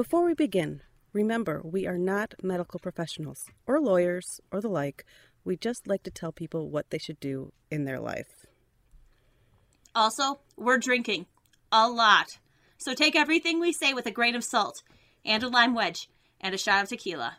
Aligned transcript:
Before 0.00 0.24
we 0.24 0.32
begin, 0.32 0.80
remember 1.12 1.60
we 1.62 1.86
are 1.86 1.98
not 1.98 2.32
medical 2.42 2.80
professionals 2.80 3.44
or 3.66 3.78
lawyers 3.78 4.40
or 4.50 4.62
the 4.62 4.70
like. 4.70 5.04
We 5.44 5.58
just 5.58 5.86
like 5.86 6.04
to 6.04 6.10
tell 6.10 6.32
people 6.32 6.70
what 6.70 6.88
they 6.88 6.96
should 6.96 7.20
do 7.20 7.52
in 7.70 7.84
their 7.84 8.00
life. 8.00 8.46
Also, 9.94 10.40
we're 10.56 10.78
drinking 10.78 11.26
a 11.70 11.86
lot. 11.86 12.38
So 12.78 12.94
take 12.94 13.14
everything 13.14 13.60
we 13.60 13.74
say 13.74 13.92
with 13.92 14.06
a 14.06 14.10
grain 14.10 14.34
of 14.34 14.42
salt 14.42 14.82
and 15.22 15.42
a 15.42 15.48
lime 15.48 15.74
wedge 15.74 16.08
and 16.40 16.54
a 16.54 16.58
shot 16.58 16.82
of 16.82 16.88
tequila. 16.88 17.36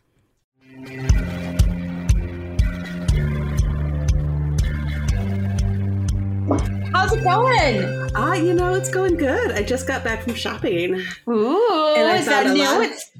How's 7.11 7.19
it 7.19 7.23
going? 7.25 8.09
Ah, 8.15 8.35
you 8.35 8.53
know, 8.53 8.73
it's 8.73 8.89
going 8.89 9.17
good. 9.17 9.51
I 9.51 9.63
just 9.63 9.85
got 9.85 10.01
back 10.01 10.23
from 10.23 10.33
shopping. 10.33 10.93
Ooh, 11.27 11.93
And 11.97 12.07
I 12.07 12.15
is 12.19 12.25
that 12.25 12.53
new? 12.53 12.63
lot- 12.63 12.83
It's 12.85 13.11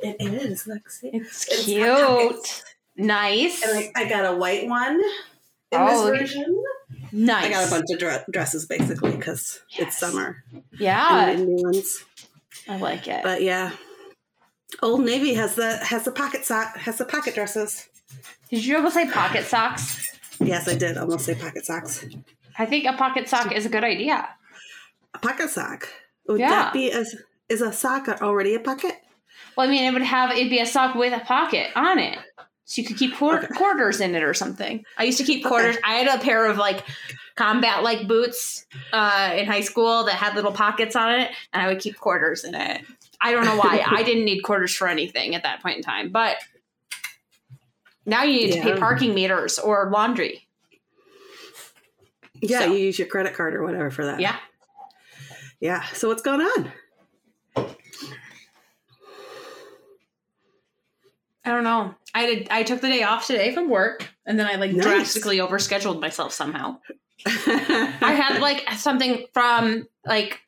It 0.00 0.16
is. 0.20 0.62
See? 0.88 1.10
it's 1.12 1.46
It's 1.46 1.64
cute. 1.66 1.86
pockets. 1.86 2.64
Nice. 2.96 3.62
And 3.62 3.78
I, 3.78 3.92
I 3.94 4.08
got 4.08 4.24
a 4.24 4.36
white 4.36 4.66
one 4.68 4.94
in 4.96 5.02
Oh, 5.72 6.10
this 6.10 6.20
version. 6.32 6.64
nice. 7.12 7.44
I 7.44 7.48
got 7.50 7.68
a 7.68 7.70
bunch 7.70 7.84
of 7.92 7.98
dre- 8.00 8.24
dresses 8.32 8.66
basically 8.66 9.12
because 9.12 9.60
Yes. 9.70 9.82
it's 9.86 9.98
summer. 9.98 10.42
Yeah, 10.76 11.28
and 11.28 11.46
new 11.46 11.62
ones. 11.62 12.04
I 12.68 12.76
like 12.78 13.06
it. 13.06 13.22
But 13.22 13.40
yeah, 13.40 13.70
Old 14.82 15.02
Navy 15.04 15.34
has 15.34 15.54
the 15.54 15.76
has 15.76 16.02
the 16.04 16.10
pocket 16.10 16.44
sock 16.44 16.76
has 16.78 16.98
the 16.98 17.04
pocket 17.04 17.36
dresses. 17.36 17.86
Did 18.50 18.64
you 18.64 18.76
almost 18.78 18.94
say 18.94 19.08
pocket 19.08 19.44
socks? 19.44 20.08
Yes, 20.40 20.66
I 20.66 20.74
did 20.74 20.98
almost 20.98 21.24
say 21.24 21.36
pocket 21.36 21.64
socks. 21.64 22.04
I 22.58 22.66
think 22.66 22.84
a 22.86 22.92
pocket 22.94 23.28
sock 23.28 23.52
is 23.52 23.66
a 23.66 23.68
good 23.68 23.84
idea. 23.84 24.28
A 25.14 25.18
pocket 25.18 25.50
sock. 25.50 25.88
Would 26.28 26.40
Yeah. 26.40 26.48
that 26.50 26.72
be 26.72 26.90
as 26.90 27.14
is 27.48 27.60
a 27.60 27.72
sock 27.72 28.08
already 28.22 28.54
a 28.54 28.60
pocket? 28.60 28.94
Well, 29.56 29.66
I 29.66 29.70
mean, 29.70 29.84
it 29.84 29.92
would 29.92 30.02
have 30.02 30.32
it'd 30.32 30.50
be 30.50 30.58
a 30.60 30.66
sock 30.66 30.94
with 30.94 31.12
a 31.12 31.24
pocket 31.24 31.70
on 31.76 31.98
it, 31.98 32.18
so 32.64 32.82
you 32.82 32.86
could 32.88 32.96
keep 32.98 33.14
quar- 33.16 33.38
Okay. 33.38 33.46
quarters 33.54 34.00
in 34.00 34.14
it 34.14 34.22
or 34.22 34.34
something. 34.34 34.84
I 34.98 35.04
used 35.04 35.18
to 35.18 35.24
keep 35.24 35.40
Okay. 35.44 35.48
quarters. 35.48 35.76
I 35.84 35.94
had 35.94 36.18
a 36.18 36.22
pair 36.22 36.46
of 36.46 36.56
like 36.58 36.82
combat 37.36 37.82
like 37.82 38.08
boots 38.08 38.66
uh, 38.92 39.32
in 39.36 39.46
high 39.46 39.60
school 39.60 40.04
that 40.04 40.14
had 40.14 40.34
little 40.34 40.52
pockets 40.52 40.96
on 40.96 41.12
it, 41.20 41.30
and 41.52 41.62
I 41.62 41.68
would 41.68 41.80
keep 41.80 41.96
quarters 41.98 42.44
in 42.44 42.54
it. 42.54 42.82
I 43.20 43.32
don't 43.32 43.44
know 43.44 43.56
why. 43.56 43.82
I 43.86 44.02
didn't 44.04 44.24
need 44.24 44.40
quarters 44.42 44.74
for 44.74 44.88
anything 44.88 45.34
at 45.34 45.42
that 45.44 45.62
point 45.62 45.76
in 45.78 45.82
time, 45.82 46.10
but 46.10 46.36
now 48.04 48.22
you 48.24 48.32
need 48.46 48.52
to 48.52 48.60
pay 48.62 48.76
parking 48.76 49.14
meters 49.14 49.58
or 49.58 49.88
laundry. 49.92 50.45
Yeah, 52.50 52.60
So- 52.60 52.72
you 52.72 52.78
use 52.78 52.98
your 52.98 53.08
credit 53.08 53.34
card 53.34 53.54
or 53.54 53.62
whatever 53.64 53.90
for 53.90 54.04
that. 54.06 54.20
Yeah. 54.20 54.36
Yeah. 55.60 55.84
So 55.94 56.08
what's 56.08 56.22
going 56.22 56.40
on? 56.42 56.72
I 61.44 61.50
don't 61.50 61.64
know. 61.64 61.94
I 62.14 62.26
did. 62.26 62.48
I 62.50 62.62
took 62.64 62.80
the 62.80 62.88
day 62.88 63.02
off 63.04 63.26
today 63.26 63.54
from 63.54 63.68
work, 63.70 64.08
and 64.26 64.38
then 64.38 64.46
I 64.46 64.56
like 64.56 64.72
Nice. 64.72 64.84
drastically 64.84 65.38
overscheduled 65.38 66.00
myself 66.00 66.32
somehow. 66.32 66.78
I 67.24 68.12
had 68.20 68.40
like 68.42 68.68
something 68.72 69.26
from 69.32 69.86
like 70.04 70.40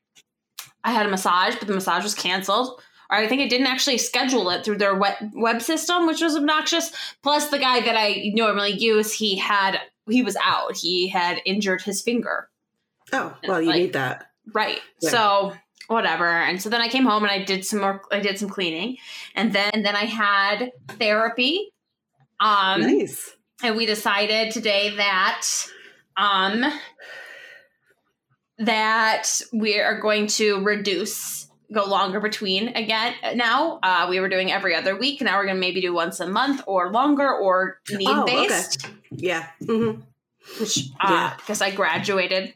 I 0.82 0.90
had 0.92 1.06
a 1.06 1.08
massage, 1.08 1.54
but 1.56 1.68
the 1.68 1.74
massage 1.74 2.02
was 2.02 2.14
canceled. 2.14 2.80
Or 3.10 3.16
I 3.16 3.26
think 3.26 3.40
I 3.40 3.48
didn't 3.48 3.68
actually 3.68 3.96
schedule 3.98 4.50
it 4.50 4.64
through 4.64 4.78
their 4.78 4.94
web 4.94 5.14
web 5.34 5.62
system, 5.62 6.06
which 6.06 6.20
was 6.20 6.36
obnoxious. 6.36 6.90
Plus, 7.22 7.48
the 7.48 7.58
guy 7.58 7.80
that 7.80 7.96
I 7.96 8.32
normally 8.34 8.72
use, 8.72 9.12
he 9.12 9.36
had 9.38 9.78
he 10.10 10.22
was 10.22 10.36
out. 10.42 10.76
He 10.76 11.08
had 11.08 11.40
injured 11.44 11.82
his 11.82 12.02
finger. 12.02 12.48
oh 13.12 13.36
well, 13.46 13.60
you 13.60 13.68
Like- 13.68 13.76
need 13.80 13.92
that. 13.94 14.26
Right. 14.54 14.80
Yeah. 15.02 15.10
So 15.10 15.52
whatever. 15.88 16.26
And 16.26 16.60
so 16.60 16.68
then 16.70 16.80
I 16.80 16.88
came 16.88 17.04
home 17.04 17.22
and 17.22 17.30
I 17.30 17.42
did 17.44 17.64
some 17.64 17.80
more. 17.80 18.02
I 18.10 18.20
did 18.20 18.38
some 18.38 18.48
cleaning, 18.48 18.96
and 19.34 19.52
then 19.52 19.70
and 19.74 19.84
then 19.84 19.94
I 19.96 20.04
had 20.04 20.70
therapy. 20.88 21.72
Um, 22.40 22.80
nice. 22.82 23.34
and 23.62 23.76
we 23.76 23.84
decided 23.86 24.52
today 24.52 24.94
that 24.96 25.42
um 26.16 26.64
that 28.58 29.40
we 29.52 29.78
are 29.80 30.00
going 30.00 30.26
to 30.26 30.62
reduce 30.64 31.47
go 31.72 31.84
longer 31.84 32.20
between 32.20 32.68
again. 32.68 33.14
Now 33.34 33.78
uh 33.82 34.06
we 34.08 34.20
were 34.20 34.28
doing 34.28 34.50
every 34.50 34.74
other 34.74 34.96
week. 34.96 35.20
Now 35.20 35.36
we're 35.38 35.46
gonna 35.46 35.58
maybe 35.58 35.80
do 35.80 35.92
once 35.92 36.20
a 36.20 36.26
month 36.26 36.62
or 36.66 36.90
longer 36.90 37.30
or 37.30 37.80
need 37.90 38.08
Oh, 38.08 38.22
okay. 38.22 38.48
based 38.48 38.86
Yeah. 39.10 39.46
hmm 39.64 39.92
which 40.58 40.78
uh 41.00 41.08
Yeah. 41.10 41.34
because 41.36 41.60
i 41.60 41.70
graduated. 41.70 42.54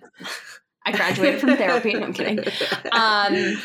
I 0.84 0.92
graduated 0.92 1.40
from 1.40 1.56
therapy. 1.56 1.94
I'm 1.94 2.12
kidding. 2.12 2.40
Um 2.92 3.60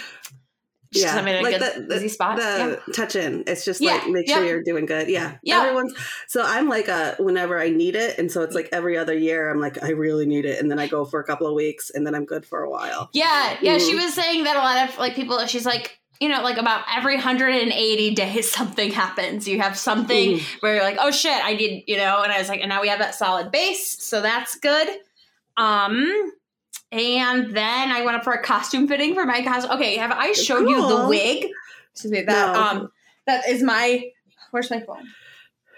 just 0.92 1.06
yeah, 1.06 1.16
i'm 1.16 1.28
in 1.28 1.36
a 1.36 1.42
like 1.42 1.59
good 1.59 1.90
the, 1.90 1.96
easy 1.98 2.08
spot 2.08 2.38
the 2.38 2.81
yeah. 2.88 2.94
touch 2.94 3.16
in. 3.16 3.44
It's 3.48 3.66
just 3.66 3.81
Yeah, 3.81 3.96
like 3.96 4.08
make 4.08 4.28
yeah. 4.28 4.36
sure 4.36 4.46
you're 4.46 4.64
doing 4.64 4.86
good. 4.86 5.09
Yeah, 5.09 5.38
Yeah. 5.44 5.62
Everyone's 5.62 5.94
so 6.28 6.44
I'm 6.46 6.70
like 6.70 6.88
a 6.88 7.16
whenever 7.20 7.59
I 7.59 7.70
need 7.70 7.96
it, 7.96 8.18
and 8.18 8.31
so 8.31 8.42
it's 8.42 8.56
like 8.56 8.70
every 8.72 8.98
other 8.98 9.14
year 9.18 9.50
I'm 9.50 9.59
like 9.59 9.84
I 9.84 9.90
really 9.92 10.25
need 10.25 10.46
it, 10.46 10.59
and 10.59 10.72
then 10.72 10.80
I 10.80 10.88
go 10.88 11.03
for 11.06 11.20
a 11.20 11.24
couple 11.24 11.48
of 11.48 11.53
weeks, 11.53 11.90
and 11.90 12.06
then 12.08 12.16
I'm 12.16 12.25
good 12.25 12.46
for 12.46 12.64
a 12.64 12.70
while. 12.70 13.09
Yeah, 13.14 13.58
yeah. 13.62 13.78
She 13.80 13.94
Mhm. 13.96 14.03
was 14.03 14.14
saying 14.14 14.44
that 14.46 14.56
a 14.56 14.59
lot 14.59 14.88
of 14.90 14.98
like 14.98 15.16
people. 15.16 15.46
She's 15.48 15.66
like, 15.66 16.00
you 16.20 16.30
know, 16.30 16.42
like 16.42 16.58
about 16.58 16.84
every 16.96 17.16
180 17.16 18.16
days 18.16 18.50
something 18.59 18.92
happens. 18.92 19.48
You 19.48 19.59
have 19.62 19.78
something 19.78 20.38
Mhm. 20.38 20.62
where 20.62 20.75
you're 20.75 20.84
like, 20.84 20.98
oh 21.00 21.12
shit, 21.12 21.40
I 21.46 21.54
need, 21.56 21.84
you 21.88 21.98
know. 21.98 22.22
And 22.24 22.31
I 22.31 22.40
was 22.40 22.50
like, 22.50 22.62
and 22.62 22.69
now 22.69 22.81
we 22.81 22.88
have 22.88 23.00
that 23.00 23.14
solid 23.16 23.52
base, 23.52 24.02
so 24.04 24.22
that's 24.22 24.56
good. 24.59 24.88
Um, 25.58 26.31
and 26.92 27.56
then 27.56 27.92
I 27.92 28.03
went 28.03 28.18
up 28.18 28.24
for 28.24 28.34
a 28.34 28.42
costume 28.44 28.88
fitting 28.88 29.14
for 29.14 29.25
my 29.25 29.44
costume. 29.44 29.72
Okay, 29.74 29.98
have 29.98 30.12
I 30.12 30.31
showed 30.34 30.70
you 30.70 30.88
the 30.88 31.08
wig? 31.08 31.48
Excuse 31.94 32.12
me. 32.12 32.22
That 32.22 32.53
No. 32.53 32.62
um, 32.62 32.92
that 33.25 33.48
is 33.50 33.62
my. 33.64 34.12
Where's 34.52 34.70
my 34.72 34.80
phone? 34.81 35.08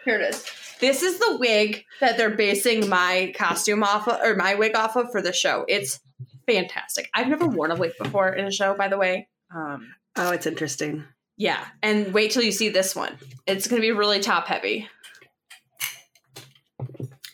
Here 0.05 0.15
it 0.19 0.21
is. 0.33 0.45
This 0.79 1.03
is 1.03 1.19
the 1.19 1.37
wig 1.37 1.83
that 1.99 2.17
they're 2.17 2.29
basing 2.29 2.87
my 2.87 3.33
costume 3.37 3.83
off 3.83 4.07
of, 4.07 4.19
or 4.21 4.35
my 4.35 4.55
wig 4.55 4.75
off 4.75 4.95
of 4.95 5.11
for 5.11 5.21
the 5.21 5.33
show. 5.33 5.65
It's 5.67 5.99
fantastic. 6.47 7.09
I've 7.13 7.27
never 7.27 7.47
worn 7.47 7.71
a 7.71 7.75
wig 7.75 7.93
before 8.01 8.29
in 8.29 8.45
a 8.45 8.51
show, 8.51 8.75
by 8.75 8.87
the 8.87 8.97
way. 8.97 9.27
Um, 9.53 9.93
Oh, 10.15 10.31
it's 10.31 10.45
interesting. 10.45 11.03
yeah, 11.37 11.63
and 11.83 12.13
wait 12.13 12.31
till 12.31 12.43
you 12.43 12.51
see 12.51 12.69
this 12.69 12.95
one. 12.95 13.17
It's 13.45 13.67
going 13.67 13.81
to 13.81 13.85
be 13.85 13.91
really 13.91 14.19
top 14.19 14.47
heavy. 14.47 14.87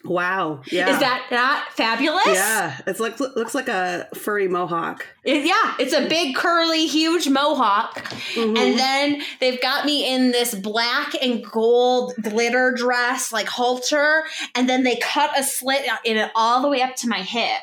Wow. 0.05 0.61
Yeah. 0.71 0.93
Is 0.93 0.99
that 0.99 1.27
not 1.31 1.71
fabulous? 1.73 2.25
Yeah, 2.27 2.77
it's 2.87 2.99
like 2.99 3.19
looks 3.19 3.55
like 3.55 3.67
a 3.67 4.07
furry 4.15 4.47
mohawk. 4.47 5.05
It- 5.23 5.45
yeah, 5.45 5.75
it's 5.79 5.93
a 5.93 6.07
big 6.07 6.35
curly, 6.35 6.85
huge 6.85 7.27
mohawk. 7.27 8.03
Mhm. 8.33 8.57
And 8.57 8.79
then 8.79 9.21
they've 9.39 9.61
got 9.61 9.85
me 9.85 10.13
in 10.13 10.31
this 10.31 10.53
black 10.53 11.13
and 11.21 11.43
gold 11.43 12.13
glitter 12.21 12.73
dress, 12.75 13.31
like 13.33 13.47
halter, 13.47 14.23
and 14.53 14.69
then 14.69 14.83
they 14.83 14.97
cut 14.97 15.31
a 15.37 15.43
slit 15.43 15.85
in 16.03 16.17
it 16.17 16.31
all 16.35 16.61
the 16.61 16.69
way 16.69 16.81
up 16.81 16.95
to 16.97 17.07
my 17.07 17.21
hip. 17.21 17.61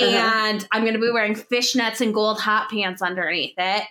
Uh-huh. 0.00 0.06
And 0.06 0.66
I'm 0.70 0.82
going 0.82 0.94
to 0.94 1.00
be 1.00 1.10
wearing 1.10 1.34
fishnets 1.34 2.00
and 2.00 2.14
gold 2.14 2.38
hot 2.40 2.70
pants 2.70 3.02
underneath 3.02 3.54
it. 3.58 3.82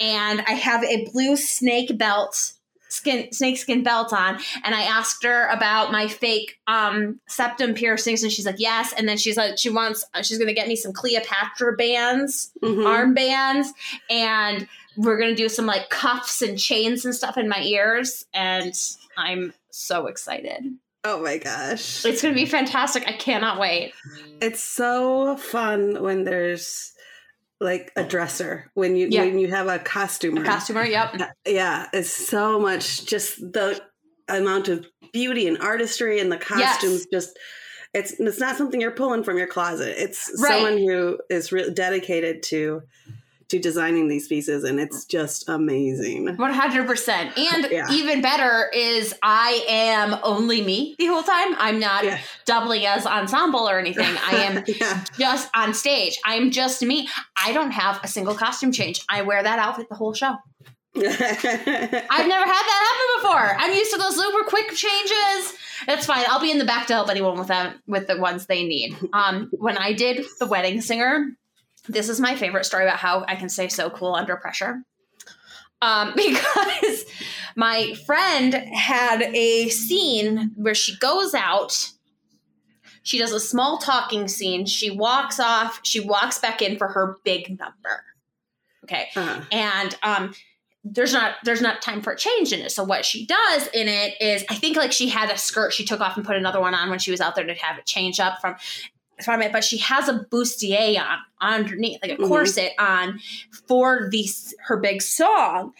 And 0.00 0.40
I 0.48 0.52
have 0.52 0.82
a 0.82 1.08
blue 1.12 1.36
snake 1.36 1.96
belt, 1.96 2.54
skin 2.92 3.32
snake 3.32 3.56
skin 3.58 3.82
belt 3.82 4.12
on. 4.12 4.38
And 4.64 4.74
I 4.74 4.82
asked 4.82 5.24
her 5.24 5.48
about 5.48 5.90
my 5.92 6.06
fake 6.08 6.58
um, 6.66 7.20
septum 7.26 7.74
piercings, 7.74 8.22
and 8.22 8.30
she's 8.30 8.46
like, 8.46 8.58
yes. 8.58 8.92
And 8.96 9.08
then 9.08 9.16
she's 9.16 9.36
like, 9.36 9.58
she 9.58 9.70
wants, 9.70 10.04
she's 10.22 10.38
going 10.38 10.48
to 10.48 10.54
get 10.54 10.68
me 10.68 10.76
some 10.76 10.92
Cleopatra 10.92 11.76
bands 11.76 12.52
Mhm. 12.62 12.84
armbands 12.84 13.68
and 14.10 14.68
we're 14.96 15.18
gonna 15.18 15.34
do 15.34 15.48
some 15.48 15.64
like 15.66 15.88
cuffs 15.88 16.42
and 16.42 16.58
chains 16.58 17.04
and 17.06 17.14
stuff 17.14 17.38
in 17.38 17.48
my 17.48 17.62
ears 17.62 18.26
and 18.34 18.74
i'm 19.16 19.52
so 19.70 20.06
excited 20.06 20.64
Oh 21.04 21.20
my 21.22 21.38
gosh. 21.38 22.04
it's 22.04 22.20
gonna 22.22 22.34
be 22.34 22.44
fantastic 22.46 23.04
i 23.08 23.12
cannot 23.12 23.58
wait 23.58 23.94
It's 24.40 24.62
so 24.62 25.36
fun 25.36 26.02
when 26.02 26.24
there's 26.24 26.92
like 27.62 27.92
a 27.96 28.04
dresser 28.04 28.70
when 28.74 28.96
you 28.96 29.08
Yeah. 29.10 29.20
when 29.24 29.38
you 29.38 29.48
have 29.48 29.68
a 29.68 29.78
costumer. 29.78 30.42
A 30.42 30.44
costumer 30.44 30.84
yep 30.84 31.14
uh, 31.20 31.26
yeah, 31.46 31.86
it's 31.92 32.10
so 32.10 32.58
much 32.58 33.06
just 33.06 33.38
the 33.40 33.80
amount 34.28 34.68
of 34.68 34.86
beauty 35.12 35.46
and 35.46 35.58
artistry 35.58 36.20
and 36.20 36.30
the 36.30 36.38
costumes 36.38 37.06
just 37.12 37.38
it's 37.94 38.12
it's 38.18 38.40
not 38.40 38.56
something 38.56 38.80
you're 38.80 38.90
pulling 38.90 39.22
from 39.24 39.38
your 39.38 39.46
closet. 39.46 39.94
It's 40.02 40.30
Right. 40.42 40.48
someone 40.52 40.78
who 40.78 41.18
is 41.30 41.52
really 41.52 41.72
dedicated 41.72 42.42
to 42.44 42.82
to 43.52 43.58
designing 43.58 44.08
these 44.08 44.28
pieces 44.28 44.64
and 44.64 44.80
it's 44.80 45.04
just 45.04 45.46
amazing. 45.48 46.26
100% 46.26 47.08
and 47.36 47.68
Yeah. 47.70 47.86
even 47.90 48.20
better 48.22 48.70
is 48.74 49.14
i 49.22 49.62
am 49.68 50.16
only 50.22 50.62
me 50.62 50.94
the 50.98 51.06
whole 51.06 51.22
time 51.22 51.54
i'm 51.58 51.78
not 51.78 52.04
Yeah. 52.04 52.18
doubling 52.46 52.86
as 52.86 53.04
ensemble 53.06 53.68
or 53.68 53.78
anything 53.78 54.06
i 54.26 54.36
am 54.36 54.64
yeah. 54.80 55.04
just 55.18 55.50
on 55.54 55.74
stage 55.74 56.18
i'm 56.24 56.50
just 56.50 56.80
me 56.82 57.08
i 57.36 57.52
don't 57.52 57.72
have 57.72 58.00
a 58.02 58.08
single 58.08 58.34
costume 58.34 58.72
change 58.72 59.02
i 59.10 59.20
wear 59.22 59.42
that 59.42 59.58
outfit 59.58 59.88
the 59.90 59.94
whole 59.96 60.14
show 60.14 60.34
I've 60.96 61.02
never 61.04 61.24
had 62.44 62.64
that 62.70 62.82
happen 62.90 63.22
before. 63.22 63.56
I'm 63.58 63.72
used 63.72 63.92
to 63.92 63.98
those 63.98 64.14
super 64.14 64.44
quick 64.44 64.68
changes. 64.72 65.54
That's 65.86 66.04
fine. 66.04 66.22
I'll 66.28 66.38
be 66.40 66.50
in 66.50 66.58
the 66.58 66.66
back 66.66 66.86
to 66.88 66.92
help 66.92 67.08
anyone 67.08 67.38
with 67.38 67.48
them 67.48 67.80
with 67.86 68.08
the 68.08 68.18
ones 68.18 68.44
they 68.44 68.62
need. 68.66 68.94
Um, 69.14 69.48
when 69.52 69.78
I 69.78 69.94
did 69.94 70.22
the 70.38 70.44
wedding 70.46 70.82
singer, 70.82 71.28
this 71.88 72.08
is 72.08 72.20
my 72.20 72.36
favorite 72.36 72.64
story 72.64 72.84
about 72.84 72.98
how 72.98 73.24
I 73.28 73.34
can 73.36 73.48
stay 73.48 73.68
so 73.68 73.90
cool 73.90 74.14
under 74.14 74.36
pressure. 74.36 74.82
um, 75.80 76.12
because 76.16 77.04
my 77.56 77.94
friend 78.06 78.54
had 78.54 79.22
a 79.34 79.68
scene 79.68 80.52
where 80.54 80.74
she 80.74 80.96
goes 80.98 81.34
out. 81.34 81.90
She 83.04 83.18
does 83.18 83.32
a 83.32 83.40
small 83.40 83.78
talking 83.78 84.28
scene. 84.28 84.64
She 84.64 84.90
walks 84.90 85.40
off. 85.40 85.80
She 85.82 85.98
walks 85.98 86.38
back 86.38 86.62
in 86.62 86.78
for 86.78 86.86
her 86.88 87.16
big 87.24 87.48
number. 87.58 88.04
Okay, 88.84 89.08
Uh-huh. 89.16 89.40
and 89.50 89.96
um, 90.04 90.34
there's 90.84 91.12
not 91.12 91.34
there's 91.44 91.60
not 91.60 91.82
time 91.82 92.00
for 92.00 92.12
a 92.12 92.16
change 92.16 92.52
in 92.52 92.60
it. 92.60 92.70
So 92.70 92.82
what 92.84 93.04
she 93.04 93.26
does 93.26 93.66
in 93.68 93.88
it 93.88 94.20
is, 94.20 94.44
I 94.50 94.54
think 94.54 94.76
like 94.76 94.92
she 94.92 95.08
had 95.08 95.30
a 95.30 95.36
skirt 95.38 95.72
she 95.72 95.84
took 95.84 96.00
off 96.00 96.16
and 96.16 96.24
put 96.26 96.36
another 96.36 96.60
one 96.60 96.74
on 96.74 96.90
when 96.90 96.98
she 97.00 97.10
was 97.12 97.20
out 97.20 97.34
there 97.36 97.46
to 97.46 97.54
have 97.54 97.78
it 97.78 97.86
change 97.86 98.18
up 98.20 98.40
from 98.40 98.54
from 99.22 99.42
it, 99.42 99.52
but 99.52 99.62
she 99.64 99.78
has 99.78 100.08
a 100.08 100.26
bustier 100.30 100.98
on 100.98 101.18
underneath, 101.40 102.00
like 102.02 102.12
a 102.12 102.16
Mhm. 102.16 102.28
corset 102.28 102.72
on 102.78 103.20
for 103.68 104.08
these 104.10 104.54
her 104.66 104.76
big 104.76 105.02
song, 105.02 105.72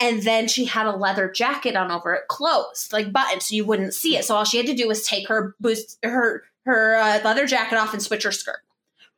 and 0.00 0.22
then 0.22 0.48
she 0.48 0.64
had 0.64 0.86
a 0.86 0.96
leather 0.96 1.30
jacket 1.30 1.76
on 1.76 1.90
over 1.90 2.14
it, 2.14 2.28
closed, 2.28 2.92
like 2.92 3.12
buttoned, 3.12 3.42
so 3.42 3.54
you 3.54 3.64
wouldn't 3.64 3.94
see 3.94 4.16
it. 4.16 4.24
So 4.24 4.34
all 4.34 4.44
she 4.44 4.56
had 4.56 4.66
to 4.66 4.74
do 4.74 4.88
was 4.88 5.06
take 5.06 5.28
her 5.28 5.54
boost 5.60 5.98
her 6.02 6.44
her 6.66 6.96
uh, 6.96 7.20
leather 7.24 7.46
jacket 7.46 7.76
off 7.76 7.92
and 7.94 8.02
switch 8.02 8.22
her 8.24 8.32
skirt, 8.32 8.60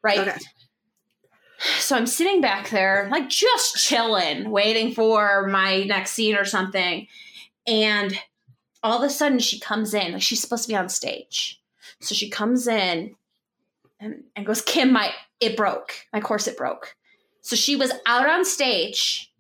right? 0.03 0.19
Okay. 0.19 0.39
So 1.79 1.97
I'm 1.97 2.07
sitting 2.07 2.41
back 2.41 2.71
there, 2.71 3.09
like 3.11 3.29
just 3.29 3.77
chilling, 3.77 4.51
waiting 4.51 4.95
for 4.95 5.47
my 5.47 5.85
next 5.85 6.13
scene 6.13 6.35
or 6.35 6.45
something. 6.45 7.07
And 7.67 8.19
all 8.83 8.99
of 8.99 9.05
a 9.05 9.11
sudden 9.11 9.39
she 9.39 9.61
comes 9.61 9.95
in, 9.95 10.13
like 10.13 10.23
she's 10.23 10.41
supposed 10.41 10.65
to 10.65 10.69
be 10.69 10.77
on 10.77 10.89
stage. 10.89 11.61
So 12.01 12.15
she 12.17 12.29
comes 12.29 12.67
in 12.67 13.15
and, 14.03 14.25
and 14.37 14.45
goes, 14.47 14.61
Kim, 14.63 14.93
my 14.93 15.11
it 15.41 15.57
broke. 15.57 15.93
My 16.13 16.21
corset 16.21 16.57
broke. 16.57 16.95
So 17.43 17.57
she 17.57 17.77
was 17.77 17.93
out 18.07 18.29
on 18.29 18.45
stage 18.45 19.31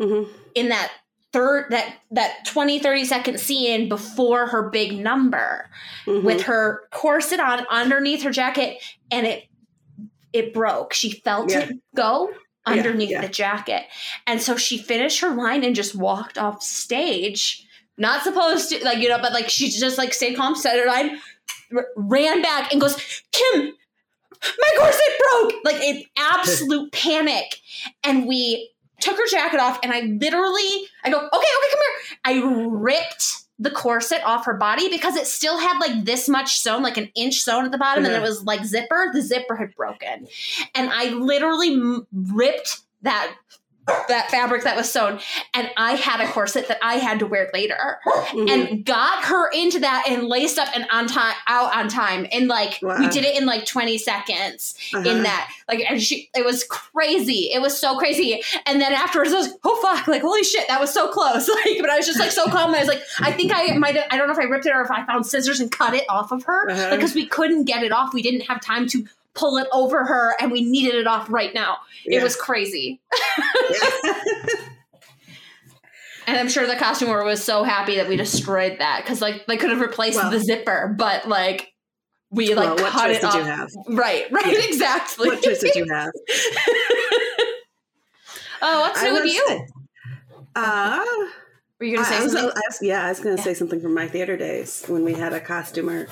hmm 0.00 0.24
in 0.54 0.68
that 0.68 0.92
third 1.32 1.66
that 1.70 1.96
that 2.10 2.44
20 2.46 2.78
30 2.78 3.04
second 3.04 3.40
scene 3.40 3.88
before 3.88 4.46
her 4.46 4.68
big 4.70 4.98
number 4.98 5.68
hmm 6.04 6.22
with 6.24 6.42
her 6.42 6.82
corset 6.92 7.40
on 7.40 7.66
underneath 7.70 8.22
her 8.22 8.30
jacket 8.30 8.82
and 9.10 9.26
it 9.26 9.44
it 10.32 10.52
broke 10.54 10.92
she 10.92 11.10
felt 11.10 11.50
Yeah. 11.50 11.60
it 11.60 11.76
go 11.94 12.28
Yeah, 12.30 12.36
underneath 12.72 13.10
yeah. 13.10 13.20
the 13.22 13.28
jacket 13.28 13.84
and 14.26 14.40
so 14.40 14.56
she 14.56 14.76
finished 14.78 15.20
her 15.20 15.34
line 15.34 15.64
and 15.64 15.74
just 15.74 15.94
walked 15.94 16.36
off 16.38 16.62
stage 16.62 17.66
not 17.98 18.22
supposed 18.22 18.68
to 18.70 18.84
like 18.84 18.98
you 18.98 19.08
know 19.08 19.18
but 19.20 19.32
like 19.32 19.48
she 19.48 19.70
just 19.70 19.96
like 19.98 20.12
stayed 20.14 20.36
calm 20.36 20.54
said 20.54 20.78
her 20.78 20.86
line 20.86 21.18
r- 21.74 21.86
ran 21.96 22.42
back 22.42 22.72
and 22.72 22.80
goes 22.80 23.22
kim 23.32 23.72
my 24.42 24.70
corset 24.78 25.00
broke. 25.18 25.54
Like 25.64 25.82
an 25.82 26.02
absolute 26.18 26.92
panic. 26.92 27.60
And 28.04 28.26
we 28.26 28.70
took 29.00 29.16
her 29.16 29.26
jacket 29.30 29.60
off 29.60 29.78
and 29.82 29.92
i 29.92 30.00
literally 30.00 30.88
i 31.04 31.10
go 31.10 31.18
okay 31.18 31.28
okay 31.34 31.70
come 31.70 31.80
here. 31.82 32.16
I 32.24 32.66
ripped 32.68 33.44
the 33.58 33.70
corset 33.70 34.22
off 34.24 34.46
her 34.46 34.54
body 34.54 34.88
because 34.88 35.16
it 35.16 35.26
still 35.26 35.58
had 35.58 35.78
like 35.78 36.04
this 36.04 36.28
much 36.28 36.58
sewn, 36.58 36.82
like 36.82 36.96
an 36.96 37.10
inch 37.14 37.40
sewn 37.40 37.64
at 37.64 37.72
the 37.72 37.78
bottom, 37.78 38.04
and 38.04 38.14
it 38.14 38.22
was 38.22 38.42
like 38.44 38.64
zipper. 38.64 39.10
The 39.12 39.22
zipper 39.22 39.56
had 39.56 39.74
broken, 39.74 40.28
and 40.74 40.90
I 40.90 41.10
literally 41.10 41.72
m- 41.74 42.06
ripped 42.12 42.80
that 43.02 43.34
that 44.08 44.30
fabric 44.30 44.64
that 44.64 44.76
was 44.76 44.90
sewn, 44.90 45.20
and 45.54 45.70
I 45.76 45.92
had 45.92 46.20
a 46.20 46.30
corset 46.30 46.68
that 46.68 46.78
I 46.82 46.94
had 46.94 47.18
to 47.20 47.26
wear 47.26 47.50
later, 47.54 47.98
Mhm. 48.04 48.50
and 48.50 48.84
got 48.84 49.24
her 49.24 49.48
into 49.50 49.78
that 49.80 50.04
and 50.08 50.24
laced 50.24 50.58
up 50.58 50.68
and 50.74 50.86
on 50.90 51.06
time 51.06 51.34
out 51.46 51.74
on 51.76 51.88
time, 51.88 52.26
and 52.32 52.48
like 52.48 52.78
we 52.82 53.08
did 53.08 53.24
it 53.24 53.36
in 53.38 53.46
like 53.46 53.64
twenty 53.66 53.98
seconds 53.98 54.74
Uh-huh. 54.94 55.08
in 55.08 55.22
that. 55.22 55.48
Like, 55.68 55.84
and 55.88 56.00
she, 56.02 56.30
it 56.34 56.44
was 56.44 56.64
crazy. 56.64 57.50
It 57.52 57.60
was 57.60 57.76
so 57.78 57.96
crazy. 57.98 58.42
And 58.66 58.80
then 58.80 58.92
afterwards, 58.92 59.32
I 59.32 59.36
was 59.36 59.48
like, 59.48 59.56
oh 59.64 59.80
fuck, 59.82 60.06
like 60.08 60.22
holy 60.22 60.42
shit, 60.44 60.66
that 60.68 60.80
was 60.80 60.92
so 60.92 61.08
close. 61.08 61.48
Like, 61.66 61.78
but 61.80 61.90
I 61.90 61.96
was 61.96 62.06
just 62.06 62.18
like 62.20 62.30
so 62.32 62.46
calm. 62.46 62.74
I 62.74 62.78
was 62.80 62.88
like, 62.88 63.02
I 63.20 63.32
think 63.32 63.50
I 63.54 63.76
might 63.78 63.96
have, 63.96 64.04
I 64.10 64.16
don't 64.16 64.26
know 64.26 64.32
if 64.32 64.38
I 64.38 64.44
ripped 64.44 64.66
it 64.66 64.70
or 64.70 64.82
if 64.82 64.90
I 64.90 65.04
found 65.06 65.26
scissors 65.26 65.58
and 65.60 65.70
cut 65.72 65.94
it 65.94 66.04
off 66.08 66.30
of 66.32 66.44
her 66.44 66.70
Uh-huh. 66.70 66.94
because 66.94 67.14
we 67.14 67.26
couldn't 67.26 67.64
get 67.64 67.82
it 67.82 67.92
off. 67.92 68.12
We 68.12 68.22
didn't 68.22 68.42
have 68.42 68.60
time 68.60 68.86
to 68.88 69.06
pull 69.36 69.56
it 69.58 69.68
over 69.72 70.04
her 70.04 70.34
and 70.40 70.50
we 70.50 70.62
needed 70.64 70.94
it 70.96 71.06
off 71.06 71.30
right 71.30 71.54
now. 71.54 71.76
It 72.04 72.22
was 72.22 72.34
crazy. 72.36 73.00
Yeah. 73.70 74.14
And 76.28 76.36
I'm 76.36 76.48
sure 76.48 76.66
the 76.66 76.74
costumer 76.74 77.22
was 77.22 77.40
so 77.40 77.62
happy 77.62 77.94
that 77.96 78.08
we 78.08 78.16
destroyed 78.16 78.80
that 78.80 79.02
because 79.04 79.22
like 79.22 79.46
they 79.46 79.56
could 79.56 79.70
have 79.70 79.78
replaced 79.80 80.16
Well- 80.16 80.28
the 80.30 80.40
zipper, 80.40 80.92
but 80.98 81.28
like 81.28 81.72
we 82.30 82.52
like 82.54 82.74
well, 82.74 82.84
what 82.84 82.92
cut 82.92 83.12
it 83.12 83.22
off. 83.22 83.34
you 83.36 83.42
have? 83.42 83.70
Right, 83.88 84.24
right, 84.32 84.46
Yeah. 84.46 84.58
exactly. 84.66 85.28
What 85.28 85.40
choice 85.40 85.60
did 85.60 85.76
you 85.76 85.86
have? 85.88 86.10
oh, 88.60 88.80
what's 88.80 89.00
new 89.04 89.12
with 89.12 89.32
you? 89.32 89.66
Uh, 90.56 91.04
Were 91.78 91.86
you 91.86 91.96
gonna 91.96 92.08
say 92.08 92.16
I 92.18 92.22
was, 92.22 92.32
something? 92.32 92.50
I 92.50 92.60
was- 92.68 92.78
yeah, 92.82 93.04
I 93.04 93.08
was 93.10 93.20
going 93.20 93.36
to 93.36 93.40
Yeah. 93.40 93.44
say 93.44 93.54
something 93.54 93.80
from 93.80 93.92
my 93.94 94.08
theater 94.08 94.36
days 94.36 94.84
when 94.86 95.04
we 95.04 95.12
had 95.12 95.32
a 95.32 95.40
costumer, 95.40 96.06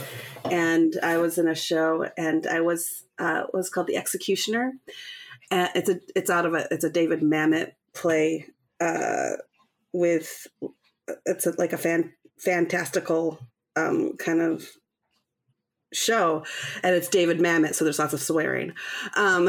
and 0.45 0.95
I 1.03 1.17
was 1.19 1.39
in 1.39 1.49
a 1.49 1.55
show, 1.55 2.07
and 2.19 2.47
I 2.47 2.61
was 2.61 3.05
uh, 3.19 3.45
was 3.53 3.71
called 3.71 3.87
The 3.87 3.97
Executioner. 3.97 4.75
Uh, 5.51 5.69
it's 5.75 5.89
a 5.89 6.01
it's 6.15 6.31
out 6.31 6.45
of 6.47 6.55
a 6.55 6.67
it's 6.71 6.85
a 6.85 6.91
David 6.91 7.21
Mamet 7.21 7.73
play 7.95 8.47
uh, 8.81 9.31
with 9.93 10.47
it's 11.25 11.47
a, 11.47 11.53
like 11.59 11.73
a 11.73 11.79
fan 11.79 12.13
fantastical 12.39 13.39
um, 13.77 14.17
kind 14.19 14.41
of 14.43 14.69
show 15.93 16.45
and 16.83 16.93
it's 16.97 17.07
david 17.07 17.39
mamet 17.39 17.73
so 17.73 17.85
there's 17.85 18.01
lots 18.01 18.13
of 18.13 18.21
swearing 18.21 18.73
um, 19.15 19.47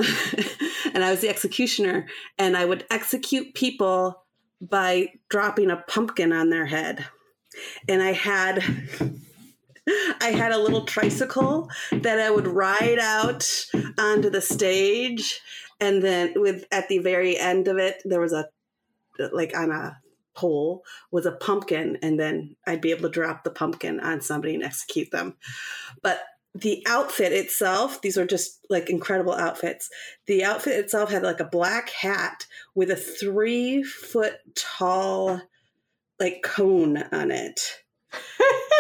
and 0.94 1.04
i 1.04 1.10
was 1.10 1.20
the 1.22 1.28
executioner 1.30 2.06
and 2.38 2.56
i 2.56 2.64
would 2.64 2.86
execute 2.92 3.56
people 3.56 4.24
by 4.70 5.14
dropping 5.30 5.72
a 5.72 5.84
pumpkin 5.88 6.34
on 6.34 6.50
their 6.50 6.66
head. 6.66 7.06
And 7.88 8.02
i 8.02 8.12
had 8.12 8.64
i 10.22 10.30
had 10.30 10.52
a 10.52 10.58
little 10.58 10.86
tricycle 10.86 11.70
that 11.92 12.20
i 12.20 12.30
would 12.30 12.48
ride 12.48 13.00
out 13.00 13.48
onto 13.98 14.30
the 14.30 14.42
stage. 14.42 15.42
And 15.80 16.02
then 16.02 16.34
with 16.36 16.66
at 16.72 16.88
the 16.90 17.00
very 17.00 17.38
end 17.38 17.68
of 17.68 17.78
it 17.78 18.02
there 18.06 18.20
was 18.20 18.34
a 18.34 18.50
like 19.32 19.56
on 19.56 19.72
a 19.72 19.98
pole 20.34 20.84
was 21.12 21.26
a 21.26 21.32
pumpkin. 21.32 21.98
And 22.02 22.20
then 22.20 22.56
i'd 22.68 22.82
be 22.82 22.92
able 22.92 23.04
to 23.04 23.10
drop 23.10 23.44
the 23.44 23.52
pumpkin 23.52 24.00
on 24.00 24.22
somebody 24.22 24.56
and 24.56 24.64
execute 24.64 25.12
them. 25.12 25.36
But 26.02 26.20
the 26.56 26.82
outfit 26.88 27.34
itself 27.34 28.02
these 28.02 28.18
are 28.18 28.26
just 28.26 28.66
like 28.70 28.90
incredible 28.90 29.34
outfits 29.34 29.90
the 30.26 30.44
outfit 30.44 30.74
itself 30.80 31.12
had 31.12 31.22
like 31.22 31.42
a 31.42 31.46
black 31.46 31.90
hat 31.90 32.46
with 32.74 32.90
a 32.90 32.96
three 32.96 33.84
foot 33.84 34.38
tall 34.56 35.42
like 36.20 36.42
cone 36.44 37.04
on 37.12 37.30
it 37.30 37.82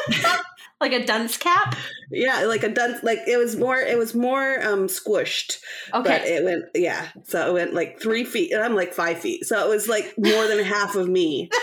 like 0.80 0.94
a 0.94 1.06
dunce 1.06 1.36
cap? 1.36 1.76
yeah 2.12 2.44
like 2.46 2.64
a 2.64 2.70
dunce 2.70 3.04
like 3.04 3.20
it 3.28 3.36
was 3.38 3.58
more 3.58 3.78
it 3.78 3.98
was 3.98 4.16
more 4.16 4.64
um 4.66 4.88
squished 4.88 5.58
but 5.92 6.06
Okay. 6.06 6.36
it 6.36 6.46
went 6.46 6.64
yeah 6.76 7.10
so 7.24 7.50
it 7.50 7.54
went 7.54 7.74
like 7.74 8.00
three 8.00 8.24
feet 8.24 8.54
and 8.54 8.64
i'm 8.64 8.76
like 8.76 8.94
five 8.94 9.20
feet 9.20 9.44
so 9.46 9.66
it 9.66 9.70
was 9.70 9.90
like 9.90 10.14
more 10.18 10.48
than 10.48 10.64
half 10.64 10.96
of 10.96 11.10
me 11.10 11.50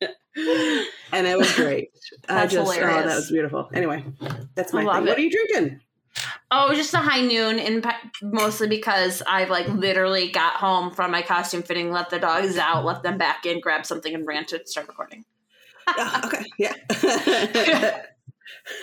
and 1.12 1.26
it 1.26 1.38
was 1.38 1.50
great 1.54 1.88
i 2.28 2.34
That's 2.34 2.52
just 2.52 2.68
oh 2.68 2.72
hilarious. 2.72 3.06
that 3.06 3.16
was 3.16 3.30
beautiful 3.30 3.68
anyway 3.74 4.04
that's 4.54 4.72
my 4.72 4.82
love 4.82 4.96
thing 4.96 5.06
it. 5.06 5.08
what 5.10 5.18
are 5.18 5.22
you 5.22 5.30
drinking 5.30 5.80
oh, 6.50 6.72
just 6.74 6.94
a 6.94 6.98
high 6.98 7.20
noon, 7.20 7.58
and 7.58 7.86
mostly 8.22 8.66
because 8.68 9.22
I 9.26 9.44
like 9.44 9.68
literally 9.68 10.30
got 10.30 10.54
home 10.54 10.90
from 10.90 11.10
my 11.10 11.20
costume 11.20 11.62
fitting, 11.62 11.90
let 11.92 12.08
the 12.08 12.18
dogs 12.18 12.56
out, 12.56 12.86
let 12.86 13.02
them 13.02 13.18
back 13.18 13.44
in, 13.44 13.60
grabbed 13.60 13.84
something, 13.84 14.14
and 14.14 14.26
ran 14.26 14.46
to 14.46 14.62
start 14.66 14.88
recording. 14.88 15.26
Oh, 15.88 16.20
okay 16.24 16.44
yeah 16.58 16.72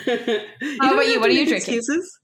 How 0.80 0.94
about 0.94 1.08
you? 1.08 1.18
What 1.18 1.28
are 1.28 1.32
you 1.32 1.44
drinking? 1.46 1.74
excuses 1.74 2.18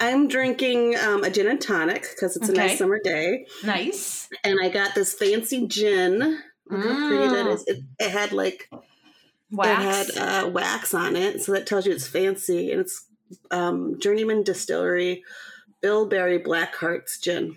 i'm 0.00 0.28
drinking 0.28 0.96
um, 0.98 1.24
a 1.24 1.30
gin 1.30 1.48
and 1.48 1.60
tonic 1.60 2.02
because 2.14 2.36
it's 2.36 2.48
a 2.48 2.52
Okay. 2.52 2.66
nice 2.68 2.78
summer 2.78 3.00
day 3.02 3.44
nice. 3.64 4.28
and 4.44 4.58
i 4.62 4.68
got 4.68 4.94
this 4.94 5.14
fancy 5.14 5.66
gin 5.66 6.38
Look 6.70 6.84
how 6.84 7.08
pretty 7.08 7.28
that 7.28 7.46
Mm. 7.46 7.54
is. 7.54 7.64
It, 7.66 7.78
it 7.98 8.10
had 8.10 8.32
like 8.32 8.68
Wax. 9.50 10.08
it 10.10 10.14
had 10.16 10.44
uh, 10.44 10.48
wax 10.50 10.92
on 10.94 11.16
it, 11.16 11.42
so 11.42 11.52
that 11.52 11.66
tells 11.66 11.86
you 11.86 11.92
it's 11.92 12.06
fancy. 12.08 12.70
And 12.72 12.80
it's 12.82 13.06
um, 13.50 13.98
Journeyman 14.00 14.42
Distillery 14.42 15.22
Bilberry 15.82 16.38
Black 16.38 16.74
Hearts 16.74 17.18
gin. 17.20 17.56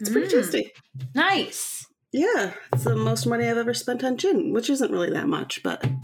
It's 0.00 0.10
pretty 0.10 0.26
Mm. 0.28 0.30
tasty. 0.30 0.72
nice. 1.14 1.86
Yeah, 2.12 2.52
it's 2.72 2.84
the 2.84 2.94
most 2.94 3.26
money 3.26 3.48
I've 3.48 3.56
ever 3.58 3.74
spent 3.74 4.04
on 4.04 4.16
gin, 4.16 4.52
which 4.52 4.70
isn't 4.70 4.92
really 4.92 5.10
that 5.10 5.26
much, 5.28 5.62
but 5.64 5.84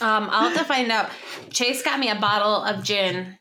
Um, 0.00 0.28
I'll 0.30 0.48
have 0.50 0.58
to 0.58 0.64
find 0.64 0.90
out. 0.90 1.08
Chase 1.50 1.82
got 1.82 1.98
me 2.00 2.10
a 2.10 2.14
bottle 2.16 2.62
of 2.64 2.82
gin 2.84 3.38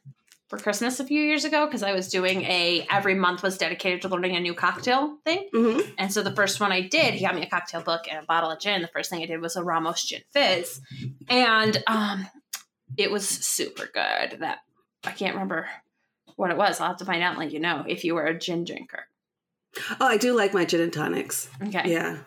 for 0.50 0.58
Christmas 0.60 1.00
a 1.00 1.06
few 1.06 1.22
years 1.22 1.46
ago 1.46 1.66
because 1.66 1.84
I 1.84 1.94
was 1.94 2.10
doing 2.10 2.44
a 2.44 2.86
every 2.92 3.16
month 3.16 3.42
was 3.44 3.58
dedicated 3.58 4.02
to 4.04 4.10
learning 4.10 4.36
a 4.36 4.40
new 4.40 4.54
cocktail 4.54 5.18
thing. 5.26 5.50
Mhm. 5.54 5.94
And 5.98 6.14
so 6.14 6.22
the 6.22 6.36
first 6.36 6.60
one 6.60 6.72
I 6.72 6.82
did, 6.82 7.14
he 7.16 7.26
got 7.26 7.36
me 7.36 7.42
a 7.44 7.50
cocktail 7.50 7.82
book 7.82 8.02
and 8.10 8.20
a 8.22 8.26
bottle 8.28 8.52
of 8.52 8.60
gin. 8.60 8.82
The 8.82 8.88
first 8.90 9.10
thing 9.10 9.24
I 9.24 9.26
did 9.26 9.42
was 9.42 9.56
a 9.56 9.64
Ramos 9.64 10.04
gin 10.04 10.22
fizz, 10.32 10.82
and 11.30 11.82
um, 11.88 12.28
it 12.98 13.12
was 13.12 13.28
super 13.28 13.86
good. 13.86 14.40
That 14.42 14.60
I 15.04 15.12
can't 15.12 15.34
remember 15.34 15.68
what 16.36 16.52
it 16.52 16.58
was. 16.58 16.80
I'll 16.80 16.90
have 16.90 16.98
to 16.98 17.06
find 17.06 17.24
out 17.24 17.32
and 17.32 17.40
let 17.40 17.52
you 17.52 17.60
know 17.60 17.84
if 17.88 18.04
you 18.04 18.14
were 18.16 18.26
a 18.26 18.38
gin 18.38 18.64
drinker. 18.64 19.08
Oh, 20.00 20.06
I 20.08 20.18
do 20.18 20.34
like 20.36 20.54
my 20.54 20.66
gin 20.66 20.82
and 20.82 20.94
tonics. 20.94 21.50
Okay. 21.64 21.90
Yeah. 21.92 22.18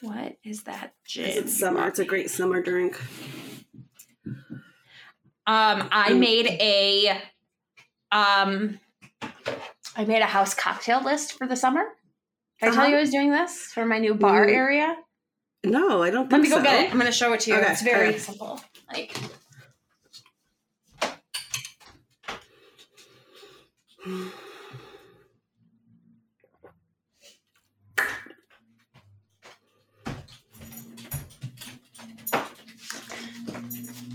What 0.00 0.36
is 0.42 0.64
that 0.64 0.94
gin? 1.06 1.26
It's 1.26 1.56
summer. 1.56 1.86
It's 1.86 2.00
a 2.00 2.04
great 2.04 2.28
summer 2.28 2.60
drink. 2.60 3.00
Um, 5.46 5.88
I 5.92 6.10
Mm. 6.12 6.18
made 6.18 6.46
a 6.46 7.22
um 8.12 8.78
I 9.96 10.04
made 10.04 10.22
a 10.22 10.26
house 10.26 10.54
cocktail 10.54 11.02
list 11.02 11.32
for 11.32 11.46
the 11.46 11.56
summer. 11.56 11.82
Did 12.60 12.68
I 12.68 12.72
tell 12.72 12.82
Uh-huh. 12.84 12.90
you 12.90 12.96
I 12.96 13.00
was 13.00 13.10
doing 13.10 13.30
this 13.32 13.64
for 13.74 13.84
my 13.84 13.98
new 13.98 14.14
bar 14.14 14.46
Mm. 14.46 14.54
area? 14.54 14.96
No, 15.64 16.02
I 16.02 16.10
don't 16.10 16.30
Let 16.30 16.40
me 16.40 16.48
go 16.48 16.56
so. 16.56 16.62
get 16.62 16.84
it. 16.84 16.92
I'm 16.92 16.98
gonna 16.98 17.12
show 17.12 17.32
it 17.32 17.40
to 17.40 17.50
you. 17.50 17.56
Okay, 17.56 17.72
It's 17.72 17.82
very 17.82 18.08
okay. 18.10 18.18
simple. 18.18 18.60
Like 18.92 19.16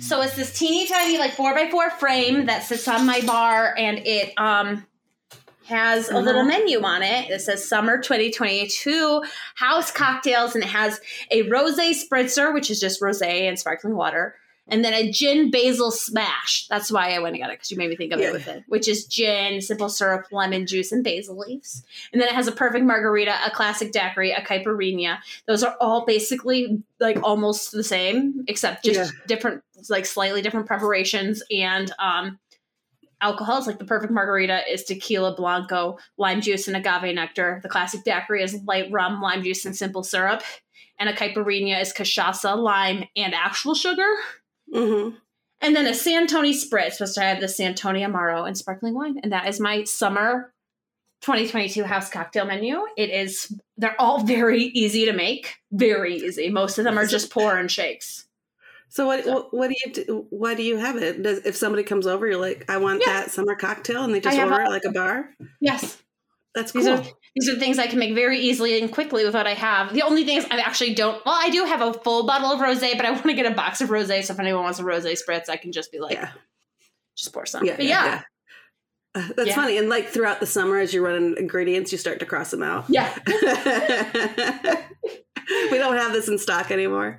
So 0.07 0.21
it's 0.21 0.37
this 0.37 0.57
teeny 0.57 0.87
tiny 0.87 1.17
like 1.17 1.33
four 1.33 1.53
by 1.53 1.69
four 1.69 1.89
frame 1.89 2.45
that 2.45 2.63
sits 2.63 2.87
on 2.87 3.05
my 3.05 3.19
bar 3.25 3.75
and 3.77 3.99
it 4.05 4.31
um 4.37 4.85
has 5.65 6.09
a 6.09 6.17
little 6.17 6.45
menu 6.45 6.81
on 6.81 7.03
it. 7.03 7.29
It 7.29 7.41
says 7.41 7.67
summer 7.67 7.97
2022 7.97 9.21
house 9.55 9.91
cocktails 9.91 10.55
and 10.55 10.63
it 10.63 10.69
has 10.69 11.01
a 11.29 11.43
rosé 11.49 11.91
spritzer, 11.91 12.53
which 12.53 12.71
is 12.71 12.79
just 12.79 13.01
rosé 13.01 13.49
and 13.49 13.59
sparkling 13.59 13.97
water, 13.97 14.35
and 14.69 14.83
then 14.83 14.93
a 14.93 15.11
gin 15.11 15.49
basil 15.51 15.91
smash. 15.91 16.67
That's 16.67 16.91
why 16.91 17.13
I 17.13 17.19
went 17.19 17.35
and 17.35 17.43
got 17.43 17.49
it 17.51 17.55
because 17.57 17.71
you 17.71 17.77
made 17.77 17.89
me 17.89 17.95
think 17.95 18.13
of 18.13 18.19
Yeah. 18.19 18.27
it 18.27 18.33
with 18.33 18.47
it, 18.47 18.63
which 18.67 18.87
is 18.87 19.05
gin, 19.05 19.61
simple 19.61 19.89
syrup, 19.89 20.27
lemon 20.31 20.65
juice, 20.67 20.91
and 20.91 21.03
basil 21.03 21.37
leaves. 21.37 21.83
And 22.11 22.21
then 22.21 22.27
it 22.29 22.35
has 22.35 22.47
a 22.47 22.51
perfect 22.51 22.85
margarita, 22.85 23.33
a 23.45 23.51
classic 23.51 23.91
daiquiri, 23.91 24.31
a 24.31 24.41
caipirinha. 24.41 25.19
Those 25.45 25.63
are 25.63 25.75
all 25.79 26.05
basically 26.05 26.81
like 26.99 27.17
almost 27.23 27.71
the 27.71 27.83
same, 27.83 28.43
except 28.47 28.83
just 28.83 29.13
Yeah. 29.13 29.19
different, 29.27 29.63
like 29.89 30.05
slightly 30.05 30.41
different 30.41 30.65
preparations 30.67 31.41
and 31.51 31.91
um, 31.99 32.39
alcohols. 33.21 33.67
Like 33.67 33.79
the 33.79 33.85
perfect 33.85 34.11
margarita 34.11 34.61
is 34.71 34.83
tequila 34.83 35.35
blanco, 35.35 35.97
lime 36.17 36.41
juice, 36.41 36.67
and 36.67 36.75
agave 36.75 37.13
nectar. 37.15 37.59
The 37.63 37.69
classic 37.69 38.03
daiquiri 38.03 38.43
is 38.43 38.61
light 38.65 38.91
rum, 38.91 39.21
lime 39.21 39.43
juice, 39.43 39.65
and 39.65 39.75
simple 39.75 40.03
syrup. 40.03 40.41
And 40.99 41.07
a 41.09 41.13
caipirinha 41.13 41.79
is 41.79 41.93
cachaça, 41.93 42.57
lime, 42.57 43.05
and 43.15 43.33
actual 43.33 43.75
sugar. 43.75 44.09
Hmm 44.73 45.09
And 45.61 45.75
then 45.75 45.87
a 45.87 45.91
Santoni 45.91 46.51
spritz, 46.53 46.99
which 46.99 47.17
I 47.17 47.25
have 47.29 47.39
the 47.39 47.47
Santoni 47.47 48.05
Amaro 48.05 48.45
and 48.47 48.57
sparkling 48.57 48.93
wine. 48.93 49.19
And 49.23 49.31
that 49.31 49.47
is 49.47 49.59
my 49.59 49.83
summer 49.85 50.53
2022 51.21 51.83
house 51.83 52.09
cocktail 52.09 52.45
menu. 52.45 52.85
It 52.95 53.09
is, 53.09 53.51
they're 53.77 53.99
all 53.99 54.23
very 54.23 54.63
easy 54.63 55.05
to 55.05 55.13
make. 55.13 55.55
Very 55.71 56.15
easy. 56.17 56.49
Most 56.49 56.77
of 56.77 56.83
them 56.83 56.97
are 56.97 57.07
just 57.07 57.31
pour 57.31 57.57
and 57.57 57.71
shakes. 57.71 58.27
So 58.89 59.05
what, 59.07 59.23
So- 59.25 59.47
what 59.51 59.69
do 59.69 59.75
you 59.85 59.91
do? 59.93 60.27
Why 60.29 60.53
do 60.53 60.63
you 60.63 60.77
have 60.77 60.95
it? 60.97 61.21
Does, 61.23 61.39
if 61.39 61.55
somebody 61.55 61.83
comes 61.83 62.07
over, 62.07 62.27
you're 62.27 62.39
like, 62.39 62.69
I 62.69 62.77
want 62.77 63.01
Yeah. 63.05 63.21
that 63.21 63.31
summer 63.31 63.55
cocktail, 63.55 64.03
and 64.03 64.13
they 64.13 64.19
just 64.21 64.37
order 64.37 64.53
all- 64.61 64.67
it 64.67 64.69
like 64.69 64.85
a 64.85 64.91
bar. 64.91 65.29
Yes. 65.59 66.01
That's 66.55 66.71
cool. 66.71 66.87
are 66.87 67.03
these 67.35 67.49
are 67.49 67.55
things 67.59 67.77
I 67.79 67.87
can 67.87 67.99
make 67.99 68.15
very 68.15 68.39
easily 68.39 68.79
and 68.81 68.91
quickly 68.91 69.23
with 69.25 69.33
what 69.33 69.45
I 69.47 69.53
have. 69.53 69.93
The 69.93 70.01
only 70.03 70.25
thing 70.25 70.37
is 70.37 70.45
I 70.49 70.57
actually 70.59 70.93
don't 70.95 71.23
well, 71.25 71.35
I 71.37 71.49
do 71.49 71.65
have 71.65 71.81
a 71.81 71.93
full 71.93 72.25
bottle 72.25 72.51
of 72.51 72.59
rosé, 72.59 72.95
but 72.97 73.05
I 73.05 73.11
want 73.11 73.23
to 73.25 73.33
get 73.33 73.45
a 73.45 73.55
box 73.55 73.81
of 73.81 73.89
rosé. 73.89 74.23
So 74.23 74.33
if 74.33 74.39
anyone 74.39 74.63
wants 74.63 74.79
a 74.79 74.83
rosé 74.83 75.17
spritz, 75.17 75.49
I 75.49 75.57
can 75.57 75.71
just 75.71 75.91
be 75.91 75.99
like, 75.99 76.13
yeah, 76.13 76.31
just 77.15 77.33
pour 77.33 77.45
some. 77.45 77.65
yeah, 77.65 77.75
but 77.75 77.85
yeah. 77.85 78.05
yeah. 78.05 78.21
Uh, 79.15 79.27
That's 79.35 79.49
Yeah. 79.49 79.55
funny. 79.55 79.77
And 79.77 79.89
like 79.89 80.07
throughout 80.09 80.39
the 80.39 80.45
summer, 80.45 80.77
as 80.77 80.93
you're 80.93 81.03
running 81.03 81.35
ingredients, 81.37 81.91
you 81.91 81.97
start 81.97 82.19
to 82.19 82.25
cross 82.25 82.51
them 82.51 82.61
out. 82.63 82.85
Yeah. 82.87 83.11
we 85.71 85.77
don't 85.77 85.95
have 85.97 86.11
this 86.13 86.27
in 86.27 86.37
stock 86.37 86.71
anymore. 86.71 87.17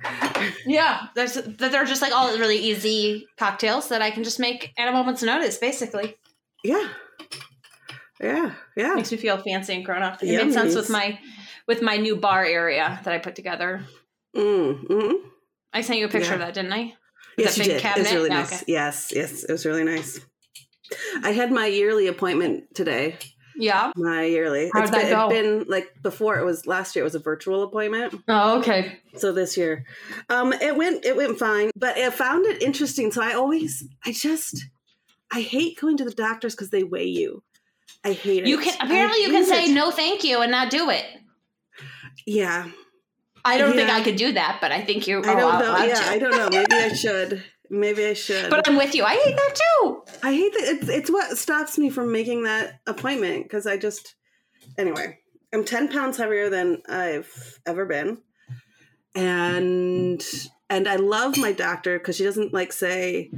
Yeah, 0.65 1.07
there's 1.15 1.33
they're 1.33 1.85
just 1.85 2.01
like 2.01 2.13
all 2.13 2.37
really 2.37 2.57
easy 2.57 3.27
cocktails 3.37 3.89
that 3.89 4.01
I 4.01 4.11
can 4.11 4.23
just 4.23 4.39
make 4.39 4.73
at 4.77 4.87
a 4.87 4.91
moment's 4.91 5.23
notice. 5.23 5.57
Basically, 5.57 6.15
Yeah, 6.63 6.87
yeah, 8.19 8.53
yeah. 8.75 8.93
makes 8.95 9.11
me 9.11 9.17
feel 9.17 9.37
fancy 9.37 9.73
and 9.73 9.85
grown 9.85 10.01
up. 10.01 10.21
It 10.21 10.27
Yummies. 10.27 10.45
made 10.45 10.53
sense 10.53 10.75
with 10.75 10.89
my 10.89 11.19
with 11.67 11.81
my 11.81 11.97
new 11.97 12.15
bar 12.15 12.45
area 12.45 12.99
that 13.03 13.13
I 13.13 13.19
put 13.19 13.35
together. 13.35 13.85
Mm, 14.35 14.87
mm. 14.87 15.13
I 15.73 15.81
sent 15.81 15.99
you 15.99 16.05
a 16.05 16.09
picture 16.09 16.29
Yeah. 16.29 16.33
of 16.33 16.39
that, 16.39 16.53
didn't 16.53 16.73
I? 16.73 16.93
Yes, 17.37 17.55
that 17.55 17.65
you 17.65 17.73
did. 17.73 17.85
It 17.85 17.97
was 17.97 18.11
really 18.11 18.29
nice. 18.29 18.53
okay. 18.53 18.63
Yes, 18.67 19.11
yes, 19.15 19.43
it 19.43 19.51
was 19.51 19.65
really 19.65 19.83
nice. 19.83 20.19
I 21.23 21.31
had 21.31 21.51
my 21.51 21.67
yearly 21.67 22.07
appointment 22.07 22.73
today. 22.73 23.17
Yeah. 23.55 23.91
My 23.95 24.23
yearly. 24.23 24.71
How'd 24.73 24.83
it's 24.83 24.91
that 24.91 25.01
been, 25.03 25.11
go? 25.11 25.29
It's 25.29 25.33
been 25.33 25.65
like 25.67 25.89
before. 26.01 26.39
It 26.39 26.45
was 26.45 26.65
last 26.65 26.95
year. 26.95 27.03
It 27.03 27.05
was 27.05 27.15
a 27.15 27.19
virtual 27.19 27.63
appointment. 27.63 28.15
Oh, 28.27 28.59
okay. 28.59 28.99
So 29.17 29.31
this 29.33 29.57
year, 29.57 29.85
um, 30.29 30.53
it 30.53 30.75
went 30.75 31.05
it 31.05 31.15
went 31.15 31.37
fine. 31.37 31.69
But 31.75 31.97
I 31.97 32.09
found 32.09 32.45
it 32.45 32.63
interesting. 32.63 33.11
So 33.11 33.21
I 33.21 33.33
always, 33.33 33.85
I 34.05 34.13
just, 34.13 34.65
I 35.31 35.41
hate 35.41 35.79
going 35.79 35.97
to 35.97 36.05
the 36.05 36.13
doctors 36.13 36.55
because 36.55 36.69
they 36.69 36.83
weigh 36.83 37.07
you. 37.07 37.43
I 38.03 38.13
hate 38.13 38.43
it. 38.43 38.47
You 38.47 38.57
can 38.59 38.75
I 38.79 38.85
apparently 38.85 39.21
you 39.23 39.29
can 39.29 39.45
say 39.45 39.65
it. 39.65 39.73
no, 39.73 39.91
thank 39.91 40.23
you, 40.23 40.41
and 40.41 40.51
not 40.51 40.69
do 40.69 40.89
it. 40.89 41.05
Yeah, 42.25 42.69
I 43.43 43.57
don't 43.57 43.73
think 43.75 43.89
I 43.89 44.03
could 44.03 44.15
do 44.15 44.33
that, 44.33 44.59
but 44.61 44.71
I 44.71 44.81
think 44.83 45.07
you. 45.07 45.19
I 45.19 45.35
don't 45.35 45.59
know. 45.59 45.77
Yeah. 45.83 46.01
I 46.07 46.17
don't 46.19 46.31
know. 46.31 46.49
Maybe 46.49 46.75
I 46.75 46.89
should. 46.93 47.43
Maybe 47.69 48.05
I 48.05 48.13
should. 48.13 48.49
But 48.49 48.67
I'm 48.67 48.77
with 48.77 48.95
you. 48.95 49.03
I 49.03 49.15
hate 49.15 49.35
that 49.35 49.55
too. 49.55 50.03
I 50.23 50.33
hate 50.33 50.53
that 50.53 50.63
it's 50.63 50.89
it's 50.89 51.11
what 51.11 51.37
stops 51.37 51.77
me 51.77 51.89
from 51.89 52.11
making 52.11 52.43
that 52.43 52.79
appointment 52.87 53.43
because 53.43 53.67
I 53.67 53.77
just 53.77 54.15
anyway 54.77 55.19
I'm 55.53 55.63
ten 55.63 55.87
pounds 55.87 56.17
heavier 56.17 56.49
than 56.49 56.81
I've 56.87 57.59
ever 57.65 57.85
been, 57.85 58.17
and 59.15 60.23
and 60.69 60.87
I 60.87 60.95
love 60.97 61.37
my 61.37 61.51
doctor 61.51 61.97
because 61.99 62.15
she 62.15 62.23
doesn't 62.23 62.53
like 62.53 62.71
say 62.71 63.31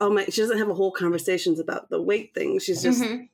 oh 0.00 0.10
my 0.10 0.24
she 0.26 0.40
doesn't 0.40 0.58
have 0.58 0.68
a 0.68 0.74
whole 0.74 0.92
conversations 0.92 1.60
about 1.60 1.90
the 1.90 2.00
weight 2.00 2.32
thing 2.34 2.58
she's 2.58 2.82
just 2.82 3.02
Mhm. 3.02 3.28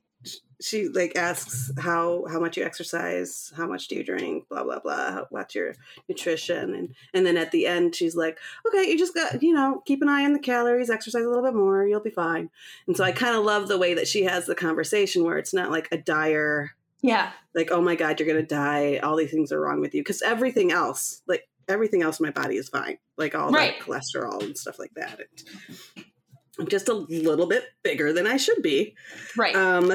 She 0.61 0.87
like 0.89 1.15
asks 1.17 1.71
how 1.79 2.25
how 2.29 2.39
much 2.39 2.55
you 2.57 2.63
exercise 2.63 3.51
how 3.57 3.67
much 3.67 3.87
do 3.87 3.95
you 3.95 4.03
drink 4.03 4.47
blah 4.49 4.63
blah 4.63 4.79
blah 4.79 5.21
what's 5.29 5.53
your 5.55 5.75
nutrition 6.07 6.73
and 6.73 6.95
and 7.13 7.25
then 7.25 7.35
at 7.37 7.51
the 7.51 7.67
end 7.67 7.93
she's 7.95 8.15
like 8.15 8.37
okay 8.67 8.89
you 8.89 8.97
just 8.97 9.13
got 9.13 9.41
you 9.43 9.53
know 9.53 9.81
keep 9.85 10.01
an 10.01 10.09
eye 10.09 10.23
on 10.23 10.33
the 10.33 10.39
calories 10.39 10.89
exercise 10.89 11.23
a 11.23 11.27
little 11.27 11.43
bit 11.43 11.53
more 11.55 11.85
you'll 11.85 11.99
be 11.99 12.09
fine 12.09 12.49
and 12.87 12.95
so 12.95 13.03
i 13.03 13.11
kind 13.11 13.35
of 13.35 13.43
love 13.43 13.67
the 13.67 13.77
way 13.77 13.93
that 13.93 14.07
she 14.07 14.23
has 14.23 14.45
the 14.45 14.55
conversation 14.55 15.23
where 15.23 15.37
it's 15.37 15.53
not 15.53 15.71
like 15.71 15.87
a 15.91 15.97
dire 15.97 16.71
Yeah. 17.01 17.31
like 17.53 17.69
oh 17.71 17.81
my 17.81 17.95
god 17.95 18.19
you're 18.19 18.27
gonna 18.27 18.41
die 18.43 18.97
all 19.03 19.15
these 19.17 19.31
things 19.31 19.51
are 19.51 19.59
wrong 19.59 19.81
with 19.81 19.93
you 19.93 20.01
because 20.01 20.21
everything 20.21 20.71
else 20.71 21.21
like 21.27 21.47
everything 21.67 22.01
else 22.03 22.19
in 22.19 22.25
my 22.25 22.31
body 22.31 22.55
is 22.57 22.69
fine 22.69 22.97
like 23.17 23.35
all 23.35 23.51
Right. 23.51 23.77
the 23.79 23.83
cholesterol 23.85 24.41
and 24.43 24.57
stuff 24.57 24.79
like 24.79 24.93
that 24.95 25.19
And 25.19 26.05
i'm 26.59 26.67
just 26.67 26.87
a 26.89 26.93
little 26.93 27.47
bit 27.47 27.65
bigger 27.83 28.13
than 28.13 28.25
i 28.27 28.37
should 28.37 28.61
be 28.61 28.95
Right. 29.35 29.55
um, 29.55 29.91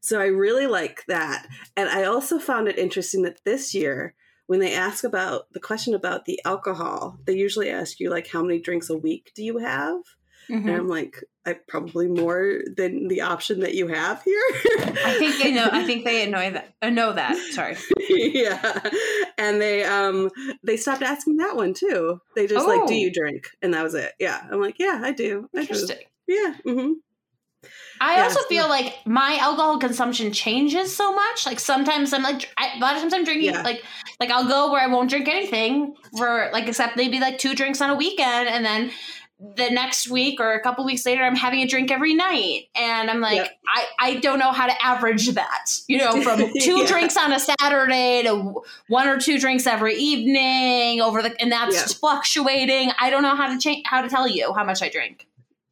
so 0.00 0.20
I 0.20 0.26
really 0.26 0.66
like 0.66 1.04
that. 1.06 1.46
And 1.76 1.88
I 1.88 2.04
also 2.04 2.38
found 2.38 2.68
it 2.68 2.78
interesting 2.78 3.22
that 3.22 3.44
this 3.44 3.74
year, 3.74 4.14
when 4.46 4.60
they 4.60 4.74
ask 4.74 5.04
about 5.04 5.52
the 5.52 5.60
question 5.60 5.94
about 5.94 6.24
the 6.24 6.40
alcohol, 6.44 7.18
they 7.26 7.34
usually 7.36 7.70
ask 7.70 8.00
you, 8.00 8.10
like, 8.10 8.28
how 8.28 8.42
many 8.42 8.60
drinks 8.60 8.88
a 8.90 8.96
week 8.96 9.32
do 9.34 9.42
you 9.44 9.58
have? 9.58 10.00
Mhm. 10.48 10.60
And 10.66 10.70
I'm 10.70 10.88
like, 10.88 11.22
I 11.44 11.52
probably 11.68 12.08
more 12.08 12.60
than 12.74 13.08
the 13.08 13.20
option 13.20 13.60
that 13.60 13.74
you 13.74 13.88
have 13.88 14.22
here. 14.22 14.42
I 15.04 15.16
think 15.18 15.42
they 15.42 15.52
know. 15.52 15.68
I 15.70 15.84
think 15.84 16.04
they 16.06 16.26
know 16.30 16.50
that. 16.50 16.74
Uh, 16.80 16.88
know 16.88 17.12
that. 17.12 17.36
Sorry. 17.52 17.76
yeah. 18.08 18.88
And 19.36 19.60
they 19.60 19.84
um 19.84 20.30
they 20.62 20.76
stopped 20.78 21.02
asking 21.02 21.36
that 21.38 21.54
one 21.56 21.74
too. 21.74 22.20
They 22.34 22.46
just 22.46 22.66
like, 22.66 22.86
do 22.86 22.94
Oh. 22.94 22.96
you 22.96 23.12
drink? 23.12 23.44
And 23.60 23.74
that 23.74 23.82
was 23.84 23.94
it. 23.94 24.12
Yeah. 24.18 24.40
I'm 24.50 24.60
like, 24.60 24.78
yeah, 24.78 25.00
I 25.02 25.12
do. 25.12 25.48
I 25.54 25.58
do. 25.58 25.60
Interesting. 25.60 25.98
Yeah. 26.26 26.54
hmm 26.64 26.92
I 28.00 28.16
Yeah, 28.16 28.22
also 28.24 28.40
feel 28.48 28.68
like 28.68 28.94
my 29.06 29.38
alcohol 29.40 29.78
consumption 29.78 30.32
changes 30.32 30.94
so 30.94 31.12
much. 31.14 31.46
Like 31.46 31.58
sometimes 31.58 32.12
I'm 32.12 32.22
like 32.22 32.48
I, 32.56 32.76
a 32.76 32.78
lot 32.78 32.94
of 32.94 33.00
times 33.02 33.12
I'm 33.12 33.24
drinking 33.24 33.52
Yeah. 33.54 33.62
like 33.62 33.82
like 34.20 34.30
I'll 34.30 34.46
go 34.48 34.70
where 34.70 34.80
I 34.80 34.86
won't 34.86 35.10
drink 35.10 35.28
anything 35.28 35.94
for 36.16 36.48
like 36.52 36.68
except 36.68 36.96
maybe 36.96 37.18
like 37.18 37.38
two 37.38 37.54
drinks 37.54 37.80
on 37.80 37.90
a 37.90 37.96
weekend, 37.96 38.48
and 38.48 38.64
then 38.64 38.90
the 39.56 39.70
next 39.70 40.08
week 40.10 40.40
or 40.40 40.52
a 40.54 40.60
couple 40.60 40.84
weeks 40.84 41.06
later 41.06 41.22
I'm 41.22 41.36
having 41.36 41.60
a 41.60 41.66
drink 41.66 41.90
every 41.92 42.14
night, 42.14 42.64
and 42.76 43.10
I'm 43.10 43.20
like 43.20 43.36
Yep. 43.36 43.50
I 43.68 43.86
I 43.98 44.14
don't 44.16 44.38
know 44.38 44.52
how 44.52 44.66
to 44.66 44.84
average 44.84 45.28
that. 45.34 45.66
You 45.88 45.98
know, 45.98 46.22
from 46.22 46.38
two 46.60 46.78
Yeah. 46.78 46.86
drinks 46.86 47.16
on 47.16 47.32
a 47.32 47.40
Saturday 47.40 48.22
to 48.24 48.62
one 48.88 49.08
or 49.08 49.18
two 49.18 49.40
drinks 49.40 49.66
every 49.66 49.96
evening 49.96 51.00
over 51.00 51.20
the 51.22 51.34
and 51.40 51.50
that's 51.50 51.94
fluctuating. 51.94 52.92
I 53.00 53.10
don't 53.10 53.22
know 53.22 53.34
how 53.36 53.52
to 53.52 53.58
change 53.58 53.82
how 53.86 54.02
to 54.02 54.08
tell 54.08 54.28
you 54.28 54.52
how 54.54 54.62
much 54.64 54.82
I 54.82 54.88
drink. 54.88 55.26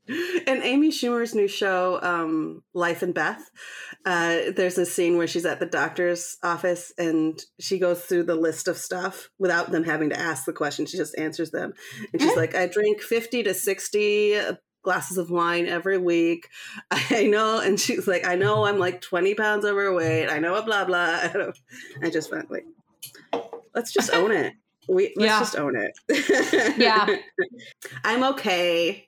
And 0.08 0.62
Amy 0.62 0.90
Schumer's 0.90 1.34
new 1.34 1.48
show, 1.48 1.98
um, 2.02 2.62
Life 2.74 3.02
and 3.02 3.12
Beth, 3.14 3.50
uh, 4.04 4.52
there's 4.54 4.78
a 4.78 4.86
scene 4.86 5.16
where 5.16 5.26
she's 5.26 5.44
at 5.46 5.58
the 5.60 5.66
doctor's 5.66 6.36
office 6.42 6.92
and 6.98 7.40
she 7.58 7.78
goes 7.78 8.02
through 8.04 8.22
the 8.24 8.34
list 8.36 8.68
of 8.68 8.76
stuff 8.78 9.28
without 9.38 9.72
them 9.72 9.84
having 9.84 10.10
to 10.10 10.18
ask 10.18 10.44
the 10.44 10.52
question. 10.52 10.86
She 10.86 10.96
just 10.96 11.18
answers 11.18 11.50
them. 11.50 11.72
And 12.12 12.22
she's 12.22 12.36
like, 12.36 12.54
I 12.54 12.66
drink 12.66 13.00
50 13.02 13.42
to 13.44 13.54
60 13.54 14.38
glasses 14.82 15.18
of 15.18 15.30
wine 15.30 15.66
every 15.66 15.98
week. 15.98 16.48
I 16.92 17.26
know. 17.26 17.58
And 17.58 17.78
she's 17.80 18.06
like, 18.06 18.24
I 18.24 18.36
know 18.36 18.64
I'm 18.66 18.78
like 18.78 19.00
20 19.00 19.34
pounds 19.34 19.64
overweight. 19.64 20.30
I 20.30 20.38
know, 20.38 20.54
a 20.54 20.62
blah, 20.62 20.84
blah. 20.84 21.20
I 22.02 22.10
just 22.10 22.30
went 22.30 22.50
like, 22.50 22.64
let's 23.74 23.92
just 23.92 24.10
own 24.14 24.30
it. 24.30 24.52
We 24.88 25.12
let's 25.16 25.28
Yeah. 25.32 25.38
just 25.40 25.56
own 25.56 25.74
it. 25.76 26.78
Yeah. 26.78 27.16
I'm 28.04 28.22
okay. 28.34 29.05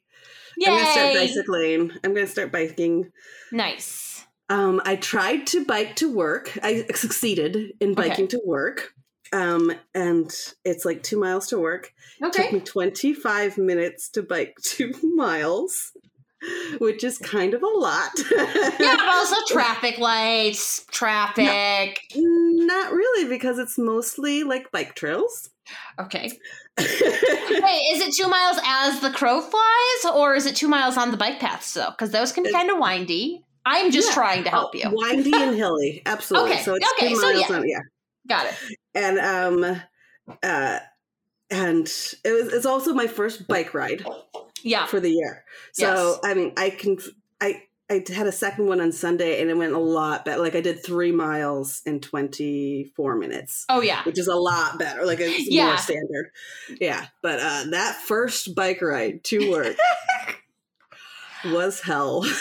Yay! 0.58 0.70
I'm 0.70 0.76
gonna 0.76 0.92
start 0.92 1.14
bicycling. 1.14 1.92
I'm 2.04 2.14
gonna 2.14 2.26
start 2.26 2.52
biking. 2.52 3.10
Nice. 3.52 4.24
Um, 4.50 4.80
I 4.84 4.96
tried 4.96 5.46
to 5.48 5.64
bike 5.64 5.96
to 5.96 6.12
work. 6.12 6.58
I 6.62 6.84
succeeded 6.94 7.72
in 7.80 7.92
Okay. 7.92 8.08
biking 8.08 8.28
to 8.28 8.40
work. 8.44 8.92
Um, 9.30 9.70
and 9.94 10.34
it's 10.64 10.86
like 10.86 11.02
two 11.02 11.20
miles 11.20 11.48
to 11.48 11.58
work. 11.58 11.92
It 12.20 12.32
Took 12.32 12.50
me 12.52 12.60
25 12.60 13.58
minutes 13.58 14.08
to 14.10 14.22
bike 14.22 14.54
two 14.62 14.94
miles, 15.02 15.92
which 16.78 17.02
is 17.04 17.18
kind 17.18 17.54
of 17.54 17.62
a 17.62 17.66
lot. 17.66 18.10
Yeah, 18.30 18.96
but 18.96 19.00
also 19.08 19.36
traffic 19.48 19.98
lights, 19.98 20.84
traffic. 20.90 22.00
Not 22.14 22.92
really, 22.92 23.28
because 23.28 23.58
it's 23.58 23.78
mostly 23.78 24.44
like 24.44 24.70
bike 24.70 24.94
trails. 24.94 25.50
Okay. 25.98 26.30
Wait, 26.78 26.84
is 26.84 28.00
it 28.00 28.14
two 28.14 28.28
miles 28.28 28.58
as 28.64 29.00
the 29.00 29.10
crow 29.10 29.40
flies, 29.40 30.14
or 30.14 30.34
is 30.34 30.46
it 30.46 30.56
two 30.56 30.68
miles 30.68 30.96
on 30.96 31.10
the 31.10 31.16
bike 31.16 31.40
paths 31.40 31.74
though? 31.74 31.90
Because 31.90 32.10
those 32.10 32.32
can 32.32 32.44
be 32.44 32.52
kind 32.52 32.70
of 32.70 32.78
windy. 32.78 33.44
I'm 33.66 33.90
just 33.90 34.08
Yeah. 34.08 34.14
trying 34.14 34.44
to 34.44 34.50
help 34.50 34.74
you. 34.74 34.84
Windy 34.90 35.32
and 35.34 35.54
hilly, 35.56 36.02
absolutely. 36.06 36.52
Okay, 36.52 36.62
So 36.62 36.74
it's 36.74 36.86
okay, 36.96 37.08
two 37.10 37.16
so 37.16 37.32
miles 37.32 37.50
yeah. 37.50 37.56
on, 37.56 37.68
yeah. 37.68 37.80
Got 38.28 38.46
it. 38.46 38.54
And 38.94 39.18
um, 39.18 39.82
uh, 40.42 40.78
and 41.50 41.86
it 42.24 42.32
was 42.32 42.52
it's 42.52 42.66
also 42.66 42.94
my 42.94 43.06
first 43.06 43.46
bike 43.48 43.74
ride 43.74 44.04
Yeah. 44.62 44.86
for 44.86 45.00
the 45.00 45.10
year. 45.10 45.44
So 45.72 46.18
I 46.24 46.34
mean, 46.34 46.52
I 46.56 46.70
can 46.70 46.98
I 47.40 47.62
I 47.90 48.04
had 48.14 48.26
a 48.26 48.32
second 48.32 48.66
one 48.66 48.80
on 48.82 48.92
Sunday 48.92 49.40
and 49.40 49.48
it 49.48 49.56
went 49.56 49.72
a 49.72 49.78
lot 49.78 50.24
better. 50.24 50.42
Like 50.42 50.54
I 50.54 50.60
did 50.60 50.84
three 50.84 51.10
miles 51.12 51.80
in 51.86 52.00
24 52.00 53.16
minutes. 53.16 53.64
Oh 53.70 53.80
yeah. 53.80 54.02
which 54.04 54.18
is 54.18 54.26
a 54.28 54.34
lot 54.36 54.78
better. 54.78 55.06
Like 55.06 55.20
it's 55.20 55.48
Yeah. 55.50 55.68
more 55.68 55.78
standard. 55.78 56.30
Yeah. 56.80 57.06
But 57.22 57.40
uh 57.40 57.64
that 57.70 57.96
first 57.96 58.54
bike 58.54 58.82
ride 58.82 59.24
to 59.24 59.50
work 59.52 59.76
was 61.46 61.80
hell. 61.80 62.22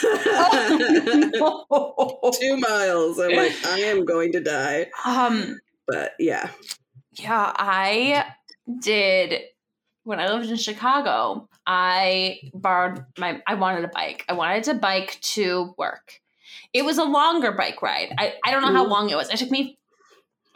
Two 2.40 2.56
miles. 2.58 3.18
I'm 3.18 3.32
like, 3.36 3.52
I 3.66 3.80
am 3.86 4.04
going 4.04 4.32
to 4.32 4.40
die. 4.40 4.86
um. 5.04 5.58
But 5.86 6.12
yeah. 6.18 6.50
Yeah, 7.12 7.52
I 7.56 8.24
did 8.80 9.40
when 10.04 10.20
I 10.20 10.28
lived 10.32 10.50
in 10.50 10.56
Chicago. 10.56 11.48
I 11.70 12.40
borrowed 12.54 13.04
my. 13.18 13.42
I 13.46 13.54
wanted 13.54 13.84
a 13.84 13.88
bike. 13.88 14.24
I 14.28 14.32
wanted 14.32 14.64
to 14.64 14.74
bike 14.74 15.18
to 15.20 15.74
work. 15.76 16.20
It 16.72 16.84
was 16.84 16.96
a 16.96 17.04
longer 17.04 17.52
bike 17.52 17.82
ride. 17.82 18.14
I, 18.18 18.34
I 18.44 18.50
don't 18.50 18.62
know 18.62 18.72
how 18.72 18.86
Mhm. 18.86 18.90
long 18.90 19.10
it 19.10 19.16
was. 19.16 19.28
It 19.28 19.36
took 19.36 19.50
me 19.50 19.78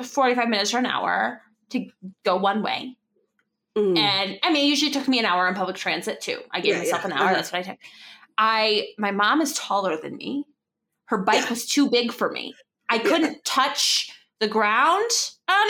forty 0.02 0.34
five 0.34 0.48
minutes 0.48 0.72
or 0.72 0.78
an 0.78 0.86
hour 0.86 1.42
to 1.70 1.86
go 2.24 2.36
one 2.36 2.62
way. 2.62 2.96
Mm. 3.76 3.98
And 3.98 4.38
I 4.42 4.50
mean, 4.52 4.64
it 4.64 4.68
usually 4.68 4.90
took 4.90 5.06
me 5.06 5.18
an 5.18 5.26
hour 5.26 5.46
on 5.46 5.54
public 5.54 5.76
transit 5.76 6.20
too. 6.22 6.40
I 6.50 6.60
gave 6.60 6.72
Yeah, 6.72 6.78
myself 6.78 7.02
yeah. 7.02 7.06
an 7.08 7.12
hour. 7.12 7.24
Uh-huh. 7.26 7.34
That's 7.34 7.52
what 7.52 7.58
I 7.60 7.62
took. 7.62 7.78
I 8.38 8.88
my 8.98 9.10
mom 9.10 9.40
is 9.42 9.52
taller 9.52 9.98
than 10.00 10.16
me. 10.16 10.46
Her 11.06 11.18
bike 11.18 11.42
Yeah. 11.44 11.50
was 11.50 11.66
too 11.66 11.90
big 11.90 12.10
for 12.10 12.30
me. 12.32 12.54
I 12.88 12.98
couldn't 12.98 13.44
touch 13.44 14.10
the 14.40 14.48
ground 14.48 15.10
on 15.48 15.66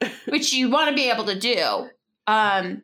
it, 0.00 0.12
which 0.28 0.52
you 0.52 0.70
want 0.70 0.88
to 0.90 0.94
be 0.94 1.10
able 1.10 1.24
to 1.26 1.38
do. 1.38 1.88
Um, 2.28 2.82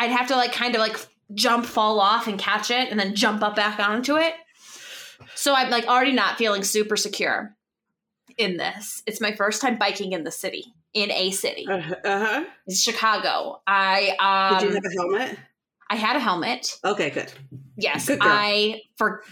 I'd 0.00 0.10
have 0.10 0.28
to 0.28 0.36
like 0.36 0.52
kind 0.52 0.74
of 0.74 0.80
like 0.80 0.96
jump, 1.34 1.66
fall 1.66 2.00
off, 2.00 2.26
and 2.26 2.38
catch 2.38 2.70
it, 2.70 2.90
and 2.90 2.98
then 2.98 3.14
jump 3.14 3.42
up 3.42 3.54
back 3.54 3.78
onto 3.78 4.16
it. 4.16 4.32
So 5.34 5.54
I'm 5.54 5.70
like 5.70 5.86
already 5.86 6.12
not 6.12 6.38
feeling 6.38 6.64
super 6.64 6.96
secure 6.96 7.54
in 8.38 8.56
this. 8.56 9.02
It's 9.06 9.20
my 9.20 9.32
first 9.32 9.60
time 9.60 9.76
biking 9.78 10.12
in 10.12 10.24
the 10.24 10.30
city, 10.30 10.72
in 10.94 11.10
a 11.10 11.30
city. 11.30 11.66
Uh 11.68 11.98
huh. 11.98 12.44
It's 12.66 12.82
Chicago. 12.82 13.60
I 13.66 14.16
um, 14.18 14.58
Did 14.58 14.70
you 14.70 14.74
have 14.74 14.84
a 14.84 14.90
helmet? 14.90 15.38
I 15.90 15.96
had 15.96 16.16
a 16.16 16.20
helmet. 16.20 16.78
Okay, 16.82 17.10
good. 17.10 17.30
Yes, 17.76 18.06
Good 18.06 18.20
girl. 18.20 18.30
I 18.32 18.80
for 18.96 19.22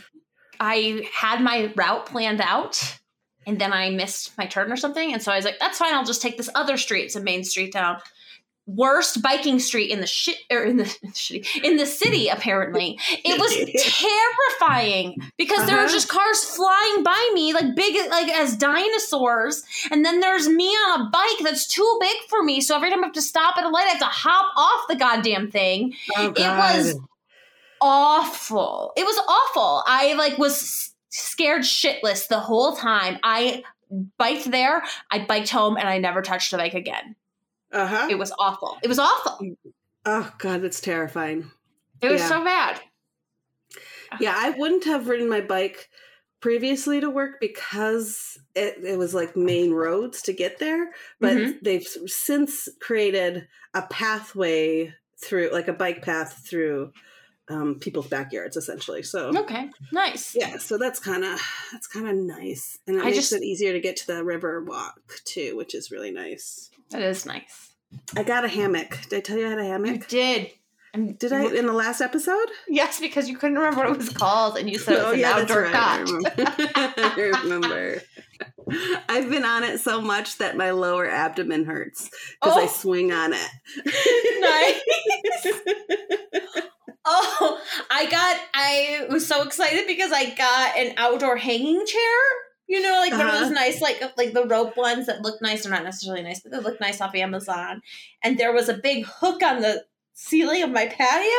I 0.60 1.08
had 1.14 1.40
my 1.40 1.72
route 1.76 2.04
planned 2.04 2.42
out, 2.42 2.98
and 3.46 3.58
then 3.58 3.72
I 3.72 3.88
missed 3.88 4.36
my 4.36 4.44
turn 4.44 4.70
or 4.70 4.76
something, 4.76 5.14
and 5.14 5.22
so 5.22 5.32
I 5.32 5.36
was 5.36 5.46
like, 5.46 5.58
"That's 5.60 5.78
fine. 5.78 5.94
I'll 5.94 6.04
just 6.04 6.20
take 6.20 6.36
this 6.36 6.50
other 6.54 6.76
street. 6.76 7.04
It's 7.04 7.16
a 7.16 7.22
main 7.22 7.42
street 7.42 7.72
down." 7.72 8.02
Worst 8.70 9.22
biking 9.22 9.58
street 9.60 9.90
in 9.90 10.00
the 10.00 10.06
shit 10.06 10.36
or 10.50 10.62
in 10.62 10.76
the 10.76 10.84
in 11.64 11.76
the 11.78 11.86
city. 11.86 12.28
Apparently, 12.28 12.98
it 13.24 13.40
was 13.40 13.50
terrifying 14.60 15.16
because 15.38 15.66
there 15.66 15.76
were 15.76 15.84
Uh-huh. 15.84 15.92
just 15.92 16.08
cars 16.08 16.44
flying 16.44 17.02
by 17.02 17.30
me 17.32 17.54
like 17.54 17.74
big 17.74 17.96
like 18.10 18.28
as 18.28 18.56
dinosaurs, 18.56 19.62
and 19.90 20.04
then 20.04 20.20
there's 20.20 20.48
me 20.48 20.66
on 20.68 21.00
a 21.00 21.10
bike 21.10 21.38
that's 21.42 21.66
too 21.66 21.98
big 22.00 22.16
for 22.28 22.42
me. 22.42 22.60
So 22.60 22.76
every 22.76 22.90
time 22.90 23.02
I 23.02 23.06
have 23.06 23.14
to 23.14 23.22
stop 23.22 23.56
at 23.56 23.64
a 23.64 23.68
light, 23.70 23.86
I 23.86 23.90
have 23.92 24.00
to 24.00 24.04
hop 24.04 24.52
off 24.54 24.86
the 24.88 24.96
goddamn 24.96 25.50
thing 25.50 25.94
Oh, 26.16 26.26
it 26.36 26.38
was 26.38 26.94
awful. 27.80 28.92
It 28.96 29.04
was 29.04 29.16
awful. 29.28 29.82
I 29.86 30.14
like 30.14 30.38
was 30.38 30.92
scared 31.10 31.62
shitless 31.62 32.28
the 32.28 32.40
whole 32.40 32.76
time. 32.76 33.18
I 33.22 33.62
biked 34.18 34.50
there, 34.50 34.82
I 35.10 35.20
biked 35.20 35.48
home, 35.50 35.76
and 35.76 35.88
I 35.88 35.98
never 35.98 36.20
touched 36.22 36.50
the 36.50 36.58
bike 36.58 36.74
again. 36.74 37.16
Uh 37.72 37.86
huh. 37.86 38.06
It 38.10 38.18
was 38.18 38.32
awful. 38.38 38.78
It 38.82 38.88
was 38.88 38.98
awful. 38.98 39.40
Oh 40.06 40.32
god, 40.38 40.64
it's 40.64 40.80
terrifying. 40.80 41.50
It 42.00 42.10
was 42.10 42.20
Yeah. 42.20 42.28
so 42.28 42.44
bad. 42.44 42.80
Yeah, 44.20 44.34
I 44.36 44.50
wouldn't 44.50 44.84
have 44.84 45.08
ridden 45.08 45.28
my 45.28 45.40
bike 45.42 45.90
previously 46.40 47.00
to 47.00 47.10
work 47.10 47.40
because 47.40 48.38
it, 48.54 48.78
it 48.82 48.96
was 48.98 49.12
like 49.12 49.36
main 49.36 49.72
roads 49.72 50.22
to 50.22 50.32
get 50.32 50.58
there. 50.58 50.92
But 51.20 51.36
Mhm. 51.36 51.60
they've 51.62 51.86
since 52.06 52.68
created 52.80 53.48
a 53.74 53.82
pathway 53.82 54.94
through, 55.22 55.50
like 55.52 55.68
a 55.68 55.72
bike 55.72 56.02
path 56.02 56.42
through 56.48 56.92
um, 57.50 57.78
people's 57.80 58.06
backyards, 58.08 58.56
essentially. 58.58 59.02
So 59.02 59.30
Okay, 59.34 59.70
nice. 59.90 60.34
yeah, 60.34 60.58
so 60.58 60.76
that's 60.76 61.00
kind 61.00 61.24
of 61.24 61.40
that's 61.72 61.86
kind 61.86 62.06
of 62.06 62.14
nice, 62.14 62.78
and 62.86 62.96
it 62.96 63.00
I 63.00 63.04
makes 63.06 63.16
just- 63.16 63.32
it 63.32 63.42
easier 63.42 63.72
to 63.72 63.80
get 63.80 63.96
to 63.98 64.06
the 64.06 64.22
river 64.22 64.62
walk 64.62 65.00
too, 65.24 65.56
which 65.56 65.74
is 65.74 65.90
really 65.90 66.10
nice. 66.10 66.70
That 66.90 67.02
is 67.02 67.26
nice. 67.26 67.72
I 68.16 68.22
got 68.22 68.44
a 68.44 68.48
hammock. 68.48 68.98
Did 69.08 69.16
I 69.18 69.20
tell 69.20 69.38
you 69.38 69.46
I 69.46 69.50
had 69.50 69.58
a 69.58 69.64
hammock? 69.64 69.90
You 69.90 69.98
did. 70.08 70.50
I'm- 70.94 71.12
Did 71.14 71.32
I 71.34 71.44
in 71.54 71.66
the 71.66 71.72
last 71.74 72.00
episode? 72.00 72.46
Yes, 72.66 72.98
because 72.98 73.28
you 73.28 73.36
couldn't 73.36 73.56
remember 73.56 73.80
what 73.80 73.90
it 73.90 73.96
was 73.98 74.08
called, 74.08 74.56
and 74.56 74.70
you 74.70 74.78
said 74.78 74.94
it 74.94 75.02
was 75.04 75.06
oh, 75.06 75.12
an 75.12 75.24
outdoor 75.24 75.66
I 75.66 75.70
cot. 75.72 76.00
remember. 76.00 76.32
I 76.74 77.14
remember. 77.42 78.02
I've 79.08 79.28
been 79.30 79.44
on 79.44 79.64
it 79.64 79.80
so 79.80 80.00
much 80.00 80.38
that 80.38 80.56
my 80.56 80.70
lower 80.70 81.06
abdomen 81.08 81.64
hurts 81.64 82.08
because 82.40 82.56
I 82.56 82.62
Oh. 82.64 82.66
swing 82.66 83.12
on 83.12 83.32
it. 83.34 83.50
Nice. 84.40 84.80
Oh, 87.10 87.60
I 87.90 88.06
got, 88.06 88.36
I 88.54 89.06
was 89.10 89.26
so 89.26 89.42
excited 89.42 89.86
because 89.86 90.12
I 90.12 90.30
got 90.34 90.76
an 90.76 90.94
outdoor 90.98 91.36
hanging 91.36 91.84
chair. 91.86 92.20
You 92.68 92.82
know, 92.82 92.98
like 93.00 93.12
one 93.12 93.22
of 93.22 93.26
Uh-huh. 93.28 93.44
those 93.44 93.50
nice, 93.52 93.80
like 93.80 94.00
like 94.18 94.34
the 94.34 94.44
rope 94.44 94.76
ones 94.76 95.06
that 95.06 95.22
look 95.22 95.40
nice. 95.40 95.62
They're 95.62 95.72
not 95.72 95.84
necessarily 95.84 96.22
nice, 96.22 96.40
but 96.40 96.52
they 96.52 96.58
look 96.60 96.78
nice 96.80 97.00
off 97.00 97.14
Amazon. 97.14 97.82
And 98.22 98.38
there 98.38 98.52
was 98.52 98.68
a 98.68 98.74
big 98.74 99.06
hook 99.06 99.42
on 99.42 99.60
the 99.62 99.84
ceiling 100.18 100.62
of 100.64 100.70
my 100.70 100.86
patio. 100.86 101.38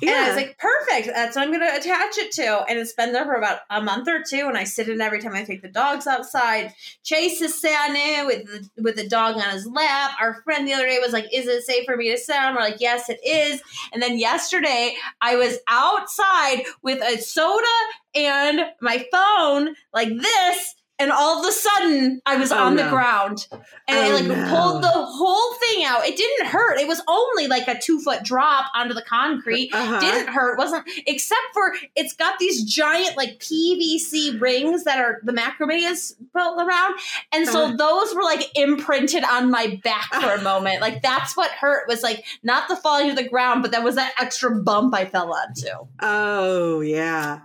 And 0.00 0.10
I 0.10 0.28
was 0.28 0.36
like, 0.36 0.58
perfect. 0.58 1.08
That's 1.08 1.34
what 1.34 1.42
I'm 1.42 1.50
going 1.50 1.60
to 1.60 1.76
attach 1.76 2.18
it 2.18 2.30
to. 2.32 2.64
And 2.68 2.78
it's 2.78 2.92
been 2.92 3.12
there 3.12 3.24
for 3.24 3.34
about 3.34 3.60
a 3.68 3.82
month 3.82 4.08
or 4.08 4.22
two. 4.22 4.46
And 4.46 4.56
I 4.56 4.64
sit 4.64 4.88
in 4.88 5.00
every 5.00 5.20
time 5.20 5.34
I 5.34 5.42
take 5.42 5.60
the 5.60 5.68
dogs 5.68 6.06
outside. 6.06 6.72
Chase 7.02 7.40
is 7.42 7.60
sat 7.60 7.90
in 7.90 8.26
with 8.26 8.46
the, 8.46 8.82
with 8.82 8.96
the 8.96 9.08
dog 9.08 9.36
on 9.36 9.50
his 9.50 9.66
lap. 9.66 10.12
Our 10.20 10.40
friend 10.42 10.66
the 10.66 10.72
other 10.72 10.86
day 10.86 10.98
was 11.00 11.12
like, 11.12 11.26
"Is 11.32 11.46
it 11.48 11.64
safe 11.64 11.84
for 11.84 11.96
me 11.96 12.10
to 12.10 12.18
sit 12.18 12.36
on?" 12.36 12.54
We're 12.54 12.60
like, 12.60 12.80
"Yes, 12.80 13.08
it 13.08 13.18
is." 13.26 13.60
And 13.92 14.00
then 14.00 14.18
yesterday, 14.18 14.94
I 15.20 15.36
was 15.36 15.58
outside 15.66 16.62
with 16.82 17.02
a 17.02 17.20
soda 17.20 17.66
and 18.14 18.60
my 18.80 19.04
phone 19.10 19.74
like 19.92 20.10
this. 20.10 20.74
And 21.00 21.12
all 21.12 21.40
of 21.40 21.48
a 21.48 21.52
sudden, 21.52 22.20
I 22.26 22.36
was 22.36 22.50
Oh, 22.50 22.58
on 22.58 22.74
the 22.76 22.88
ground, 22.88 23.46
and 23.86 23.98
I 23.98 24.10
Oh, 24.10 24.14
like 24.14 24.24
no. 24.24 24.34
pulled 24.48 24.82
the 24.82 24.88
whole 24.88 25.54
thing 25.54 25.84
out. 25.84 26.04
It 26.06 26.16
didn't 26.16 26.46
hurt. 26.48 26.78
It 26.80 26.88
was 26.88 27.00
only 27.06 27.46
like 27.46 27.68
a 27.68 27.78
two 27.78 28.00
foot 28.00 28.24
drop 28.24 28.66
onto 28.74 28.94
the 28.94 29.02
concrete 29.02 29.70
uh-huh. 29.72 30.00
didn't 30.00 30.28
hurt 30.32 30.58
wasn't 30.58 30.84
except 31.06 31.40
for 31.52 31.72
it's 31.94 32.12
got 32.14 32.38
these 32.38 32.64
giant 32.64 33.16
like 33.16 33.38
pvc 33.38 34.40
rings 34.40 34.84
that 34.84 34.98
are 34.98 35.20
the 35.24 35.32
macrame 35.32 35.88
is 35.90 36.16
built 36.34 36.58
around 36.58 36.94
and 37.32 37.46
so 37.46 37.64
Uh-huh. 37.64 37.76
those 37.76 38.14
were 38.14 38.22
like 38.22 38.46
imprinted 38.56 39.24
on 39.24 39.50
my 39.50 39.78
back 39.84 40.12
for 40.14 40.30
a 40.32 40.42
moment 40.52 40.80
like 40.80 41.02
that's 41.02 41.36
what 41.36 41.50
hurt 41.52 41.86
was 41.88 42.02
like 42.02 42.24
not 42.42 42.68
the 42.68 42.76
falling 42.76 43.08
to 43.08 43.14
the 43.14 43.28
ground 43.28 43.62
but 43.62 43.70
that 43.72 43.82
was 43.84 43.94
that 43.94 44.12
extra 44.20 44.50
bump 44.54 44.94
i 44.94 45.04
fell 45.04 45.32
onto 45.32 45.68
Oh 46.00 46.80
yeah. 46.80 47.40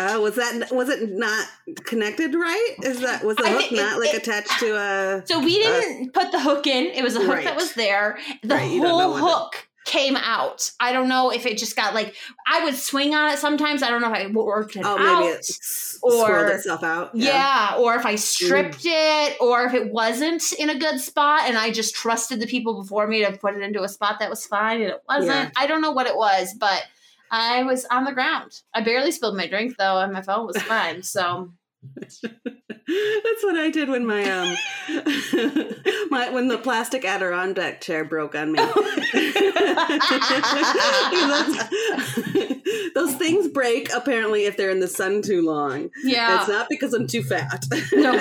Uh, 0.00 0.18
was 0.20 0.34
that 0.36 0.70
was 0.72 0.88
it 0.88 1.10
not 1.10 1.46
connected 1.84 2.34
right? 2.34 2.74
Is 2.82 3.00
that 3.00 3.22
was 3.24 3.36
the 3.36 3.44
I 3.44 3.50
hook 3.50 3.60
think 3.60 3.72
it- 3.72 3.76
not 3.76 3.98
like 4.00 4.14
it- 4.14 4.22
attached 4.26 4.58
to 4.60 4.76
a? 4.76 5.22
so 5.26 5.40
we 5.40 5.54
didn't 5.62 6.12
put 6.12 6.32
the 6.32 6.40
hook 6.40 6.66
in 6.66 6.86
it 6.86 7.02
was 7.02 7.16
a 7.16 7.20
hook 7.20 7.28
Right. 7.28 7.44
that 7.44 7.56
was 7.56 7.74
there 7.74 8.18
the 8.42 8.54
Right, 8.54 8.70
you 8.70 8.80
don't 8.82 8.98
know 8.98 9.12
whole 9.16 9.28
hook 9.44 9.66
came 9.86 10.14
out. 10.16 10.70
I 10.78 10.92
don't 10.92 11.08
know 11.08 11.30
if 11.30 11.46
it 11.46 11.58
just 11.58 11.74
got 11.74 11.94
like 11.94 12.14
I 12.46 12.62
would 12.64 12.76
swing 12.76 13.14
on 13.14 13.30
it 13.32 13.38
sometimes. 13.38 13.82
I 13.82 13.88
don't 13.90 14.00
know 14.02 14.12
if 14.12 14.14
I 14.14 14.26
worked 14.30 14.76
it 14.76 14.82
Oh, 14.84 14.96
out. 14.96 15.20
maybe 15.22 15.32
it 15.32 15.38
s- 15.40 15.98
or- 16.02 16.46
itself 16.48 16.84
out. 16.84 17.10
yeah. 17.14 17.74
or 17.78 17.96
if 17.96 18.06
I 18.06 18.14
stripped 18.14 18.82
it, 18.84 19.36
or 19.40 19.64
if 19.64 19.74
it 19.74 19.90
wasn't 19.90 20.52
in 20.52 20.70
a 20.70 20.78
good 20.78 21.00
spot 21.00 21.42
and 21.48 21.56
I 21.58 21.70
just 21.72 21.94
trusted 21.94 22.40
the 22.40 22.46
people 22.46 22.80
before 22.82 23.06
me 23.08 23.24
to 23.24 23.32
put 23.32 23.54
it 23.56 23.62
into 23.62 23.82
a 23.82 23.88
spot 23.88 24.18
that 24.20 24.30
was 24.30 24.46
fine 24.46 24.80
and 24.82 24.90
it 24.90 25.02
wasn't. 25.08 25.26
Yeah. 25.34 25.50
I 25.56 25.66
don't 25.66 25.80
know 25.82 25.92
what 25.92 26.06
it 26.06 26.14
was, 26.16 26.54
but 26.54 26.84
I 27.30 27.62
was 27.62 27.84
on 27.86 28.04
the 28.04 28.12
ground. 28.12 28.52
I 28.74 28.82
barely 28.82 29.12
spilled 29.12 29.36
my 29.36 29.46
drink 29.46 29.76
though, 29.78 29.98
and 29.98 30.12
my 30.12 30.22
phone 30.22 30.46
was 30.46 30.60
fine. 30.62 31.02
So 31.02 31.52
That's 32.02 33.44
what 33.44 33.56
I 33.56 33.70
did 33.70 33.88
when 33.88 34.04
my 34.06 34.22
um 34.28 34.56
my 36.10 36.28
when 36.30 36.48
the 36.48 36.58
plastic 36.62 37.04
Adirondack 37.04 37.80
chair 37.80 38.04
broke 38.04 38.34
on 38.34 38.52
me. 38.52 38.58
Those 42.94 43.14
things 43.14 43.48
break 43.48 43.90
apparently 43.94 44.44
if 44.44 44.56
they're 44.56 44.70
in 44.70 44.80
the 44.80 44.88
sun 44.88 45.22
too 45.22 45.42
long. 45.42 45.90
yeah, 46.04 46.40
It's 46.40 46.48
not 46.48 46.66
because 46.68 46.92
I'm 46.92 47.06
too 47.06 47.22
fat. 47.22 47.64
No. 47.92 48.12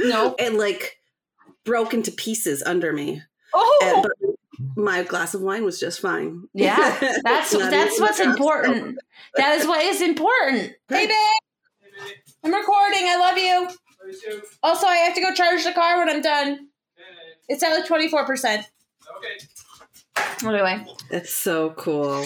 No. 0.00 0.34
It 0.38 0.54
like 0.54 0.98
broke 1.64 1.94
into 1.94 2.12
pieces 2.12 2.62
under 2.62 2.92
me. 2.92 3.22
oh, 3.54 3.80
And, 3.82 4.02
but 4.02 4.12
my 4.76 5.02
glass 5.02 5.34
of 5.34 5.40
wine 5.40 5.64
was 5.64 5.78
just 5.80 6.00
fine. 6.00 6.44
Yeah, 6.54 6.96
that's 7.24 7.50
that's 7.52 8.00
what's 8.00 8.20
important. 8.20 8.98
That 9.36 9.58
is 9.58 9.66
what 9.66 9.82
is 9.84 10.00
important. 10.00 10.72
Hey, 10.88 11.06
babe, 11.06 12.10
I'm 12.44 12.52
recording. 12.54 13.02
I 13.04 13.16
love 13.18 13.38
you. 13.38 13.68
Also, 14.62 14.86
I 14.86 14.96
have 14.96 15.14
to 15.14 15.20
go 15.20 15.34
charge 15.34 15.64
the 15.64 15.72
car 15.72 15.98
when 15.98 16.08
I'm 16.08 16.22
done. 16.22 16.68
It's 17.48 17.62
at 17.62 17.70
like 17.70 17.86
twenty 17.86 18.08
four 18.08 18.24
percent. 18.24 18.66
Okay. 19.16 19.46
Anyway, 20.46 20.86
That's 21.10 21.34
so 21.34 21.70
cool. 21.70 22.24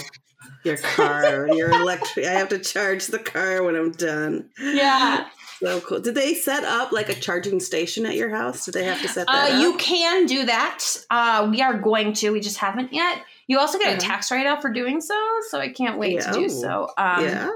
Your 0.64 0.76
car, 0.78 1.48
your 1.54 1.70
electric. 1.70 2.26
I 2.26 2.30
have 2.32 2.48
to 2.50 2.58
charge 2.58 3.08
the 3.08 3.18
car 3.18 3.62
when 3.62 3.76
I'm 3.76 3.92
done. 3.92 4.50
yeah, 4.60 5.26
So 5.64 5.80
cool. 5.80 6.00
Did 6.00 6.14
they 6.14 6.34
set 6.34 6.64
up 6.64 6.92
like 6.92 7.08
a 7.08 7.14
charging 7.14 7.58
station 7.60 8.04
at 8.06 8.14
your 8.16 8.30
house? 8.30 8.64
Did 8.64 8.74
they 8.74 8.84
have 8.84 9.00
to 9.02 9.08
set 9.08 9.26
that 9.26 9.50
uh, 9.52 9.54
up? 9.56 9.60
you 9.62 9.76
can 9.78 10.26
do 10.26 10.44
that. 10.46 10.84
Uh, 11.10 11.48
we 11.50 11.62
are 11.62 11.74
going 11.78 12.12
to. 12.14 12.30
We 12.30 12.40
just 12.40 12.58
haven't 12.58 12.92
yet. 12.92 13.22
You 13.46 13.58
also 13.58 13.78
get 13.78 13.94
a 13.94 13.96
Mhm. 13.96 14.06
tax 14.06 14.30
write 14.30 14.46
off 14.46 14.62
for 14.62 14.70
doing 14.70 15.00
so, 15.00 15.14
so 15.50 15.60
I 15.60 15.68
can't 15.70 15.98
wait 15.98 16.20
to 16.22 16.32
do 16.32 16.48
so. 16.48 16.88
Um, 16.98 17.24
yeah. 17.24 17.50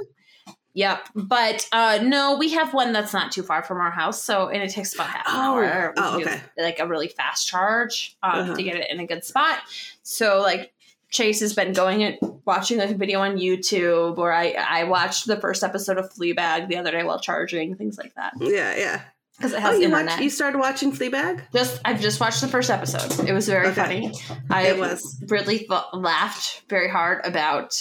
Yep, 0.75 1.09
but 1.16 1.66
uh, 1.73 1.99
no, 2.03 2.37
we 2.37 2.51
have 2.53 2.73
one 2.73 2.92
that's 2.92 3.12
not 3.12 3.33
too 3.33 3.42
far 3.42 3.64
from 3.64 3.81
our 3.81 3.90
house, 3.90 4.23
so 4.23 4.49
and 4.49 4.62
it 4.62 4.71
takes 4.71 4.94
about 4.94 5.09
half 5.09 5.27
an 5.27 5.33
Oh. 5.35 5.40
hour. 5.40 5.92
We 5.97 6.03
Oh, 6.03 6.11
can 6.11 6.18
do, 6.21 6.25
okay. 6.27 6.40
like 6.57 6.79
a 6.79 6.87
really 6.87 7.09
fast 7.09 7.49
charge 7.49 8.16
um, 8.23 8.38
Uh-huh. 8.40 8.55
to 8.55 8.62
get 8.62 8.77
it 8.77 8.88
in 8.90 9.01
a 9.01 9.07
good 9.07 9.25
spot. 9.25 9.59
So 10.05 10.40
like 10.40 10.73
Chase 11.11 11.40
has 11.40 11.55
been 11.55 11.73
going 11.73 12.03
and 12.05 12.18
watching 12.44 12.79
like 12.79 12.90
a 12.90 12.94
video 12.94 13.21
on 13.21 13.37
YouTube, 13.38 14.18
or 14.18 14.33
I 14.33 14.51
I 14.53 14.85
watched 14.85 15.27
the 15.27 15.37
first 15.40 15.62
episode 15.64 15.97
of 15.99 16.12
Fleabag 16.12 16.68
the 16.68 16.77
other 16.77 16.90
day 16.90 17.03
while 17.03 17.18
charging, 17.21 17.75
things 17.77 17.97
like 17.99 18.14
that, 18.14 18.35
Yeah, 18.40 18.77
yeah. 18.77 19.01
because 19.37 19.53
it 19.53 19.57
Oh, 19.57 19.61
has 19.61 19.79
you 19.79 19.85
internet. 19.87 20.07
watched, 20.07 20.23
you 20.23 20.31
started 20.31 20.59
watching 20.59 20.92
Fleabag? 20.92 21.42
just 21.55 21.81
I've 21.85 22.01
just 22.01 22.21
watched 22.21 22.40
the 22.42 22.49
first 22.49 22.71
episode. 22.71 23.27
It 23.29 23.33
was 23.33 23.49
very 23.49 23.68
Okay. 23.68 23.81
funny. 23.81 24.12
I 24.51 24.68
It 24.68 24.79
was. 24.79 25.23
really 25.29 25.66
laughed 25.92 26.62
very 26.68 26.88
hard 26.90 27.25
about 27.25 27.75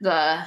the. 0.00 0.42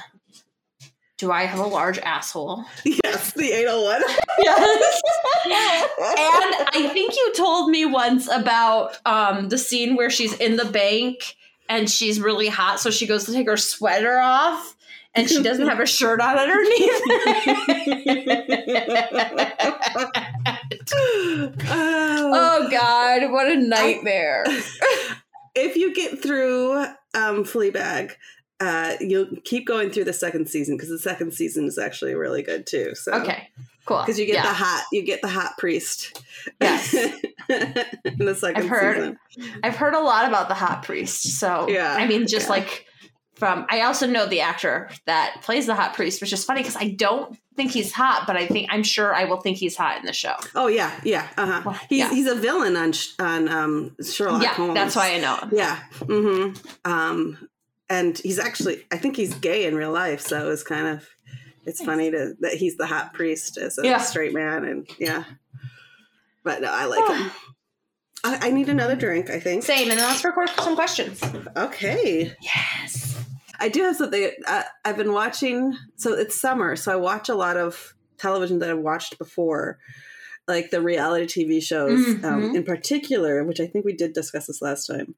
Do 1.18 1.30
I 1.30 1.42
have 1.42 1.58
a 1.58 1.66
large 1.66 1.98
asshole? 1.98 2.64
Yes, 2.84 3.32
the 3.34 3.50
801. 3.52 4.02
Yes. 4.42 5.00
and 5.44 6.68
I 6.72 6.88
think 6.94 7.14
you 7.14 7.32
told 7.34 7.68
me 7.70 7.84
once 7.84 8.26
about 8.28 8.96
um, 9.04 9.48
the 9.50 9.58
scene 9.58 9.96
where 9.96 10.08
she's 10.08 10.32
in 10.38 10.56
the 10.56 10.64
bank 10.64 11.34
and 11.70 11.88
she's 11.88 12.20
really 12.20 12.48
hot, 12.48 12.80
so 12.80 12.90
she 12.90 13.06
goes 13.06 13.24
to 13.24 13.32
take 13.32 13.46
her 13.46 13.56
sweater 13.56 14.18
off 14.18 14.76
and 15.14 15.28
she 15.28 15.42
doesn't 15.42 15.66
have 15.68 15.80
a 15.80 15.86
shirt 15.86 16.20
on 16.20 16.36
underneath. 16.36 17.00
oh. 20.92 21.50
oh 21.62 22.68
God, 22.70 23.30
what 23.32 23.50
a 23.50 23.56
nightmare! 23.56 24.44
If 25.52 25.74
you 25.76 25.92
get 25.92 26.22
through 26.22 26.74
um, 27.12 27.42
Fleabag, 27.42 28.12
uh, 28.60 28.94
you'll 29.00 29.26
keep 29.44 29.66
going 29.66 29.90
through 29.90 30.04
the 30.04 30.12
second 30.12 30.48
season 30.48 30.76
because 30.76 30.90
the 30.90 30.98
second 30.98 31.32
season 31.32 31.66
is 31.66 31.78
actually 31.78 32.14
really 32.14 32.42
good 32.42 32.66
too. 32.66 32.94
So 32.94 33.12
Okay, 33.14 33.48
cool. 33.86 34.00
because 34.00 34.18
you 34.18 34.26
get 34.26 34.34
Yeah. 34.36 34.42
the 34.42 34.54
hot, 34.54 34.84
you 34.92 35.02
get 35.02 35.22
the 35.22 35.28
hot 35.28 35.56
priest. 35.58 36.22
Yes. 36.60 36.92
in 36.94 37.10
the 37.48 38.34
2nd 38.34 38.56
I've 38.56 38.68
heard. 38.68 39.16
season. 39.30 39.60
I've 39.62 39.76
heard 39.76 39.94
a 39.94 40.00
lot 40.00 40.28
about 40.28 40.48
the 40.48 40.54
hot 40.54 40.82
priest. 40.82 41.38
So 41.40 41.68
Yeah, 41.68 41.94
I 41.98 42.06
mean, 42.06 42.26
just 42.26 42.46
yeah. 42.46 42.52
like 42.54 42.86
from 43.34 43.64
I 43.70 43.80
also 43.82 44.06
know 44.06 44.26
the 44.26 44.40
actor 44.42 44.90
that 45.06 45.38
plays 45.42 45.64
the 45.66 45.74
hot 45.74 45.94
priest, 45.94 46.20
which 46.20 46.32
is 46.32 46.44
funny 46.44 46.60
because 46.60 46.76
I 46.76 46.90
don't 46.90 47.36
think 47.56 47.70
he's 47.72 47.90
hot, 47.92 48.24
but 48.26 48.36
I 48.36 48.46
think 48.46 48.68
I'm 48.70 48.82
sure 48.82 49.14
I 49.14 49.24
will 49.24 49.38
think 49.40 49.56
he's 49.56 49.76
hot 49.76 49.98
in 49.98 50.04
the 50.04 50.12
show. 50.12 50.34
Oh 50.54 50.66
yeah, 50.68 50.92
yeah, 51.04 51.26
uh 51.38 51.46
huh. 51.46 51.62
Well, 51.64 51.80
He's 51.88 51.98
yeah. 52.00 52.10
he's 52.10 52.26
a 52.26 52.34
villain 52.34 52.76
on 52.76 52.92
Sh- 52.92 53.08
on 53.18 53.48
um, 53.48 53.96
Sherlock 54.04 54.42
yeah, 54.42 54.52
Holmes. 54.54 54.74
that's 54.74 54.94
why 54.94 55.14
I 55.14 55.18
know 55.20 55.36
him. 55.36 55.50
Yeah. 55.54 55.78
Mm-hmm. 56.00 56.90
Um, 56.90 57.48
and 57.90 58.16
he's 58.18 58.38
actually, 58.38 58.86
I 58.90 58.96
think 58.96 59.16
he's 59.16 59.34
gay 59.34 59.66
in 59.66 59.74
real 59.74 59.92
life, 59.92 60.20
so 60.22 60.50
it's 60.50 60.62
kind 60.62 60.86
of, 60.86 61.06
it's 61.66 61.84
funny 61.84 62.10
to 62.10 62.34
that 62.40 62.54
he's 62.54 62.76
the 62.78 62.86
hot 62.86 63.12
priest 63.12 63.58
as 63.58 63.76
a 63.78 63.82
Yeah. 63.84 63.98
straight 63.98 64.32
man, 64.32 64.64
and 64.64 64.88
yeah. 64.98 65.24
But 66.44 66.62
no, 66.62 66.68
I 66.72 66.86
like 66.86 67.18
him. 67.18 67.30
I, 68.24 68.48
I 68.48 68.50
need 68.50 68.68
another 68.70 68.96
drink. 68.96 69.28
I 69.30 69.38
think. 69.40 69.62
Same, 69.62 69.90
and 69.90 69.98
then 70.00 70.08
let's 70.08 70.24
record 70.24 70.48
some 70.50 70.74
questions. 70.74 71.22
Okay. 71.56 72.34
Yes. 72.40 73.22
I 73.58 73.68
do 73.68 73.82
have 73.82 73.96
something. 73.96 74.30
Uh, 74.46 74.62
I've 74.84 74.96
been 74.96 75.12
watching. 75.12 75.76
So 75.96 76.14
it's 76.14 76.40
summer, 76.40 76.76
so 76.76 76.92
I 76.92 76.96
watch 76.96 77.28
a 77.28 77.34
lot 77.34 77.56
of 77.58 77.94
television 78.16 78.58
that 78.60 78.70
I've 78.70 78.78
watched 78.78 79.18
before, 79.18 79.78
like 80.48 80.70
the 80.70 80.80
reality 80.80 81.26
TV 81.44 81.62
shows. 81.62 82.00
Um, 82.24 82.52
Mhm. 82.52 82.56
in 82.56 82.64
particular, 82.64 83.44
which 83.44 83.60
I 83.60 83.66
think 83.66 83.84
we 83.84 83.92
did 83.94 84.12
discuss 84.14 84.46
this 84.46 84.62
last 84.62 84.86
time. 84.86 85.14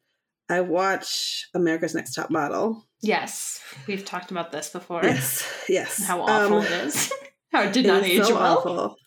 I 0.48 0.61
watch 0.61 1.46
America's 1.55 1.94
Next 1.94 2.14
Top 2.14 2.31
Model. 2.31 2.87
Yes, 3.00 3.61
we've 3.87 4.05
talked 4.05 4.31
about 4.31 4.52
this 4.52 4.70
before. 4.70 5.00
Yes, 5.05 5.48
yes. 5.68 6.05
How 6.05 6.22
awful 6.22 6.59
Um, 6.59 6.64
it 6.64 6.70
is. 6.72 7.12
How 7.52 7.62
it 7.62 7.72
did 7.72 7.85
it 7.85 7.88
not 7.88 8.05
age 8.05 8.22
so 8.24 8.35
well. 8.35 8.59
awful. 8.59 8.96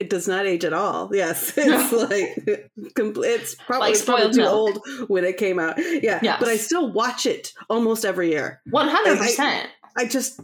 It 0.00 0.10
does 0.10 0.28
not 0.28 0.46
age 0.46 0.64
at 0.64 0.72
all. 0.72 1.10
Yes, 1.12 1.54
it's 1.56 1.92
like 1.92 2.68
it's 2.76 3.56
probably, 3.66 3.90
Like 3.90 4.04
probably 4.06 4.30
too 4.32 4.42
milk. 4.42 4.86
old 4.86 5.08
when 5.10 5.24
it 5.24 5.38
came 5.38 5.58
out. 5.58 5.76
Yeah, 5.76 6.20
Yes. 6.22 6.36
but 6.38 6.48
I 6.48 6.56
still 6.56 6.92
watch 6.92 7.26
it 7.26 7.52
almost 7.68 8.04
every 8.04 8.30
year. 8.30 8.60
One 8.70 8.86
hundred 8.86 9.18
percent. 9.18 9.68
I 9.96 10.04
just, 10.06 10.38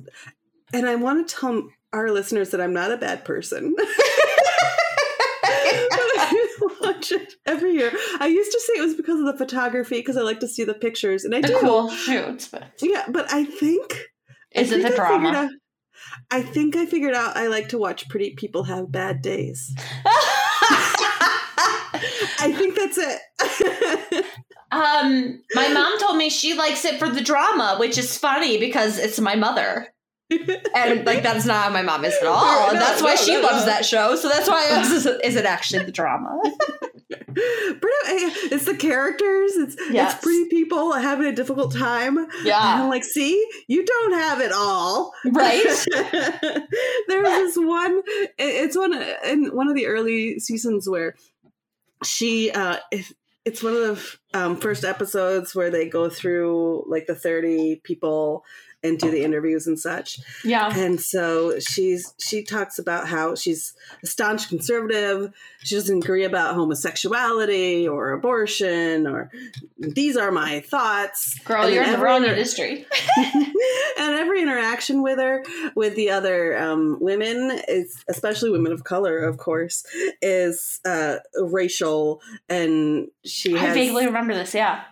and 0.73 0.89
I 0.89 0.97
want 0.97 1.29
to 1.29 1.37
tell 1.37 1.69
our 1.93 2.11
listeners 2.11 2.51
that 2.51 2.61
I'm 2.61 2.73
not 2.73 2.91
a 2.91 2.97
bad 2.97 3.25
person. 3.25 3.77
Watch 7.11 7.23
it 7.23 7.35
every 7.47 7.73
year. 7.75 7.93
I 8.21 8.27
used 8.29 8.51
to 8.53 8.61
say 8.61 8.73
it 8.79 8.83
was 8.83 8.95
because 8.95 9.21
of 9.21 9.27
the 9.27 9.37
photography 9.37 9.97
because 9.99 10.17
I 10.17 10.23
like 10.23 10.41
to 10.41 10.49
see 10.49 10.65
the 10.65 10.75
pictures, 10.75 11.25
and 11.25 11.35
I 11.35 11.41
The 11.43 11.49
do. 11.49 11.59
cool 11.61 11.91
shoots, 11.91 12.49
but 12.49 12.65
Yeah, 12.81 13.05
but 13.09 13.33
I 13.33 13.45
think 13.45 14.01
is 14.55 14.73
I 14.73 14.77
it 14.77 14.83
think 14.83 14.91
the 14.91 14.97
drama? 14.97 15.29
out- 15.31 15.51
I 16.31 16.43
think 16.43 16.77
I 16.77 16.87
figured 16.87 17.15
out 17.15 17.37
I 17.37 17.49
like 17.49 17.69
to 17.71 17.79
watch 17.79 18.09
pretty 18.09 18.35
people 18.37 18.65
have 18.65 18.91
bad 18.93 19.21
days. 19.23 19.73
I 22.41 22.53
think 22.57 22.75
that's 22.77 22.99
it. 22.99 24.25
um, 24.73 25.43
my 25.55 25.69
mom 25.69 25.99
told 25.99 26.17
me 26.17 26.29
she 26.31 26.55
likes 26.55 26.85
it 26.85 26.99
for 26.99 27.09
the 27.09 27.21
drama, 27.23 27.77
which 27.79 27.97
is 27.99 28.17
funny 28.19 28.59
because 28.59 28.99
it's 28.99 29.19
my 29.21 29.35
mother. 29.35 29.89
And 30.75 31.07
like 31.07 31.23
that's 31.23 31.45
not 31.47 31.65
how 31.65 31.71
my 31.71 31.83
mom 31.83 32.05
is 32.05 32.15
at 32.21 32.27
all. 32.27 32.69
And 32.71 32.75
No, 32.79 32.81
that's 32.81 33.03
why 33.03 33.11
no, 33.15 33.17
she 33.17 33.35
no, 33.35 33.41
loves 33.43 33.65
that 33.67 33.85
show. 33.87 34.17
So 34.17 34.29
that's 34.29 34.49
why 34.49 34.67
I 34.69 34.75
asked, 34.79 35.07
is 35.23 35.37
it 35.37 35.45
actually 35.45 35.85
the 35.85 35.93
drama? 35.93 36.41
Pretty- 37.11 37.85
it's 38.55 38.65
the 38.65 38.77
characters. 38.77 39.53
It's 39.57 39.77
Yes. 39.91 40.15
it's 40.15 40.23
pretty 40.25 40.49
people 40.49 40.93
having 40.93 41.27
a 41.27 41.33
difficult 41.33 41.73
time. 41.73 42.17
Yeah, 42.45 42.73
And 42.75 42.83
I'm 42.85 42.89
like, 42.89 43.05
see, 43.05 43.47
you 43.69 43.85
don't 43.85 44.13
have 44.15 44.41
it 44.41 44.53
all. 44.53 45.13
Right? 45.25 45.63
there 47.09 47.23
was 47.23 47.55
this 47.55 47.57
one. 47.57 48.03
It's 48.39 48.77
one 48.77 48.93
in 49.25 49.47
one 49.55 49.69
of 49.69 49.75
the 49.75 49.87
early 49.87 50.39
seasons 50.39 50.89
where 50.89 51.15
she. 52.05 52.51
uh 52.51 52.77
It's 53.45 53.63
one 53.63 53.75
of 53.75 54.19
the 54.33 54.39
um, 54.41 54.57
first 54.57 54.85
episodes 54.85 55.55
where 55.55 55.71
they 55.71 55.87
go 55.89 56.09
through 56.09 56.85
like 56.89 57.07
the 57.07 57.15
thirty 57.15 57.77
people 57.85 58.43
and 58.85 58.99
do 58.99 59.11
the 59.11 59.25
interviews 59.25 59.67
and 59.67 59.79
such. 59.79 60.21
Yeah. 60.45 60.73
And 60.77 61.01
so 61.01 61.59
she's 61.59 62.15
she 62.19 62.45
talks 62.45 62.79
about 62.79 63.09
how 63.09 63.35
she's 63.35 63.75
a 64.03 64.07
staunch 64.07 64.49
conservative. 64.49 65.33
She 65.65 65.75
doesn't 65.75 66.05
agree 66.05 66.25
about 66.25 66.55
homosexuality 66.55 67.89
or 67.89 68.13
abortion 68.13 69.07
or 69.07 69.31
these 69.79 70.17
are 70.17 70.31
my 70.31 70.61
thoughts. 70.61 71.39
Girl, 71.41 71.65
And 71.65 71.75
you're 71.75 71.85
in 71.85 71.93
the 71.93 71.99
wrong 71.99 72.25
industry. 72.25 72.87
and 73.99 74.15
every 74.15 74.43
interaction 74.43 75.03
with 75.03 75.19
her, 75.19 75.45
with 75.75 75.97
the 75.97 76.11
other 76.11 76.59
um, 76.59 76.99
women, 77.01 77.61
is 77.69 78.05
especially 78.09 78.51
women 78.51 78.73
of 78.73 78.85
color, 78.85 79.19
of 79.19 79.39
course, 79.39 79.85
is 80.21 80.81
uh, 80.85 81.17
racial, 81.41 82.21
and 82.49 83.09
she 83.25 83.55
I 83.57 83.61
has 83.61 83.75
vaguely 83.75 84.07
remember 84.07 84.35
this, 84.35 84.55
yeah. 84.55 84.85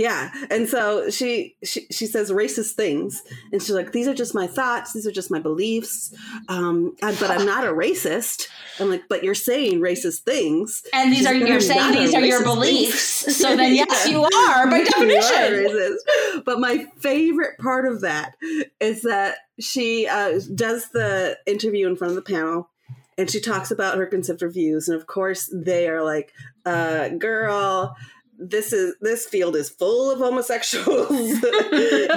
Yeah, 0.00 0.30
and 0.50 0.66
so 0.66 1.10
she, 1.10 1.56
she 1.62 1.86
she 1.90 2.06
says 2.06 2.30
racist 2.30 2.72
things, 2.72 3.22
and 3.52 3.60
she's 3.60 3.72
like, 3.74 3.92
"These 3.92 4.08
are 4.08 4.14
just 4.14 4.34
my 4.34 4.46
thoughts. 4.46 4.94
These 4.94 5.06
are 5.06 5.12
just 5.12 5.30
my 5.30 5.40
beliefs. 5.40 6.14
Um, 6.48 6.96
I- 7.02 7.14
but 7.20 7.30
I'm 7.30 7.44
not 7.44 7.64
a 7.66 7.70
racist." 7.70 8.48
I'm 8.78 8.88
like, 8.88 9.02
"But 9.10 9.22
you're 9.24 9.34
saying 9.34 9.80
racist 9.80 10.20
things." 10.20 10.82
And 10.94 11.12
these 11.12 11.18
She's 11.18 11.26
are 11.26 11.34
like, 11.34 11.46
you're 11.46 11.60
saying 11.60 11.92
these 11.92 12.14
are 12.14 12.24
your 12.24 12.42
beliefs. 12.42 13.24
things." 13.24 13.36
So 13.36 13.54
then 13.56 13.74
yes, 13.82 14.08
you 14.08 14.22
are 14.24 14.70
by 14.70 14.78
are 14.80 14.84
definition. 14.84 15.66
racist. 15.66 16.44
But 16.46 16.60
my 16.60 16.86
favorite 16.96 17.58
part 17.58 17.86
of 17.86 18.00
that 18.00 18.36
is 18.80 19.02
that 19.02 19.36
she 19.58 20.06
uh, 20.06 20.40
does 20.54 20.88
the 20.92 21.36
interview 21.46 21.86
in 21.86 21.96
front 21.96 22.12
of 22.12 22.16
the 22.16 22.22
panel 22.22 22.70
and 23.18 23.30
she 23.30 23.38
talks 23.38 23.70
about 23.70 23.98
her 23.98 24.06
conservative 24.06 24.54
views. 24.54 24.88
And 24.88 24.98
of 24.98 25.06
course, 25.06 25.52
they 25.54 25.88
are 25.90 26.02
like, 26.02 26.32
uh, 26.64 27.10
girl, 27.10 27.94
this 28.40 28.72
is 28.72 28.96
this 29.00 29.26
field 29.26 29.54
is 29.56 29.70
full 29.70 30.10
of 30.10 30.18
homosexuals, 30.18 31.08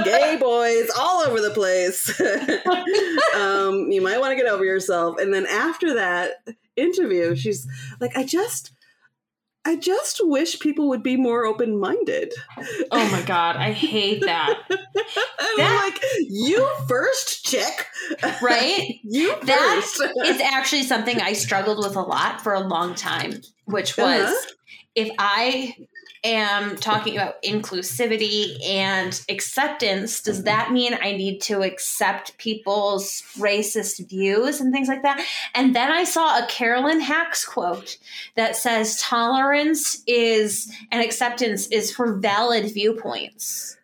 gay 0.03 0.37
boys 0.39 0.89
all 0.97 1.21
over 1.27 1.41
the 1.41 1.51
place. 1.53 2.09
um, 3.35 3.91
you 3.91 4.01
might 4.01 4.19
want 4.19 4.31
to 4.31 4.35
get 4.35 4.51
over 4.51 4.63
yourself. 4.65 5.17
And 5.19 5.33
then 5.33 5.45
after 5.45 5.93
that 5.95 6.31
interview, 6.75 7.35
she's 7.35 7.67
like, 7.99 8.15
I 8.17 8.23
just 8.23 8.71
I 9.65 9.77
just 9.77 10.19
wish 10.23 10.59
people 10.59 10.89
would 10.89 11.03
be 11.03 11.15
more 11.15 11.45
open 11.45 11.79
minded. 11.79 12.33
Oh 12.91 13.09
my 13.11 13.21
god, 13.21 13.55
I 13.55 13.71
hate 13.71 14.21
that. 14.21 14.59
I'm 14.69 15.57
That- 15.57 15.91
like, 15.93 16.03
you 16.29 16.67
first, 16.87 17.45
chick. 17.45 17.87
Right? 18.41 18.95
You 19.03 19.33
That 19.43 19.81
first. 19.83 20.01
It's 20.17 20.41
actually 20.41 20.83
something 20.83 21.21
I 21.21 21.33
struggled 21.33 21.77
with 21.77 21.95
a 21.95 22.01
lot 22.01 22.41
for 22.41 22.53
a 22.53 22.59
long 22.59 22.93
time, 22.95 23.41
which 23.65 23.95
was 23.97 24.23
Uh-huh. 24.29 24.51
if 24.95 25.09
I 25.17 25.75
am 26.23 26.77
talking 26.77 27.17
about 27.17 27.41
inclusivity 27.43 28.57
and 28.65 29.19
acceptance, 29.29 30.21
does 30.21 30.37
mm-hmm. 30.37 30.45
that 30.45 30.71
mean 30.71 30.93
I 31.01 31.11
need 31.13 31.41
to 31.43 31.61
accept 31.61 32.37
people's 32.37 33.23
racist 33.37 34.07
views 34.09 34.61
and 34.61 34.73
things 34.73 34.87
like 34.87 35.03
that? 35.03 35.25
And 35.53 35.75
then 35.75 35.91
I 35.91 36.03
saw 36.03 36.39
a 36.39 36.47
Carolyn 36.47 37.01
Hax 37.01 37.45
quote 37.45 37.97
that 38.35 38.55
says 38.55 38.99
tolerance 38.99 40.01
is 40.07 40.71
and 40.91 41.03
acceptance 41.03 41.67
is 41.67 41.93
for 41.93 42.17
valid 42.17 42.73
viewpoints. 42.73 43.77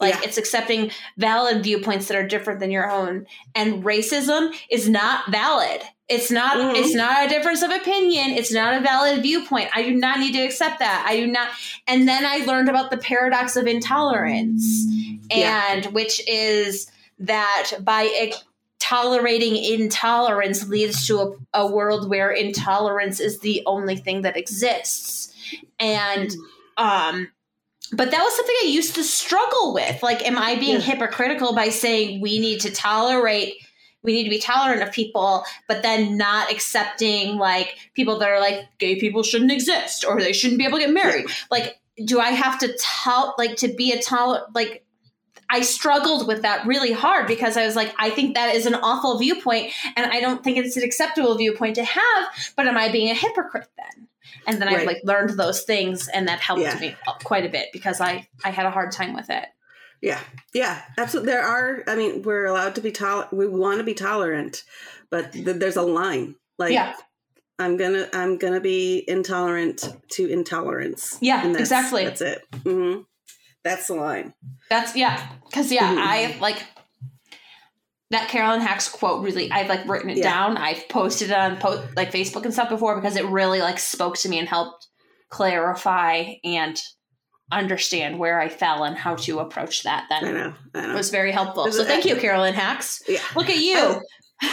Like 0.00 0.14
Yeah. 0.14 0.20
it's 0.24 0.38
accepting 0.38 0.90
valid 1.18 1.62
viewpoints 1.62 2.08
that 2.08 2.16
are 2.16 2.26
different 2.26 2.60
than 2.60 2.70
your 2.70 2.90
own. 2.90 3.26
And 3.54 3.84
racism 3.84 4.54
is 4.70 4.88
not 4.88 5.30
valid. 5.30 5.82
It's 6.10 6.30
not 6.30 6.56
Mhm. 6.56 6.76
it's 6.76 6.94
not 6.94 7.24
a 7.24 7.28
difference 7.28 7.62
of 7.62 7.70
opinion. 7.70 8.32
It's 8.32 8.52
not 8.52 8.74
a 8.74 8.80
valid 8.80 9.22
viewpoint. 9.22 9.70
I 9.74 9.82
do 9.84 9.92
not 9.94 10.18
need 10.18 10.32
to 10.32 10.40
accept 10.42 10.80
that. 10.80 11.04
I 11.08 11.16
do 11.16 11.26
not 11.26 11.48
and 11.86 12.06
then 12.08 12.26
I 12.26 12.38
learned 12.38 12.68
about 12.68 12.90
the 12.90 12.96
paradox 12.98 13.54
of 13.56 13.66
intolerance. 13.66 14.84
Yeah. 15.30 15.62
And 15.70 15.86
which 15.94 16.20
is 16.28 16.90
that 17.20 17.72
by 17.80 18.32
tolerating 18.80 19.56
intolerance 19.56 20.66
leads 20.66 21.06
to 21.06 21.36
a, 21.54 21.60
a 21.62 21.66
world 21.70 22.08
where 22.10 22.30
intolerance 22.30 23.20
is 23.20 23.38
the 23.40 23.62
only 23.66 23.94
thing 23.96 24.22
that 24.22 24.36
exists. 24.36 25.32
And 25.78 26.34
um 26.76 27.28
but 27.92 28.10
that 28.12 28.22
was 28.22 28.36
something 28.36 28.54
I 28.62 28.66
used 28.68 28.94
to 28.96 29.02
struggle 29.02 29.74
with. 29.74 30.00
Like, 30.02 30.24
am 30.24 30.38
I 30.38 30.54
being 30.56 30.76
Yeah. 30.76 30.80
hypocritical 30.80 31.54
by 31.54 31.70
saying 31.70 32.20
we 32.20 32.38
need 32.38 32.60
to 32.60 32.70
tolerate, 32.70 33.54
we 34.02 34.12
need 34.12 34.24
to 34.24 34.30
be 34.30 34.38
tolerant 34.38 34.82
of 34.82 34.92
people, 34.92 35.44
but 35.68 35.82
then 35.82 36.16
not 36.16 36.50
accepting 36.50 37.36
like 37.36 37.76
people 37.94 38.18
that 38.18 38.28
are 38.28 38.40
like 38.40 38.66
gay 38.78 38.98
people 38.98 39.22
shouldn't 39.22 39.52
exist 39.52 40.04
or 40.06 40.20
they 40.20 40.32
shouldn't 40.32 40.58
be 40.58 40.64
able 40.64 40.78
to 40.78 40.84
get 40.84 40.92
married? 40.94 41.26
Like, 41.50 41.78
do 42.04 42.18
I 42.18 42.30
have 42.30 42.58
to 42.60 42.74
tell, 42.78 43.34
like, 43.36 43.56
to 43.56 43.68
be 43.68 43.92
a 43.92 44.00
toler, 44.00 44.46
like, 44.54 44.84
I 45.50 45.62
struggled 45.62 46.26
with 46.28 46.42
that 46.42 46.64
really 46.66 46.92
hard 46.92 47.26
because 47.26 47.56
I 47.56 47.66
was 47.66 47.74
like, 47.76 47.92
I 47.98 48.08
think 48.10 48.36
that 48.36 48.54
is 48.54 48.66
an 48.66 48.74
awful 48.76 49.18
viewpoint, 49.18 49.72
and 49.96 50.10
I 50.10 50.20
don't 50.20 50.42
think 50.44 50.56
it's 50.56 50.76
an 50.76 50.84
acceptable 50.84 51.36
viewpoint 51.36 51.74
to 51.74 51.84
have. 51.84 52.24
But 52.56 52.68
am 52.68 52.76
I 52.76 52.90
being 52.90 53.10
a 53.10 53.14
hypocrite 53.14 53.68
then? 53.76 54.08
And 54.46 54.62
then 54.62 54.68
I 54.68 54.76
Right. 54.76 54.86
like 54.86 55.00
learned 55.04 55.38
those 55.38 55.62
things, 55.62 56.08
and 56.08 56.28
that 56.28 56.38
helped 56.38 56.62
Yeah. 56.62 56.78
me 56.78 56.96
quite 57.24 57.44
a 57.44 57.48
bit 57.48 57.66
because 57.72 58.00
I 58.00 58.28
I 58.44 58.50
had 58.50 58.64
a 58.64 58.70
hard 58.70 58.92
time 58.92 59.12
with 59.12 59.28
it. 59.28 59.46
Yeah, 60.02 60.20
yeah, 60.54 60.82
absolutely. 60.96 61.32
There 61.32 61.42
are. 61.46 61.82
I 61.86 61.94
mean, 61.94 62.22
we're 62.22 62.46
allowed 62.46 62.74
to 62.76 62.80
be 62.80 62.90
tolerant. 62.90 63.32
We 63.32 63.46
want 63.46 63.78
to 63.78 63.84
be 63.84 63.94
tolerant, 63.94 64.64
but 65.10 65.32
th- 65.32 65.56
there's 65.56 65.76
a 65.76 65.82
line. 65.82 66.36
Like, 66.58 66.72
yeah, 66.72 66.94
I'm 67.58 67.76
gonna, 67.76 68.08
I'm 68.14 68.38
gonna 68.38 68.60
be 68.60 69.04
intolerant 69.06 69.84
to 70.12 70.26
intolerance. 70.26 71.18
Yeah, 71.20 71.42
that's- 71.42 71.60
exactly. 71.60 72.04
That's 72.04 72.20
it. 72.22 72.42
hmm 72.62 73.00
That's 73.62 73.88
the 73.88 73.94
line. 73.94 74.32
that's 74.70 74.96
yeah. 74.96 75.26
Because 75.46 75.70
yeah, 75.70 75.94
Mhm. 75.94 75.98
I 75.98 76.38
like 76.40 76.64
that 78.10 78.28
Carolyn 78.28 78.60
Hax 78.62 78.88
quote. 78.88 79.22
Really, 79.22 79.50
I've 79.52 79.68
like 79.68 79.86
written 79.86 80.08
it 80.10 80.16
Yeah. 80.16 80.24
down. 80.32 80.56
I've 80.56 80.88
posted 80.88 81.30
it 81.30 81.36
on 81.36 81.58
po- 81.58 81.86
like 81.94 82.10
Facebook 82.10 82.44
and 82.44 82.52
stuff 82.54 82.68
before 82.70 82.94
because 82.96 83.16
it 83.16 83.26
really 83.26 83.60
like 83.60 83.78
spoke 83.78 84.16
to 84.18 84.28
me 84.30 84.38
and 84.38 84.48
helped 84.48 84.86
clarify 85.28 86.34
and 86.42 86.80
understand 87.50 88.18
where 88.18 88.40
I 88.40 88.48
fell 88.48 88.84
and 88.84 88.96
how 88.96 89.16
to 89.16 89.40
approach 89.40 89.82
that. 89.82 90.06
Then 90.08 90.24
I 90.24 90.30
know. 90.32 90.54
I 90.74 90.86
know 90.86 90.92
it 90.92 90.96
was 90.96 91.10
very 91.10 91.32
helpful. 91.32 91.70
So 91.72 91.84
thank 91.84 92.04
you, 92.04 92.16
Carolyn 92.16 92.54
Hax. 92.54 93.02
Yeah. 93.08 93.20
Look 93.34 93.50
at 93.50 93.58
you. 93.58 93.76
Oh, 93.76 94.02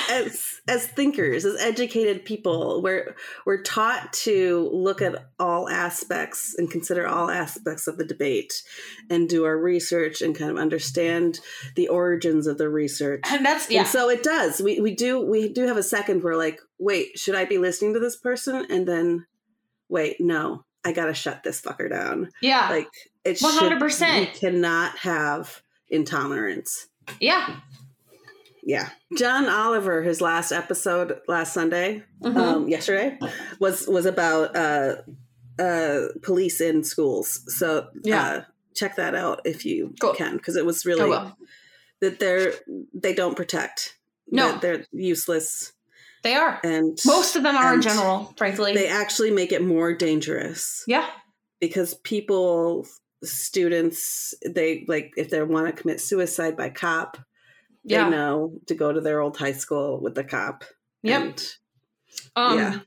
as 0.10 0.44
as 0.68 0.86
thinkers, 0.86 1.46
as 1.46 1.60
educated 1.62 2.26
people, 2.26 2.82
we're 2.82 3.16
we're 3.46 3.62
taught 3.62 4.12
to 4.12 4.70
look 4.74 5.02
at 5.02 5.30
all 5.40 5.70
aspects 5.70 6.56
and 6.58 6.70
consider 6.70 7.08
all 7.08 7.30
aspects 7.30 7.88
of 7.88 7.98
the 7.98 8.04
debate 8.04 8.64
and 9.10 9.30
do 9.30 9.46
our 9.46 9.58
research 9.58 10.22
and 10.22 10.36
kind 10.36 10.52
of 10.52 10.58
understand 10.58 11.40
the 11.76 11.88
origins 11.88 12.48
of 12.48 12.58
the 12.58 12.70
research. 12.70 13.22
and 13.30 13.46
that's 13.46 13.70
yeah. 13.70 13.82
And 13.82 13.88
so 13.88 14.10
it 14.10 14.24
does. 14.24 14.62
We 14.62 14.82
we 14.82 14.94
do 14.94 15.22
we 15.22 15.48
do 15.48 15.68
have 15.68 15.78
a 15.78 15.84
second 15.84 16.22
where 16.24 16.36
like, 16.36 16.60
wait, 16.78 17.18
should 17.18 17.36
I 17.36 17.46
be 17.46 17.58
listening 17.58 17.94
to 17.94 18.00
this 18.00 18.18
person? 18.18 18.66
And 18.70 18.86
then 18.86 19.26
wait, 19.88 20.18
no, 20.20 20.66
I 20.88 20.94
gotta 20.94 21.14
shut 21.14 21.44
this 21.44 21.62
fucker 21.62 21.90
down. 21.90 22.30
yeah. 22.42 22.70
Like 22.70 22.88
it's 23.26 23.42
one 23.44 23.54
hundred 23.54 23.80
percent. 23.80 24.30
we 24.34 24.40
cannot 24.40 24.98
have 25.00 25.62
intolerance. 25.90 26.88
Yeah. 27.20 27.60
Yeah. 28.64 28.90
John 29.18 29.48
Oliver, 29.48 30.02
his 30.04 30.20
last 30.22 30.52
episode 30.52 31.20
last 31.28 31.54
Sunday, 31.54 32.04
Mhm. 32.22 32.38
um, 32.38 32.68
yesterday, 32.70 33.18
was 33.60 33.88
was 33.88 34.06
about 34.06 34.56
uh, 34.56 34.96
uh, 35.60 36.08
police 36.22 36.60
in 36.62 36.84
schools. 36.84 37.42
So 37.58 37.88
Yeah. 38.04 38.24
uh, 38.30 38.42
check 38.76 38.96
that 38.98 39.16
out 39.16 39.42
if 39.46 39.66
you 39.66 39.94
Cool. 40.02 40.14
can, 40.14 40.38
because 40.38 40.56
it 40.56 40.66
was 40.66 40.86
really 40.86 41.10
that 42.02 42.20
they're 42.20 42.54
they 42.94 43.14
don't 43.14 43.36
protect. 43.36 43.98
No. 44.30 44.52
That 44.52 44.62
they're 44.62 44.86
useless, 44.92 45.72
They 46.28 46.36
are. 46.36 46.60
and 46.64 47.00
Most 47.06 47.36
of 47.38 47.44
them 47.44 47.56
are 47.56 47.74
in 47.74 47.82
general, 47.82 48.34
frankly. 48.38 48.74
they 48.74 48.88
actually 48.90 49.32
make 49.32 49.52
it 49.54 49.64
more 49.64 49.94
dangerous 49.94 50.84
yeah. 50.88 51.08
because 51.62 51.94
people, 51.94 52.86
students, 53.24 54.34
they 54.46 54.84
like 54.90 55.14
if 55.18 55.30
they 55.30 55.42
want 55.42 55.68
to 55.68 55.82
commit 55.82 56.02
suicide 56.02 56.58
by 56.58 56.70
cop, 56.70 57.18
Yeah. 57.86 58.06
they 58.06 58.10
know 58.12 58.54
to 58.68 58.76
go 58.76 58.92
to 58.92 59.00
their 59.02 59.22
old 59.22 59.38
high 59.38 59.54
school 59.54 60.02
with 60.02 60.16
the 60.16 60.24
cop. 60.26 60.66
Yep. 61.04 61.22
And 61.22 61.52
Um, 62.36 62.58
Yeah. 62.58 62.80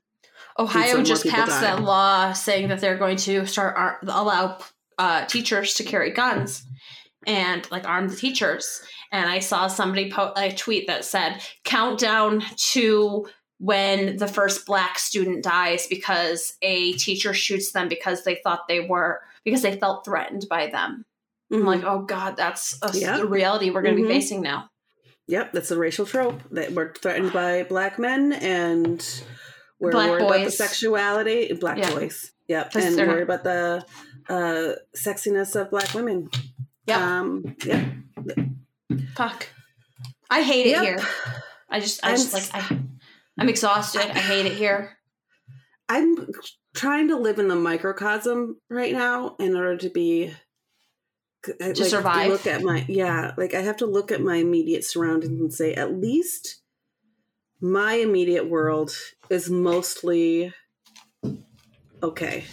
Ohio 0.59 0.83
And 0.83 0.91
so 0.91 0.97
more 0.97 1.05
just 1.05 1.27
passed 1.27 1.53
die. 1.53 1.61
that 1.63 1.83
law 1.83 2.33
saying 2.35 2.69
that 2.69 2.81
they're 2.81 2.99
going 2.99 3.17
to 3.19 3.47
start 3.47 4.01
allow 4.07 4.59
uh, 4.99 5.25
teachers 5.25 5.73
to 5.75 5.85
carry 5.85 6.11
guns 6.11 6.63
and 7.27 7.71
like 7.71 7.87
arm 7.87 8.09
the 8.09 8.17
teachers. 8.17 8.83
And 9.13 9.29
I 9.29 9.41
saw 9.41 9.67
somebody 9.67 10.11
po- 10.11 10.33
a 10.37 10.53
tweet 10.53 10.87
that 10.87 11.05
said 11.05 11.43
countdown 11.65 12.43
to 12.73 13.29
when 13.59 14.17
the 14.17 14.29
first 14.29 14.65
black 14.67 14.99
student 14.99 15.43
dies 15.45 15.87
because 15.87 16.55
a 16.63 16.93
teacher 16.95 17.35
shoots 17.35 17.73
them 17.73 17.89
because 17.89 18.25
they 18.25 18.37
thought 18.43 18.69
they 18.69 18.81
were 18.81 19.21
because 19.45 19.63
they 19.63 19.79
felt 19.79 20.05
threatened 20.05 20.47
by 20.49 20.67
them. 20.69 21.05
I'm 21.53 21.63
Mhm. 21.63 21.67
like, 21.67 21.85
oh 21.85 22.01
god, 22.03 22.37
that's 22.37 22.79
a, 22.83 22.89
the 22.91 23.27
reality 23.27 23.71
we're 23.71 23.83
going 23.83 23.97
to 23.97 24.03
Mhm. 24.03 24.07
be 24.09 24.15
facing 24.15 24.41
now. 24.41 24.71
Yep, 25.27 25.53
that's 25.53 25.71
a 25.71 25.79
racial 25.79 26.07
trope 26.07 26.41
that 26.53 26.73
we're 26.73 26.93
threatened 26.95 27.33
by 27.33 27.63
black 27.65 27.99
men 27.99 28.33
and 28.33 29.05
we're 29.79 29.93
Black 29.93 30.11
worried 30.11 30.25
about 30.25 30.45
the 30.45 30.51
sexuality, 30.51 31.53
black 31.53 31.79
Yeah. 31.79 31.91
boys. 31.95 32.33
Yep, 32.49 32.75
and 32.77 32.97
worried 32.97 33.23
about 33.23 33.45
the 33.45 33.85
uh, 34.29 34.75
sexiness 34.97 35.55
of 35.61 35.71
black 35.71 35.93
women. 35.95 36.31
Yep. 36.87 37.01
Um, 37.01 37.57
yep. 37.65 37.87
Fuck. 39.15 39.49
I 40.29 40.43
hate 40.43 40.67
it 40.67 40.71
Yep. 40.71 40.83
here. 40.83 40.99
I 41.69 41.81
just, 41.81 42.05
I 42.05 42.11
I'm 42.11 42.17
just 42.17 42.33
like, 42.33 42.49
I, 42.55 42.79
I'm 43.39 43.49
exhausted. 43.49 44.03
I 44.03 44.19
hate 44.19 44.47
it 44.47 44.53
here. 44.53 44.97
I'm 45.89 46.17
trying 46.75 47.09
to 47.09 47.17
live 47.17 47.39
in 47.39 47.49
the 47.49 47.57
microcosm 47.57 48.61
right 48.69 48.93
now 48.93 49.37
in 49.39 49.57
order 49.57 49.77
to 49.77 49.91
be 49.91 50.33
to 51.43 51.85
survive? 51.85 52.29
Look 52.31 52.47
at 52.47 52.63
my 52.63 52.85
yeah, 52.89 53.33
like 53.37 53.55
I 53.55 53.63
have 53.63 53.79
to 53.79 53.87
look 53.87 54.13
at 54.13 54.21
my 54.21 54.37
immediate 54.37 54.85
surroundings 54.85 55.41
and 55.41 55.53
say 55.53 55.75
at 55.75 55.93
least 55.93 56.61
my 57.61 57.95
immediate 57.95 58.49
world 58.49 58.95
is 59.29 59.51
mostly 59.51 60.53
okay. 62.03 62.45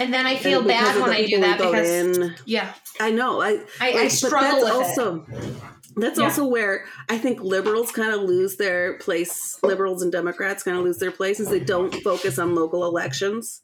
And 0.00 0.12
then 0.12 0.26
I 0.26 0.36
feel 0.36 0.62
bad 0.62 1.00
when 1.00 1.10
I 1.10 1.26
do 1.26 1.40
that 1.40 1.58
because 1.58 1.88
in. 1.88 2.34
yeah, 2.46 2.72
I 3.00 3.10
know. 3.10 3.40
I 3.40 3.60
I, 3.80 3.92
I 3.92 4.08
struggle 4.08 4.60
with 4.60 4.68
but 4.72 4.78
that's 4.78 4.98
it. 4.98 5.00
also 5.00 5.26
that's 5.96 6.18
Yeah. 6.18 6.24
also 6.24 6.44
where 6.46 6.86
I 7.08 7.18
think 7.18 7.40
liberals 7.40 7.92
kind 7.92 8.12
of 8.12 8.22
lose 8.22 8.56
their 8.56 8.94
place. 8.98 9.58
Liberals 9.62 10.02
and 10.02 10.10
Democrats 10.10 10.62
kind 10.64 10.76
of 10.76 10.82
lose 10.84 10.98
their 10.98 11.12
places. 11.12 11.48
They 11.50 11.60
don't 11.60 11.94
focus 12.02 12.38
on 12.38 12.54
local 12.54 12.84
elections, 12.84 13.62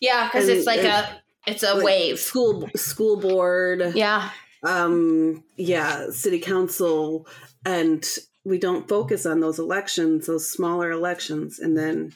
Yeah, 0.00 0.26
because 0.28 0.48
it's 0.48 0.66
like 0.66 0.80
and- 0.80 0.88
a 0.88 1.22
it's 1.46 1.62
a 1.62 1.74
like 1.74 1.84
wave. 1.84 2.18
school 2.18 2.68
school 2.76 3.16
board, 3.16 3.92
Yeah, 3.94 4.30
um, 4.62 5.42
yeah, 5.56 6.10
city 6.10 6.38
council, 6.38 7.26
and 7.64 8.04
we 8.44 8.58
don't 8.58 8.88
focus 8.88 9.26
on 9.26 9.40
those 9.40 9.58
elections, 9.58 10.26
those 10.26 10.48
smaller 10.50 10.90
elections, 10.90 11.58
and 11.58 11.76
then 11.76 12.12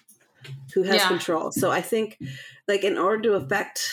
who 0.75 0.83
has 0.85 0.97
Yeah. 0.97 1.09
control. 1.09 1.53
So 1.53 1.71
I 1.71 1.81
think, 1.81 2.19
like, 2.69 2.85
in 2.85 2.99
order 2.99 3.23
to 3.25 3.33
affect 3.35 3.89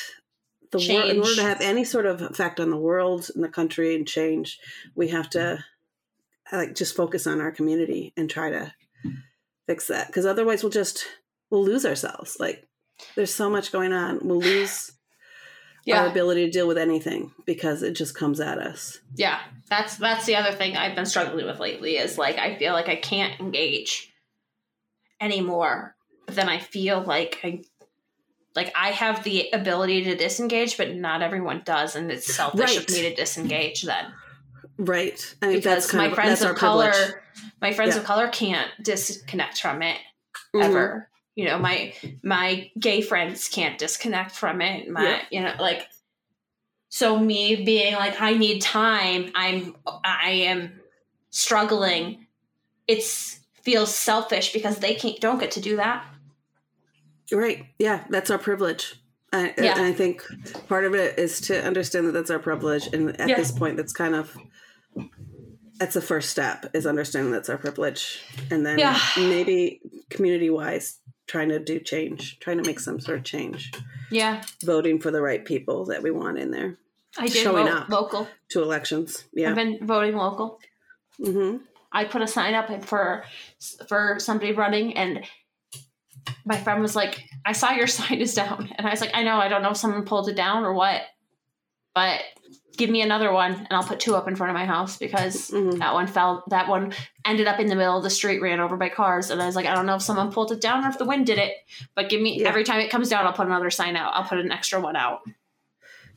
the 0.72 0.78
world, 0.80 1.10
in 1.12 1.20
order 1.20 1.36
to 1.36 1.44
have 1.44 1.62
any 1.62 1.84
sort 1.86 2.06
of 2.06 2.22
effect 2.22 2.60
on 2.60 2.70
the 2.72 2.78
world 2.78 3.30
and 3.36 3.44
the 3.44 3.50
country 3.50 3.96
and 3.96 4.08
change, 4.08 4.60
we 4.96 5.10
have 5.10 5.30
to 5.32 5.64
like 6.52 6.76
just 6.76 6.96
focus 6.96 7.26
on 7.28 7.40
our 7.42 7.52
community 7.52 8.14
and 8.18 8.30
try 8.30 8.50
to 8.50 8.74
fix 9.68 9.88
that. 9.88 10.08
Because 10.08 10.26
otherwise, 10.26 10.64
we'll 10.64 10.72
just 10.72 11.06
we'll 11.50 11.64
lose 11.64 11.86
ourselves. 11.86 12.38
Like, 12.40 12.68
there's 13.16 13.34
so 13.34 13.50
much 13.50 13.72
going 13.72 13.94
on. 13.94 14.20
We'll 14.24 14.40
lose 14.40 14.92
our 15.94 16.08
ability 16.08 16.46
to 16.46 16.52
deal 16.52 16.68
with 16.68 16.78
anything 16.78 17.32
because 17.46 17.84
it 17.84 17.94
just 17.96 18.16
comes 18.16 18.40
at 18.40 18.58
us. 18.58 19.00
yeah. 19.16 19.40
That's 19.70 19.98
that's 19.98 20.26
the 20.26 20.36
other 20.36 20.52
thing 20.56 20.78
I've 20.78 20.96
been 20.96 21.06
struggling 21.06 21.46
with 21.46 21.60
lately 21.60 21.98
is 21.98 22.18
like 22.18 22.38
I 22.38 22.58
feel 22.58 22.74
like 22.74 22.90
I 22.90 22.96
can't 22.96 23.40
engage 23.40 24.14
anymore. 25.20 25.96
Then 26.36 26.50
I 26.50 26.60
feel 26.60 27.02
like 27.02 27.40
I 27.44 27.64
like 28.56 28.72
I 28.76 28.92
have 28.92 29.24
the 29.24 29.50
ability 29.52 30.04
to 30.06 30.16
disengage, 30.16 30.78
but 30.78 30.94
not 30.96 31.22
everyone 31.22 31.62
does, 31.66 31.96
and 31.96 32.12
it's 32.12 32.34
selfish 32.36 32.78
of 32.78 32.90
me 32.90 33.02
to 33.04 33.16
disengage 33.16 33.84
then. 33.84 34.06
Right. 34.78 35.36
I 35.42 35.48
mean, 35.48 35.62
that's 35.62 35.86
because 35.88 35.92
kind 35.92 36.02
my 36.04 36.08
of 36.10 36.16
friends 36.16 36.40
that's 36.40 36.52
of 36.52 36.58
color 36.58 36.92
privilege. 36.92 37.16
my 37.62 37.74
friends 37.74 37.96
Yeah. 37.96 38.02
of 38.02 38.06
color 38.08 38.28
can't 38.28 38.70
disconnect 38.82 39.60
from 39.62 39.82
it 39.84 39.98
Mhm. 40.56 40.64
ever 40.64 41.10
you 41.36 41.46
know 41.46 41.58
my 41.60 41.94
my 42.24 42.70
gay 42.80 43.02
friends 43.02 43.48
can't 43.50 43.78
disconnect 43.78 44.32
from 44.32 44.62
it 44.62 44.90
my 44.90 45.04
Yeah. 45.04 45.22
you 45.32 45.42
know 45.42 45.54
like 45.60 45.88
so 46.90 47.18
me 47.20 47.64
being 47.64 47.94
like 47.96 48.20
i 48.22 48.34
need 48.34 48.62
time 48.62 49.32
i'm 49.36 49.76
i 50.04 50.30
am 50.46 50.80
struggling 51.32 52.28
it's 52.88 53.40
feels 53.64 53.94
selfish 53.96 54.54
because 54.54 54.78
they 54.80 54.94
can't 54.96 55.20
don't 55.20 55.40
get 55.40 55.52
to 55.52 55.62
do 55.62 55.78
that 55.78 56.06
Right. 57.32 57.66
Yeah, 57.80 58.04
that's 58.10 58.30
our 58.30 58.38
privilege. 58.38 58.96
I, 59.32 59.54
Yeah. 59.58 59.78
And 59.78 59.86
I 59.86 59.94
think 59.94 60.24
part 60.68 60.86
of 60.86 60.94
it 60.94 61.18
is 61.18 61.42
to 61.42 61.64
understand 61.64 62.08
that 62.08 62.12
that's 62.12 62.30
our 62.30 62.40
privilege. 62.40 62.88
And 62.94 63.20
at 63.20 63.30
Yeah. 63.30 63.36
this 63.36 63.52
point, 63.52 63.78
that's 63.78 63.94
kind 63.94 64.16
of 64.16 64.38
that's 65.80 65.96
the 65.96 66.02
first 66.02 66.30
step 66.30 66.70
is 66.74 66.86
understanding 66.86 67.32
that's 67.32 67.50
our 67.50 67.58
privilege, 67.58 68.22
and 68.52 68.64
then 68.66 68.78
Yeah. 68.78 68.98
maybe 69.18 69.82
community 70.12 70.50
wise, 70.50 71.00
trying 71.28 71.50
to 71.50 71.60
do 71.60 71.80
change, 71.80 72.40
trying 72.40 72.58
to 72.58 72.64
make 72.64 72.80
some 72.80 73.00
sort 73.00 73.18
of 73.18 73.24
change, 73.24 73.72
yeah 74.12 74.44
voting 74.64 75.00
for 75.00 75.10
the 75.10 75.22
right 75.22 75.44
people 75.44 75.86
that 75.86 76.04
we 76.04 76.12
want 76.12 76.38
in 76.38 76.52
there 76.52 76.78
i 77.18 77.26
did 77.26 77.36
Showing 77.42 77.68
up. 77.68 77.90
local 77.90 78.28
to 78.50 78.62
elections. 78.62 79.24
Yeah. 79.34 79.50
i've 79.50 79.56
been 79.56 79.80
voting 79.86 80.16
local 80.16 80.60
hmm 81.18 81.58
I 81.92 82.06
put 82.06 82.22
a 82.22 82.28
sign 82.28 82.54
up 82.56 82.86
for 82.86 83.24
for 83.88 84.18
somebody 84.20 84.52
running, 84.52 84.96
and 84.98 85.24
my 86.46 86.58
friend 86.58 86.82
was 86.82 86.96
like, 86.96 87.24
"I 87.46 87.52
saw 87.54 87.72
your 87.72 87.88
sign 88.00 88.20
is 88.22 88.34
down," 88.34 88.74
and 88.78 88.88
I 88.88 88.92
was 88.92 89.02
like, 89.02 89.12
"I 89.14 89.24
know. 89.24 89.38
I 89.38 89.48
don't 89.50 89.62
know 89.64 89.72
if 89.72 89.78
someone 89.78 90.06
pulled 90.06 90.30
it 90.30 90.36
down 90.36 90.64
or 90.64 90.74
what, 90.74 91.02
but 91.94 92.22
give 92.76 92.90
me 92.90 93.02
another 93.02 93.32
one, 93.32 93.54
and 93.54 93.68
I'll 93.72 93.84
put 93.84 94.00
two 94.00 94.16
up 94.16 94.28
in 94.28 94.36
front 94.36 94.50
of 94.50 94.56
my 94.56 94.66
house 94.66 94.98
because 94.98 95.52
Mhm. 95.52 95.78
that 95.80 95.94
one 95.94 96.08
fell. 96.08 96.44
That 96.50 96.68
one 96.68 96.94
ended 97.24 97.46
up 97.48 97.60
in 97.60 97.68
the 97.68 97.76
middle 97.76 97.98
of 97.98 98.04
the 98.04 98.10
street, 98.10 98.40
ran 98.42 98.60
over 98.60 98.78
by 98.78 98.90
cars, 98.90 99.30
and 99.30 99.42
I 99.42 99.46
was 99.46 99.56
like, 99.56 99.68
I 99.68 99.76
don't 99.76 99.86
know 99.86 99.96
if 99.96 100.02
someone 100.02 100.32
pulled 100.32 100.52
it 100.52 100.60
down 100.60 100.84
or 100.84 100.90
if 100.90 100.98
the 100.98 101.06
wind 101.06 101.28
did 101.28 101.38
it, 101.38 101.54
but 101.96 102.10
give 102.10 102.20
me 102.20 102.42
Yeah. 102.42 102.50
every 102.50 102.64
time 102.64 102.80
it 102.80 102.90
comes 102.90 103.10
down, 103.10 103.26
I'll 103.28 103.34
put 103.34 103.46
another 103.46 103.70
sign 103.70 103.96
out. 103.96 104.14
I'll 104.16 104.24
put 104.28 104.40
an 104.40 104.52
extra 104.52 104.80
one 104.82 104.96
out." 104.96 105.22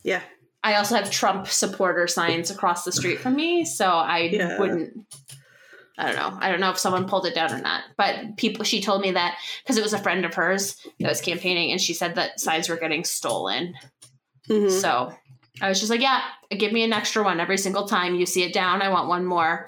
Yeah. 0.02 0.22
I 0.64 0.76
also 0.76 0.96
have 0.96 1.10
Trump 1.10 1.46
supporter 1.46 2.06
signs 2.08 2.50
across 2.50 2.84
the 2.84 2.90
street 2.90 3.20
from 3.20 3.36
me, 3.36 3.64
so 3.64 3.88
I 3.90 4.18
Yeah. 4.32 4.58
wouldn't. 4.58 5.06
I 5.98 6.06
don't 6.06 6.16
know. 6.16 6.38
I 6.40 6.50
don't 6.50 6.60
know 6.60 6.70
if 6.70 6.78
someone 6.78 7.08
pulled 7.08 7.26
it 7.26 7.34
down 7.34 7.52
or 7.52 7.60
not. 7.60 7.82
But 7.96 8.36
people, 8.36 8.64
she 8.64 8.82
told 8.82 9.00
me 9.00 9.12
that 9.12 9.38
because 9.62 9.76
it 9.78 9.82
was 9.82 9.92
a 9.94 9.98
friend 9.98 10.24
of 10.24 10.34
hers 10.34 10.76
that 11.00 11.08
was 11.08 11.20
campaigning, 11.22 11.72
and 11.72 11.80
she 11.80 11.94
said 11.94 12.14
that 12.16 12.38
signs 12.40 12.68
were 12.68 12.76
getting 12.76 13.04
stolen. 13.04 13.74
hmm 14.46 14.68
So 14.68 15.12
I 15.62 15.68
was 15.70 15.78
just 15.80 15.90
like, 15.90 16.02
"Yeah, 16.02 16.20
give 16.50 16.72
me 16.72 16.82
an 16.84 16.92
extra 16.92 17.22
one 17.24 17.40
every 17.40 17.56
single 17.58 17.88
time 17.88 18.14
you 18.14 18.26
see 18.26 18.42
it 18.42 18.52
down. 18.52 18.82
I 18.82 18.90
want 18.90 19.08
one 19.08 19.24
more. 19.24 19.66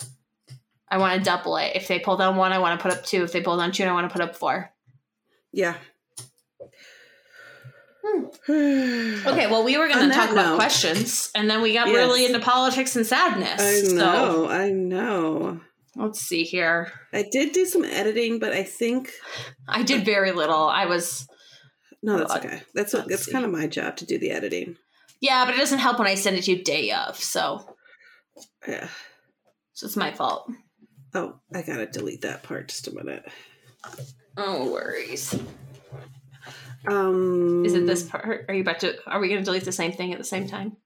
I 0.91 0.99
want 0.99 1.19
to 1.19 1.25
double 1.25 1.57
it. 1.57 1.73
If 1.75 1.89
they 1.89 1.99
pull 1.99 2.17
down 2.19 2.37
one, 2.37 2.53
I 2.53 2.59
want 2.59 2.79
to 2.79 2.83
put 2.83 2.97
up 2.97 3.05
two. 3.05 3.23
If 3.23 3.33
they 3.33 3.41
pull 3.41 3.57
down 3.57 3.73
two, 3.73 3.85
I 3.85 3.93
want 3.93 4.09
to 4.09 4.13
put 4.13 4.23
up 4.23 4.37
four. 4.37 4.71
Yeah. 5.53 5.77
Okay, 8.49 9.47
well, 9.51 9.65
we 9.65 9.77
were 9.77 9.89
going 9.93 10.09
to 10.09 10.15
talk 10.15 10.31
about 10.31 10.47
note- 10.51 10.57
questions, 10.57 11.31
and 11.35 11.49
then 11.49 11.61
we 11.63 11.73
got 11.75 11.89
Yes. 11.89 11.97
really 11.97 12.27
into 12.27 12.39
politics 12.41 12.97
and 12.97 13.07
sadness. 13.07 13.61
I 13.61 13.81
So 13.89 13.95
know. 13.97 14.49
I 14.49 14.71
know. 14.71 15.61
Let's 15.99 16.21
see 16.21 16.45
here. 16.45 16.93
I 17.13 17.25
did 17.31 17.53
do 17.53 17.65
some 17.67 17.85
editing, 17.85 18.39
but 18.39 18.53
I 18.53 18.63
think 18.63 19.11
I 19.69 19.83
did 19.83 20.05
very 20.05 20.33
little. 20.33 20.67
I 20.69 20.87
was, 20.87 21.27
no, 22.03 22.19
that's 22.19 22.35
okay. 22.37 22.63
That's 22.75 22.93
what, 22.95 23.09
that's 23.09 23.25
see. 23.27 23.33
kind 23.33 23.45
of 23.45 23.51
my 23.51 23.67
job 23.67 23.97
to 23.99 24.07
do 24.07 24.19
the 24.19 24.31
editing. 24.31 24.77
yeah, 25.21 25.45
but 25.45 25.55
it 25.55 25.59
doesn't 25.59 25.79
help 25.81 25.99
when 25.99 26.09
I 26.09 26.15
send 26.15 26.37
it 26.37 26.45
to 26.45 26.53
you 26.53 26.63
day 26.65 26.93
of. 26.93 27.17
So, 27.17 27.77
Yeah. 28.67 28.89
so 29.73 29.87
it's 29.87 29.97
my 29.97 30.13
fault. 30.13 30.51
Oh, 31.15 31.41
I 31.55 31.63
gotta 31.63 31.87
delete 31.87 32.21
that 32.23 32.43
part. 32.43 32.69
Just 32.69 32.87
a 32.89 32.95
minute. 32.95 33.25
No 34.37 34.71
worries. 34.71 35.35
Um, 36.87 37.65
Is 37.65 37.75
it 37.75 37.87
this 37.87 38.05
part? 38.05 38.45
Are 38.49 38.55
you 38.55 38.61
about 38.61 38.81
to? 38.81 38.95
Are 39.07 39.19
we 39.21 39.29
going 39.29 39.41
to 39.41 39.45
delete 39.45 39.65
the 39.65 39.73
same 39.73 39.93
thing 39.93 40.13
at 40.13 40.19
the 40.19 40.25
same 40.25 40.47
time? 40.49 40.77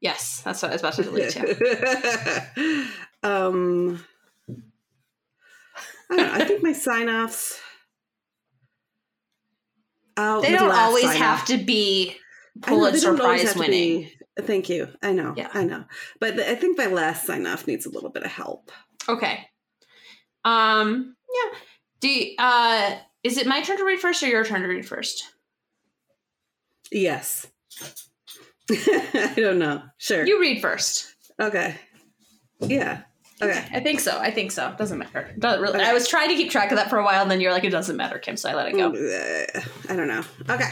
Yes, 0.00 0.40
that's 0.44 0.62
what 0.62 0.70
I 0.70 0.74
was 0.74 0.80
about 0.80 0.94
to 0.94 1.02
delete 1.02 1.30
too. 1.30 2.86
um, 3.22 4.02
I, 6.12 6.16
don't 6.16 6.26
know, 6.26 6.32
I 6.34 6.44
think 6.44 6.62
my 6.62 6.72
sign 6.72 7.08
offs. 7.08 7.60
Oh, 10.16 10.42
They 10.42 10.52
don't 10.52 10.70
always 10.70 11.04
sign-off. 11.04 11.38
have 11.38 11.44
to 11.46 11.56
be 11.58 12.16
Pulitzer 12.60 13.14
Prize 13.16 13.56
winning. 13.56 14.00
be- 14.02 14.16
Thank 14.42 14.68
you. 14.68 14.88
I 15.02 15.12
know. 15.12 15.34
Yeah. 15.36 15.48
I 15.54 15.64
know. 15.64 15.84
But 16.20 16.38
I 16.40 16.54
think 16.54 16.76
my 16.78 16.86
last 16.86 17.26
sign 17.26 17.46
off 17.46 17.66
needs 17.66 17.86
a 17.86 17.90
little 17.90 18.10
bit 18.10 18.22
of 18.22 18.30
help. 18.30 18.70
Okay. 19.08 19.46
Um. 20.44 21.16
Yeah. 21.34 21.58
Do 22.00 22.08
you, 22.08 22.34
uh 22.38 22.96
is 23.22 23.36
it 23.38 23.46
my 23.46 23.62
turn 23.62 23.76
to 23.78 23.84
read 23.84 24.00
first 24.00 24.22
or 24.22 24.26
your 24.28 24.44
turn 24.44 24.62
to 24.62 24.68
read 24.68 24.86
first? 24.86 25.24
Yes. 26.90 27.46
I 28.70 29.32
don't 29.36 29.58
know. 29.58 29.82
Sure. 29.98 30.26
You 30.26 30.40
read 30.40 30.60
first. 30.60 31.14
okay. 31.40 31.76
Yeah. 32.60 33.02
Okay. 33.40 33.64
I 33.72 33.80
think 33.80 34.00
so. 34.00 34.18
I 34.18 34.30
think 34.30 34.52
so. 34.52 34.74
Doesn't 34.78 34.98
matter. 34.98 35.34
Doesn't 35.38 35.60
really. 35.62 35.78
Okay. 35.78 35.88
I 35.88 35.92
was 35.92 36.06
trying 36.08 36.28
to 36.28 36.34
keep 36.34 36.50
track 36.50 36.70
of 36.70 36.76
that 36.76 36.90
for 36.90 36.98
a 36.98 37.04
while, 37.04 37.22
and 37.22 37.30
then 37.30 37.40
you're 37.40 37.52
like, 37.52 37.64
it 37.64 37.70
doesn't 37.70 37.96
matter, 37.96 38.18
Kim. 38.18 38.36
So 38.36 38.48
I 38.48 38.54
let 38.54 38.68
it 38.68 38.76
go. 38.76 38.90
Uh, 38.92 39.60
I 39.92 39.96
don't 39.96 40.08
know. 40.08 40.22
Okay. 40.48 40.70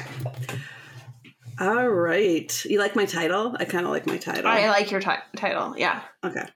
All 1.58 1.88
right. 1.88 2.64
You 2.64 2.78
like 2.78 2.96
my 2.96 3.04
title? 3.04 3.54
I 3.58 3.64
kind 3.66 3.84
of 3.84 3.90
like 3.92 4.06
my 4.06 4.16
title. 4.16 4.46
I 4.46 4.68
like 4.70 4.90
your 4.90 5.00
ti- 5.00 5.10
title. 5.36 5.74
Yeah, 5.76 6.00
okay. 6.24 6.46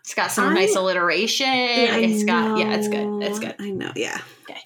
it's 0.00 0.14
got 0.14 0.30
some 0.30 0.48
I- 0.50 0.54
nice 0.54 0.76
alliteration. 0.76 1.46
I 1.46 2.00
it's 2.00 2.24
got 2.24 2.58
yeah, 2.58 2.74
it's 2.74 2.88
good. 2.88 3.22
It's 3.22 3.38
good. 3.38 3.54
I 3.58 3.70
know. 3.70 3.92
Yeah. 3.96 4.18
Okay. 4.50 4.60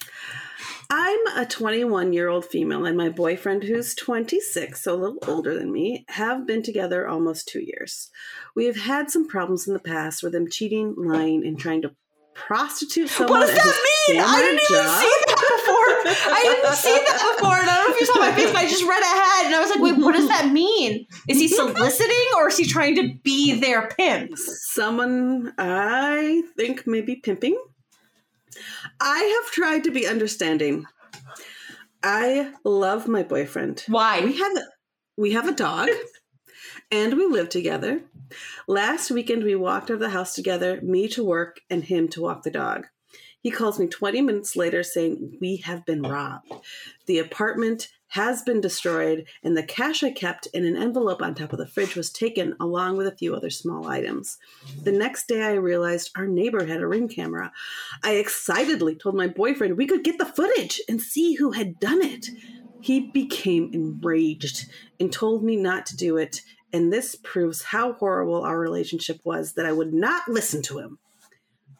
I'm 0.95 1.37
a 1.37 1.45
21 1.47 2.13
year 2.13 2.29
old 2.29 2.45
female, 2.45 2.85
and 2.85 2.95
my 2.95 3.09
boyfriend, 3.09 3.63
who's 3.63 3.95
26, 3.95 4.79
so 4.79 4.93
a 4.93 4.95
little 4.95 5.17
older 5.27 5.57
than 5.57 5.71
me, 5.71 6.05
have 6.09 6.45
been 6.45 6.61
together 6.61 7.07
almost 7.07 7.47
two 7.47 7.61
years. 7.61 8.11
We 8.55 8.65
have 8.65 8.75
had 8.75 9.09
some 9.09 9.27
problems 9.27 9.67
in 9.67 9.73
the 9.73 9.79
past 9.79 10.21
with 10.21 10.35
him 10.35 10.47
cheating, 10.47 10.93
lying, 10.95 11.47
and 11.47 11.57
trying 11.57 11.81
to 11.81 11.95
prostitute 12.35 13.09
someone. 13.09 13.39
What 13.39 13.47
does 13.47 13.55
that 13.55 14.07
mean? 14.07 14.21
I 14.21 14.39
didn't 14.39 14.61
even 14.69 14.83
see 14.85 15.15
that 15.25 15.39
before. 15.55 16.31
I 16.31 16.41
didn't 16.43 16.75
see 16.75 16.93
that 16.93 17.37
before. 17.37 17.57
And 17.57 17.67
I 17.67 17.75
don't 17.75 17.87
know 17.87 17.95
if 17.95 17.99
you 17.99 18.05
saw 18.05 18.19
my 18.19 18.31
face, 18.31 18.51
but 18.51 18.57
I 18.57 18.69
just 18.69 18.83
read 18.83 19.01
ahead 19.01 19.45
and 19.47 19.55
I 19.55 19.61
was 19.61 19.71
like, 19.71 19.81
wait, 19.81 19.97
what 19.97 20.13
does 20.13 20.27
that 20.27 20.51
mean? 20.51 21.07
Is 21.27 21.39
he 21.39 21.47
soliciting 21.47 22.27
or 22.37 22.49
is 22.49 22.57
he 22.57 22.65
trying 22.65 22.97
to 22.97 23.15
be 23.23 23.59
their 23.59 23.87
pimp? 23.87 24.37
Someone 24.37 25.53
I 25.57 26.43
think 26.55 26.85
maybe 26.85 27.15
pimping. 27.15 27.57
I 28.99 29.41
have 29.41 29.51
tried 29.51 29.83
to 29.85 29.91
be 29.91 30.07
understanding. 30.07 30.85
I 32.03 32.51
love 32.65 33.07
my 33.07 33.23
boyfriend. 33.23 33.85
Why? 33.87 34.19
We 34.21 34.37
have 34.37 34.57
a, 34.57 34.63
we 35.17 35.31
have 35.31 35.47
a 35.47 35.53
dog 35.53 35.89
and 36.91 37.13
we 37.13 37.25
live 37.25 37.49
together. 37.49 38.01
Last 38.67 39.09
weekend 39.09 39.43
we 39.43 39.55
walked 39.55 39.89
out 39.89 39.95
of 39.95 39.99
the 39.99 40.09
house 40.09 40.35
together, 40.35 40.81
me 40.81 41.07
to 41.09 41.23
work 41.23 41.61
and 41.69 41.83
him 41.83 42.09
to 42.09 42.21
walk 42.21 42.43
the 42.43 42.51
dog. 42.51 42.87
He 43.43 43.51
calls 43.51 43.77
me 43.77 43.87
20 43.87 44.21
minutes 44.21 44.55
later 44.55 44.83
saying, 44.83 45.37
We 45.41 45.57
have 45.57 45.85
been 45.85 46.01
robbed. 46.01 46.53
The 47.07 47.19
apartment 47.19 47.89
has 48.07 48.41
been 48.41 48.61
destroyed, 48.61 49.25
and 49.43 49.57
the 49.57 49.63
cash 49.63 50.01
I 50.01 50.11
kept 50.11 50.45
in 50.53 50.63
an 50.63 50.77
envelope 50.77 51.21
on 51.21 51.35
top 51.35 51.51
of 51.51 51.59
the 51.59 51.67
fridge 51.67 51.97
was 51.97 52.09
taken, 52.09 52.55
along 52.57 52.95
with 52.95 53.05
a 53.05 53.15
few 53.17 53.35
other 53.35 53.49
small 53.49 53.87
items. 53.87 54.37
The 54.83 54.93
next 54.93 55.27
day, 55.27 55.41
I 55.43 55.53
realized 55.53 56.11
our 56.15 56.25
neighbor 56.25 56.65
had 56.65 56.79
a 56.79 56.87
ring 56.87 57.09
camera. 57.09 57.51
I 58.01 58.13
excitedly 58.13 58.95
told 58.95 59.15
my 59.15 59.27
boyfriend 59.27 59.75
we 59.75 59.87
could 59.87 60.05
get 60.05 60.19
the 60.19 60.25
footage 60.25 60.79
and 60.87 61.01
see 61.01 61.33
who 61.33 61.51
had 61.51 61.81
done 61.81 62.01
it. 62.01 62.27
He 62.79 63.11
became 63.11 63.71
enraged 63.73 64.71
and 65.01 65.11
told 65.11 65.43
me 65.43 65.57
not 65.57 65.85
to 65.87 65.97
do 65.97 66.15
it, 66.15 66.39
and 66.71 66.93
this 66.93 67.15
proves 67.15 67.61
how 67.61 67.91
horrible 67.91 68.41
our 68.43 68.57
relationship 68.57 69.19
was 69.25 69.53
that 69.53 69.65
I 69.65 69.73
would 69.73 69.93
not 69.93 70.29
listen 70.29 70.61
to 70.63 70.79
him. 70.79 70.99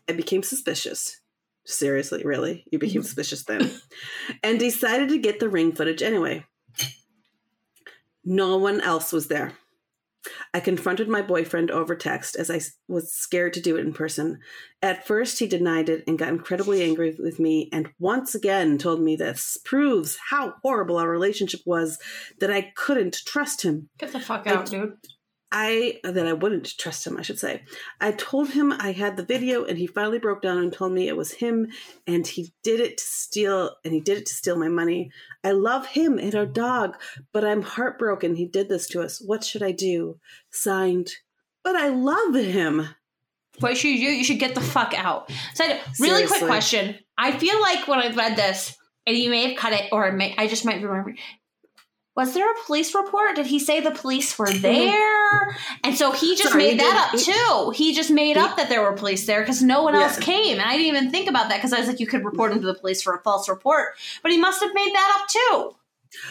I 0.10 0.12
became 0.12 0.44
suspicious. 0.44 1.22
Seriously, 1.66 2.24
really? 2.24 2.66
You 2.72 2.80
became 2.80 3.02
mm-hmm. 3.02 3.06
suspicious 3.06 3.44
then? 3.44 3.72
and 4.44 4.60
decided 4.60 5.10
to 5.10 5.18
get 5.18 5.40
the 5.40 5.50
ring 5.50 5.72
footage 5.72 6.02
anyway. 6.02 6.46
No 8.26 8.58
one 8.58 8.82
else 8.82 9.12
was 9.12 9.28
there. 9.28 9.54
I 10.54 10.62
confronted 10.62 11.10
my 11.10 11.22
boyfriend 11.22 11.70
over 11.70 11.96
text 11.96 12.38
as 12.38 12.50
I 12.50 12.62
was 12.88 13.14
scared 13.14 13.54
to 13.54 13.62
do 13.62 13.76
it 13.76 13.86
in 13.86 13.94
person. 13.94 14.40
At 14.82 15.06
first, 15.06 15.40
he 15.40 15.48
denied 15.48 15.90
it 15.90 16.04
and 16.08 16.18
got 16.18 16.30
incredibly 16.30 16.82
angry 16.82 17.16
with 17.20 17.40
me, 17.40 17.70
and 17.74 17.90
once 18.00 18.34
again 18.34 18.78
told 18.78 19.02
me 19.02 19.16
this 19.16 19.58
proves 19.66 20.18
how 20.30 20.56
horrible 20.64 20.98
our 20.98 21.10
relationship 21.10 21.62
was 21.66 22.00
that 22.40 22.52
I 22.52 22.72
couldn't 22.76 23.22
trust 23.26 23.64
him. 23.64 23.90
Get 23.98 24.14
the 24.14 24.20
fuck 24.20 24.48
I- 24.48 24.54
out, 24.54 24.68
dude. 24.68 24.94
I 25.56 26.00
that 26.04 26.26
I 26.26 26.34
wouldn't 26.34 26.78
trust 26.80 27.06
him, 27.06 27.16
I 27.16 27.22
should 27.22 27.38
say. 27.38 27.62
I 28.02 28.12
told 28.12 28.50
him 28.50 28.74
I 28.74 28.92
had 28.92 29.16
the 29.16 29.24
video 29.24 29.64
and 29.64 29.78
he 29.78 29.86
finally 29.86 30.18
broke 30.18 30.42
down 30.42 30.58
and 30.58 30.74
told 30.74 30.94
me 30.94 31.08
it 31.08 31.16
was 31.16 31.34
him 31.34 31.68
and 32.08 32.26
he 32.26 32.52
did 32.64 32.80
it 32.80 32.98
to 32.98 33.04
steal 33.04 33.76
and 33.86 33.94
he 33.94 34.02
did 34.02 34.18
it 34.18 34.26
to 34.26 34.34
steal 34.34 34.58
my 34.58 34.68
money. 34.68 35.12
I 35.44 35.52
love 35.52 35.86
him 35.86 36.18
and 36.18 36.34
our 36.34 36.48
dog, 36.48 36.98
but 37.32 37.46
I'm 37.46 37.62
heartbroken 37.62 38.36
he 38.36 38.48
did 38.48 38.68
this 38.68 38.88
to 38.90 39.04
us. 39.04 39.22
What 39.24 39.44
should 39.44 39.62
I 39.62 39.72
do? 39.72 40.18
Signed, 40.50 41.12
but 41.64 41.76
I 41.76 41.90
love 41.90 42.34
him. 42.34 42.90
What 43.60 43.78
should 43.78 43.90
you 43.90 44.08
do? 44.08 44.12
You 44.12 44.24
should 44.24 44.40
get 44.40 44.56
the 44.56 44.62
fuck 44.62 44.96
out. 44.98 45.32
So, 45.54 45.64
really 46.00 46.26
quick 46.26 46.42
question. 46.42 46.96
I 47.16 47.38
feel 47.38 47.62
like 47.62 47.88
when 47.88 48.00
I 48.00 48.12
read 48.12 48.36
this, 48.36 48.76
and 49.06 49.16
you 49.16 49.30
may 49.30 49.50
have 49.50 49.58
cut 49.58 49.74
it, 49.74 49.90
or 49.92 50.12
may, 50.12 50.34
I 50.36 50.48
just 50.48 50.66
might 50.66 50.80
be 50.80 50.86
remembering. 50.86 51.20
Was 52.16 52.36
there 52.36 52.50
a 52.50 52.56
police 52.66 52.94
report? 52.94 53.36
Did 53.36 53.48
he 53.48 53.58
say 53.58 53.80
the 53.80 53.90
police 53.90 54.38
were 54.38 54.52
there? 54.52 55.58
And 55.84 55.98
so 55.98 56.12
he 56.12 56.36
just. 56.36 56.52
Sorry, 56.52 56.64
made 56.64 56.80
that 56.80 57.12
up 57.12 57.20
too. 57.20 57.72
He 57.76 57.94
just 57.96 58.12
made 58.12 58.38
up 58.38 58.56
that 58.58 58.70
there 58.70 58.82
were 58.84 58.94
police 58.94 59.26
there 59.26 59.42
because 59.42 59.64
no 59.64 59.82
one 59.82 59.96
else 59.96 60.20
came. 60.20 60.60
And 60.60 60.62
I 60.62 60.74
didn't 60.78 60.96
even 60.96 61.12
think 61.12 61.28
about 61.28 61.50
that 61.50 61.58
because 61.58 61.74
I 61.74 61.80
was 61.80 61.88
like, 61.88 62.00
you 62.00 62.06
could 62.06 62.24
report 62.24 62.52
him 62.52 62.62
to 62.62 62.68
the 62.68 62.76
police 62.76 63.02
for 63.02 63.16
a 63.16 63.22
false 63.24 63.50
report. 63.50 63.96
But 64.22 64.32
he 64.32 64.38
must 64.40 64.62
have 64.62 64.74
made 64.76 64.94
that 64.94 65.20
up 65.20 65.28
too. 65.28 65.76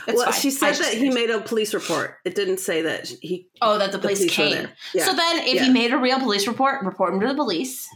That's 0.06 0.16
well, 0.18 0.30
fine. 0.30 0.40
she 0.40 0.50
said 0.52 0.74
that 0.76 0.94
he 0.94 1.10
made 1.10 1.30
a 1.30 1.40
police 1.40 1.74
report. 1.74 2.16
It 2.24 2.36
didn't 2.36 2.58
say 2.60 2.82
that 2.82 3.08
he. 3.08 3.48
Oh, 3.60 3.78
that 3.78 3.90
the 3.90 3.98
police, 3.98 4.18
police 4.20 4.32
came. 4.32 4.68
Yeah. 4.94 5.04
So 5.04 5.16
then, 5.16 5.38
if 5.40 5.54
Yeah. 5.56 5.64
he 5.64 5.70
made 5.70 5.92
a 5.92 5.98
real 5.98 6.20
police 6.20 6.46
report, 6.46 6.84
report 6.84 7.12
him 7.12 7.20
to 7.20 7.26
the 7.26 7.34
police. 7.34 7.88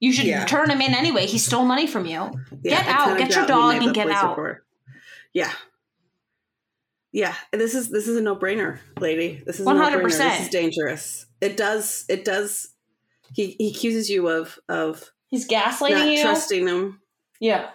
You 0.00 0.12
should 0.12 0.24
Yeah. 0.24 0.46
turn 0.46 0.70
him 0.70 0.80
in 0.80 0.94
anyway. 0.94 1.26
He 1.26 1.36
stole 1.38 1.66
money 1.66 1.86
from 1.86 2.06
you. 2.06 2.30
Yeah, 2.62 2.82
Get 2.82 2.86
out. 2.86 3.18
Get 3.18 3.34
your 3.34 3.46
dog 3.46 3.82
and 3.82 3.94
get 3.94 4.08
out. 4.10 4.30
report. 4.30 4.64
Yeah. 5.34 5.52
Yeah, 7.16 7.34
this 7.50 7.74
is 7.74 7.88
this 7.88 8.08
is 8.08 8.18
a 8.18 8.20
no 8.20 8.36
brainer, 8.36 8.78
lady. 9.00 9.42
This 9.46 9.58
is 9.58 9.66
a 9.66 9.72
no 9.72 9.80
brainer. 9.80 10.02
100%. 10.02 10.18
This 10.18 10.40
is 10.42 10.48
dangerous. 10.50 11.26
It 11.40 11.56
does. 11.56 12.04
It 12.10 12.26
does. 12.26 12.68
He 13.34 13.56
he 13.58 13.70
accuses 13.70 14.10
you 14.10 14.28
of 14.28 14.58
of 14.68 15.02
He's 15.28 15.48
gaslighting 15.48 15.90
not 15.92 16.08
you. 16.10 16.22
trusting 16.22 16.68
him. 16.68 17.00
yeah. 17.40 17.70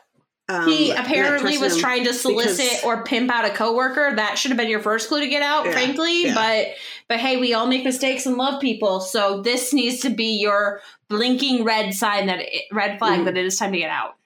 Um, 0.50 0.68
he 0.68 0.92
apparently 0.92 1.58
was 1.58 1.78
trying 1.80 2.04
to 2.04 2.14
solicit 2.14 2.84
or 2.86 3.04
pimp 3.06 3.32
out 3.32 3.46
a 3.46 3.50
coworker. 3.52 4.14
That 4.16 4.38
should 4.38 4.52
have 4.52 4.58
been 4.58 4.70
your 4.70 4.82
first 4.82 5.08
clue 5.08 5.22
to 5.22 5.28
get 5.28 5.42
out, 5.42 5.66
Yeah, 5.66 5.72
frankly. 5.72 6.26
yeah. 6.26 6.34
But 6.36 6.76
but 7.08 7.20
hey, 7.20 7.38
we 7.38 7.54
all 7.56 7.66
make 7.68 7.84
mistakes 7.86 8.26
and 8.28 8.36
love 8.38 8.62
people. 8.62 9.00
So 9.00 9.42
this 9.42 9.74
needs 9.74 10.02
to 10.02 10.10
be 10.12 10.40
your 10.40 10.82
blinking 11.08 11.64
red 11.64 11.94
sign 11.96 12.28
that 12.28 12.40
it, 12.42 12.64
red 12.72 13.00
flag 13.00 13.22
Mhm. 13.22 13.26
that 13.26 13.38
it 13.38 13.46
is 13.46 13.58
time 13.58 13.72
to 13.72 13.78
get 13.80 13.90
out. 13.90 14.18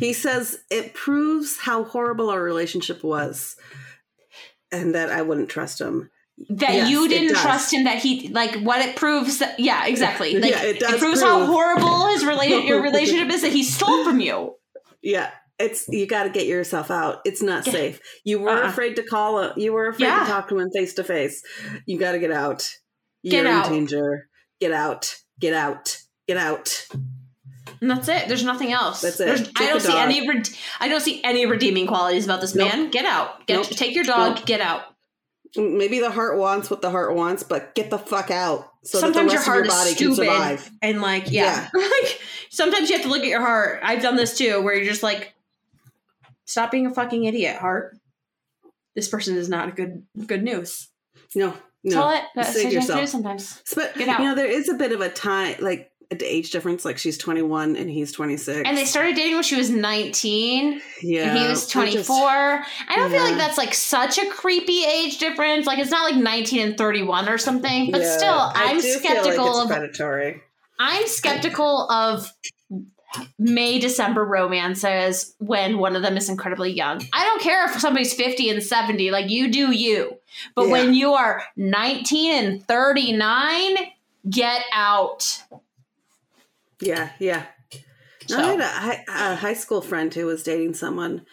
He 0.00 0.12
says 0.12 0.58
it 0.70 0.94
proves 0.94 1.58
how 1.58 1.84
horrible 1.84 2.30
our 2.30 2.42
relationship 2.42 3.04
was, 3.04 3.56
and 4.72 4.94
that 4.94 5.10
I 5.10 5.22
wouldn't 5.22 5.48
trust 5.50 5.80
him. 5.80 6.10
that 6.48 6.72
Yes, 6.72 6.90
you 6.90 7.08
didn't 7.08 7.36
trust 7.36 7.72
him 7.72 7.84
that 7.84 7.98
he 7.98 8.28
like 8.28 8.54
what 8.56 8.80
it 8.80 8.96
proves 8.96 9.38
that 9.38 9.60
yeah 9.60 9.86
exactly 9.86 10.32
Yeah, 10.32 10.38
like 10.40 10.54
it 10.64 10.80
does 10.80 10.98
proves 10.98 11.20
how 11.22 11.44
horrible 11.46 12.06
his 12.08 12.24
rela- 12.24 12.66
your 12.66 12.82
relationship 12.90 13.28
is 13.30 13.42
that 13.42 13.52
he 13.52 13.62
stole 13.62 14.04
from 14.04 14.18
you 14.20 14.54
Yeah, 15.02 15.30
it's 15.58 15.86
you 15.88 16.06
got 16.06 16.24
to 16.24 16.30
get 16.30 16.46
yourself 16.46 16.90
out. 16.90 17.20
It's 17.24 17.42
not 17.42 17.66
Yeah. 17.66 17.72
safe. 17.72 18.00
You 18.24 18.40
were 18.40 18.50
Uh-uh. 18.50 18.68
afraid 18.68 18.96
to 18.96 19.02
call. 19.02 19.38
A, 19.38 19.52
you 19.56 19.72
were 19.72 19.88
afraid 19.88 20.06
Yeah. 20.06 20.20
to 20.20 20.26
talk 20.26 20.48
to 20.48 20.58
him 20.58 20.70
face 20.74 20.94
to 20.94 21.04
face. 21.04 21.42
You 21.86 21.98
got 21.98 22.12
to 22.12 22.18
get 22.18 22.32
out. 22.32 22.68
Get 23.24 23.44
You're 23.44 23.48
out. 23.52 23.66
in 23.66 23.72
danger. 23.72 24.28
Get 24.60 24.72
out. 24.72 25.16
Get 25.38 25.52
out. 25.54 25.98
Get 26.26 26.36
out. 26.38 26.86
And 27.82 27.90
that's 27.90 28.08
it 28.08 28.28
there's 28.28 28.44
nothing 28.44 28.72
else 28.72 29.02
That's 29.02 29.20
it. 29.20 29.26
There's- 29.26 29.42
Take 29.42 29.60
I 29.60 29.66
don't 29.66 29.80
see 29.80 29.88
dog. 29.92 30.08
any 30.08 30.26
red- 30.26 30.48
I 30.80 30.88
don't 30.88 31.00
see 31.02 31.20
any 31.22 31.44
redeeming 31.44 31.86
qualities 31.86 32.24
about 32.24 32.40
this 32.40 32.54
Nope. 32.54 32.68
man 32.72 32.90
get 32.90 33.04
out 33.04 33.46
get 33.46 33.56
Nope. 33.56 33.66
take 33.66 33.94
your 33.94 34.04
dog 34.04 34.36
Nope. 34.36 34.46
get 34.46 34.60
out 34.62 34.84
Maybe 35.54 36.00
the 36.00 36.10
heart 36.10 36.38
wants 36.38 36.70
what 36.70 36.80
the 36.80 36.88
heart 36.90 37.14
wants, 37.14 37.42
but 37.42 37.74
get 37.74 37.90
the 37.90 37.98
fuck 37.98 38.30
out 38.30 38.70
so 38.84 38.98
sometimes 39.00 39.30
that 39.32 39.32
the 39.32 39.32
your 39.34 39.42
heart 39.42 39.60
of 39.60 39.66
your 39.66 39.74
body 39.74 39.90
is 39.90 39.96
can 39.98 40.14
stupid 40.14 40.30
survive. 40.32 40.70
and 40.80 41.02
like 41.02 41.30
yeah, 41.30 41.68
like 41.74 42.20
sometimes 42.48 42.88
you 42.88 42.96
have 42.96 43.04
to 43.04 43.10
look 43.10 43.20
at 43.20 43.28
your 43.28 43.42
heart 43.42 43.80
I've 43.82 44.00
done 44.00 44.16
this 44.16 44.38
too 44.38 44.62
where 44.62 44.74
you're 44.74 44.86
just 44.86 45.02
like 45.02 45.34
stop 46.46 46.70
being 46.70 46.86
a 46.86 46.94
fucking 46.94 47.24
idiot 47.24 47.56
heart 47.58 47.98
this 48.94 49.08
person 49.08 49.36
is 49.36 49.48
not 49.50 49.68
a 49.68 49.72
good 49.72 50.04
good 50.26 50.42
news 50.42 50.88
No, 51.34 51.54
no. 51.84 51.94
tell 51.94 52.10
it 52.10 52.22
that's 52.34 52.54
Save 52.54 52.64
you 52.64 52.70
do 52.70 52.76
yourself. 52.76 53.08
sometimes 53.08 53.62
But 53.74 53.94
Get 53.94 54.08
out. 54.08 54.20
you 54.20 54.26
know, 54.28 54.34
there 54.34 54.46
is 54.50 54.68
a 54.70 54.74
bit 54.74 54.92
of 54.92 55.00
a 55.02 55.08
time, 55.10 55.56
like 55.60 55.80
an 55.80 55.86
age 56.20 56.50
difference. 56.50 56.84
Like 56.84 56.98
she's 56.98 57.16
21 57.16 57.76
and 57.76 57.88
he's 57.88 58.10
26. 58.10 58.62
and 58.68 58.76
they 58.76 58.84
started 58.84 59.14
dating 59.14 59.34
when 59.34 59.44
she 59.44 59.54
was 59.56 59.70
19 59.70 60.80
yeah, 61.02 61.28
and 61.30 61.38
he 61.38 61.44
was 61.48 61.60
I 61.76 61.84
just- 61.94 62.08
24 62.08 62.18
i 62.18 62.96
don't 62.96 63.10
feel 63.10 63.22
like 63.22 63.36
that's 63.36 63.56
like 63.56 63.72
such 63.72 64.18
a 64.18 64.26
creepy 64.30 64.84
age 64.84 65.18
difference 65.18 65.66
like 65.66 65.78
it's 65.78 65.90
not 65.92 66.02
like 66.10 66.20
19 66.20 66.60
and 66.68 66.76
31 66.76 67.28
or 67.28 67.38
something 67.38 67.90
but 67.92 68.00
Yeah, 68.00 68.16
still 68.16 68.34
i'm 68.54 68.80
skeptical 68.80 69.44
like 69.54 69.64
of 69.64 69.68
predatory. 69.70 70.42
i'm 70.80 71.06
skeptical 71.06 71.88
of 71.90 72.32
may 73.38 73.78
december 73.78 74.24
romances 74.24 75.34
when 75.38 75.78
one 75.78 75.94
of 75.96 76.02
them 76.02 76.16
is 76.16 76.28
incredibly 76.30 76.72
young 76.72 77.02
i 77.12 77.24
don't 77.24 77.42
care 77.42 77.66
if 77.70 77.78
somebody's 77.80 78.14
50 78.14 78.48
and 78.50 78.62
70 78.62 79.10
like 79.10 79.28
you 79.30 79.50
do 79.50 79.70
you 79.72 80.16
but 80.54 80.66
Yeah. 80.66 80.72
when 80.72 80.94
you 80.94 81.12
are 81.12 81.42
19 81.56 82.32
and 82.44 82.66
39 82.66 83.76
get 84.30 84.62
out 84.72 85.42
Yeah, 86.82 87.10
yeah. 87.18 87.46
So- 88.26 88.38
I 88.38 88.42
had 88.42 88.60
a 88.60 88.66
high, 88.68 89.04
a 89.08 89.34
high 89.36 89.54
school 89.54 89.80
friend 89.80 90.12
who 90.12 90.26
was 90.26 90.42
dating 90.42 90.74
someone 90.74 91.24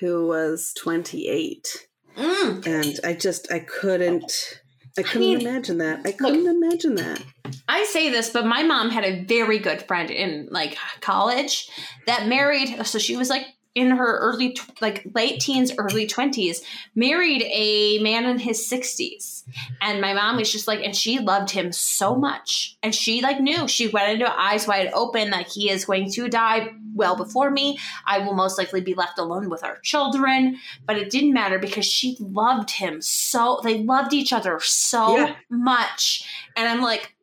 who 0.00 0.26
was 0.26 0.72
28, 0.78 1.86
Mm. 2.16 2.66
and 2.66 3.00
I 3.04 3.12
just 3.14 3.52
I 3.52 3.60
couldn't 3.60 4.60
I 4.98 5.02
couldn't 5.02 5.20
mean, 5.20 5.40
imagine 5.40 5.78
that. 5.78 6.00
I 6.04 6.12
couldn't 6.12 6.46
imagine 6.46 6.96
that. 6.96 7.22
I 7.68 7.84
say 7.84 8.10
this, 8.10 8.30
but 8.30 8.44
my 8.46 8.62
mom 8.64 8.90
had 8.90 9.04
a 9.04 9.22
very 9.24 9.58
good 9.58 9.82
friend 9.82 10.10
in 10.10 10.48
like 10.50 10.76
college 11.00 11.68
that 12.06 12.26
married. 12.26 12.84
So 12.86 12.98
she 12.98 13.16
was 13.16 13.30
like 13.30 13.46
in 13.74 13.90
her 13.92 14.18
early, 14.18 14.56
like 14.80 15.06
late 15.14 15.40
teens, 15.40 15.72
early 15.78 16.06
twenties, 16.06 16.62
married 16.94 17.42
a 17.42 17.98
man 18.00 18.24
in 18.24 18.38
his 18.38 18.66
sixties, 18.66 19.44
and 19.80 20.00
my 20.00 20.12
mom 20.12 20.36
was 20.36 20.50
just 20.50 20.66
like, 20.66 20.80
and 20.80 20.94
she 20.94 21.18
loved 21.20 21.50
him 21.50 21.70
so 21.72 22.16
much, 22.16 22.76
and 22.82 22.94
she 22.94 23.22
like 23.22 23.40
knew. 23.40 23.68
She 23.68 23.86
went 23.88 24.12
into 24.12 24.40
eyes 24.40 24.66
wide 24.66 24.90
open 24.92 25.30
that 25.30 25.46
he 25.48 25.70
is 25.70 25.84
going 25.84 26.10
to 26.12 26.28
die 26.28 26.72
well 26.94 27.16
before 27.16 27.50
me. 27.50 27.78
I 28.06 28.18
will 28.18 28.34
most 28.34 28.58
likely 28.58 28.80
be 28.80 28.94
left 28.94 29.18
alone 29.18 29.48
with 29.48 29.62
our 29.62 29.78
children, 29.78 30.58
but 30.86 30.96
it 30.98 31.10
didn't 31.10 31.32
matter 31.32 31.58
because 31.58 31.86
she 31.86 32.16
loved 32.18 32.70
him 32.70 33.00
so. 33.00 33.60
They 33.62 33.82
loved 33.84 34.12
each 34.12 34.32
other 34.32 34.58
so 34.60 35.16
Yeah. 35.16 35.36
much, 35.48 36.24
and 36.56 36.68
I'm 36.68 36.82
like 36.82 37.14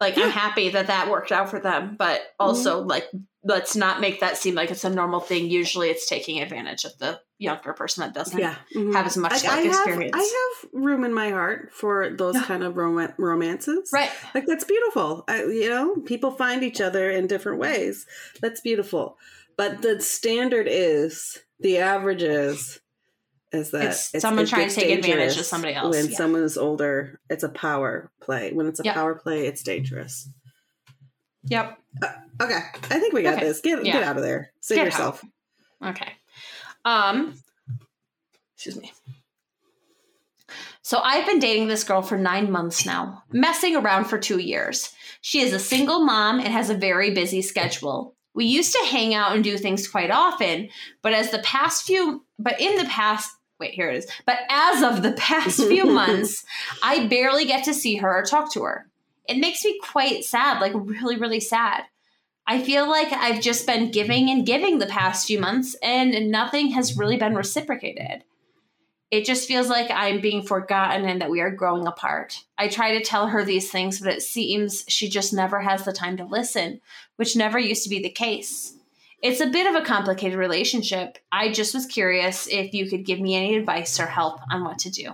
like 0.00 0.16
i'm 0.16 0.30
happy 0.30 0.70
that 0.70 0.86
that 0.86 1.10
worked 1.10 1.30
out 1.30 1.50
for 1.50 1.60
them. 1.60 1.96
But 1.98 2.20
mm-hmm. 2.20 2.46
also 2.46 2.80
like 2.80 3.08
let's 3.42 3.74
not 3.74 4.00
make 4.00 4.20
that 4.20 4.36
seem 4.36 4.54
like 4.54 4.70
it's 4.70 4.84
a 4.84 4.90
normal 4.90 5.20
thing 5.20 5.48
usually 5.48 5.88
it's 5.88 6.06
taking 6.06 6.40
advantage 6.42 6.84
of 6.84 6.96
the 6.98 7.18
younger 7.38 7.72
person 7.72 8.02
that 8.02 8.12
doesn't 8.12 8.38
Yeah, 8.38 8.56
mhm. 8.76 8.92
have 8.92 9.06
as 9.06 9.16
much 9.16 9.32
Like, 9.32 9.44
life 9.44 9.52
I 9.52 9.56
have, 9.62 9.66
experience 9.66 10.14
I 10.14 10.58
have 10.62 10.70
room 10.74 11.04
in 11.04 11.14
my 11.14 11.30
heart 11.30 11.72
for 11.72 12.10
those 12.10 12.34
Yeah. 12.34 12.42
kind 12.44 12.62
of 12.62 12.76
rom- 12.76 13.14
romances. 13.16 13.90
right 13.94 14.10
Like 14.34 14.44
that's 14.46 14.64
beautiful. 14.64 15.24
I, 15.26 15.44
you 15.44 15.70
know, 15.70 15.96
people 16.04 16.32
find 16.32 16.62
each 16.62 16.82
other 16.82 17.10
in 17.10 17.26
different 17.28 17.58
ways. 17.60 18.04
That's 18.42 18.60
beautiful. 18.60 19.16
But 19.56 19.80
the 19.82 20.00
standard 20.02 20.66
is 20.70 21.38
the 21.60 21.78
average 21.78 22.22
is 22.22 22.80
is 23.52 23.70
that 23.72 23.84
It's 24.14 24.20
someone 24.20 24.46
trying 24.46 24.68
to 24.68 24.74
take 24.74 24.96
advantage 24.96 25.36
of 25.38 25.44
somebody 25.44 25.74
else, 25.74 25.96
When 25.96 26.10
yeah. 26.10 26.16
someone 26.16 26.42
is 26.44 26.56
older, 26.56 27.18
it's 27.28 27.42
a 27.42 27.48
power 27.48 28.10
play. 28.20 28.52
When 28.52 28.66
it's 28.66 28.78
a 28.80 28.84
Yeah. 28.84 28.94
power 28.94 29.14
play, 29.16 29.46
it's 29.46 29.62
dangerous. 29.64 30.28
Yep. 31.44 31.78
Okay, 32.40 32.58
I 32.90 32.98
think 33.00 33.12
we 33.12 33.22
got 33.22 33.34
Okay. 33.34 33.46
this. 33.46 33.60
Get 33.60 33.84
Yeah. 33.84 33.94
get 33.94 34.02
out 34.02 34.16
of 34.16 34.22
there. 34.22 34.52
Save 34.60 34.76
Get 34.76 34.84
yourself. 34.86 35.24
Okay. 35.84 36.12
Um 36.84 37.34
excuse 38.54 38.76
me. 38.76 38.92
So 40.82 40.98
I've 41.02 41.26
been 41.26 41.38
dating 41.38 41.68
this 41.68 41.84
girl 41.84 42.02
for 42.02 42.18
9 42.18 42.50
months 42.50 42.84
now, 42.84 43.22
messing 43.32 43.76
around 43.76 44.06
for 44.06 44.18
2 44.18 44.38
years. 44.38 44.92
She 45.20 45.40
is 45.40 45.52
a 45.52 45.58
single 45.58 46.04
mom 46.04 46.38
and 46.38 46.48
has 46.48 46.70
a 46.70 46.74
very 46.74 47.10
busy 47.12 47.42
schedule. 47.42 48.16
We 48.34 48.46
used 48.46 48.72
to 48.72 48.86
hang 48.90 49.14
out 49.14 49.34
and 49.34 49.44
do 49.44 49.56
things 49.58 49.86
quite 49.88 50.10
often, 50.10 50.68
but 51.02 51.12
as 51.12 51.30
the 51.30 51.40
past 51.40 51.84
few 51.84 52.24
but 52.38 52.60
in 52.60 52.76
the 52.76 52.84
past 52.86 53.30
wait, 53.58 53.74
here 53.74 53.90
it 53.90 53.96
is. 53.96 54.06
But 54.24 54.38
as 54.48 54.82
of 54.82 55.02
the 55.02 55.12
past 55.12 55.62
few 55.62 55.84
months, 56.00 56.44
I 56.82 57.06
barely 57.08 57.44
get 57.44 57.64
to 57.64 57.74
see 57.74 57.96
her 57.96 58.10
or 58.18 58.22
talk 58.24 58.50
to 58.54 58.62
her. 58.62 58.89
It 59.30 59.38
makes 59.38 59.64
me 59.64 59.78
quite 59.80 60.24
sad, 60.24 60.60
like 60.60 60.72
really 60.74 61.16
really 61.16 61.40
sad. 61.40 61.84
I 62.46 62.62
feel 62.62 62.90
like 62.90 63.12
I've 63.12 63.40
just 63.40 63.64
been 63.64 63.92
giving 63.92 64.28
and 64.28 64.44
giving 64.44 64.78
the 64.78 64.86
past 64.86 65.26
few 65.26 65.38
months 65.38 65.76
and 65.82 66.32
nothing 66.32 66.72
has 66.72 66.98
really 66.98 67.16
been 67.16 67.36
reciprocated. 67.36 68.24
It 69.12 69.24
just 69.24 69.46
feels 69.46 69.68
like 69.68 69.90
I'm 69.90 70.20
being 70.20 70.42
forgotten 70.42 71.04
and 71.04 71.20
that 71.20 71.30
we 71.30 71.40
are 71.40 71.50
growing 71.50 71.86
apart. 71.86 72.44
I 72.58 72.66
try 72.66 72.98
to 72.98 73.04
tell 73.04 73.28
her 73.28 73.44
these 73.44 73.70
things, 73.70 74.00
but 74.00 74.12
it 74.12 74.22
seems 74.22 74.84
she 74.88 75.08
just 75.08 75.32
never 75.32 75.60
has 75.60 75.84
the 75.84 75.92
time 75.92 76.16
to 76.16 76.24
listen, 76.24 76.80
which 77.16 77.36
never 77.36 77.58
used 77.58 77.84
to 77.84 77.88
be 77.88 78.02
the 78.02 78.10
case. 78.10 78.74
It's 79.22 79.40
a 79.40 79.46
bit 79.46 79.66
of 79.66 79.80
a 79.80 79.84
complicated 79.84 80.38
relationship. 80.38 81.18
I 81.30 81.52
just 81.52 81.74
was 81.74 81.86
curious 81.86 82.48
if 82.48 82.72
you 82.72 82.88
could 82.88 83.04
give 83.04 83.20
me 83.20 83.36
any 83.36 83.54
advice 83.56 84.00
or 84.00 84.06
help 84.06 84.40
on 84.50 84.64
what 84.64 84.78
to 84.80 84.90
do. 84.90 85.10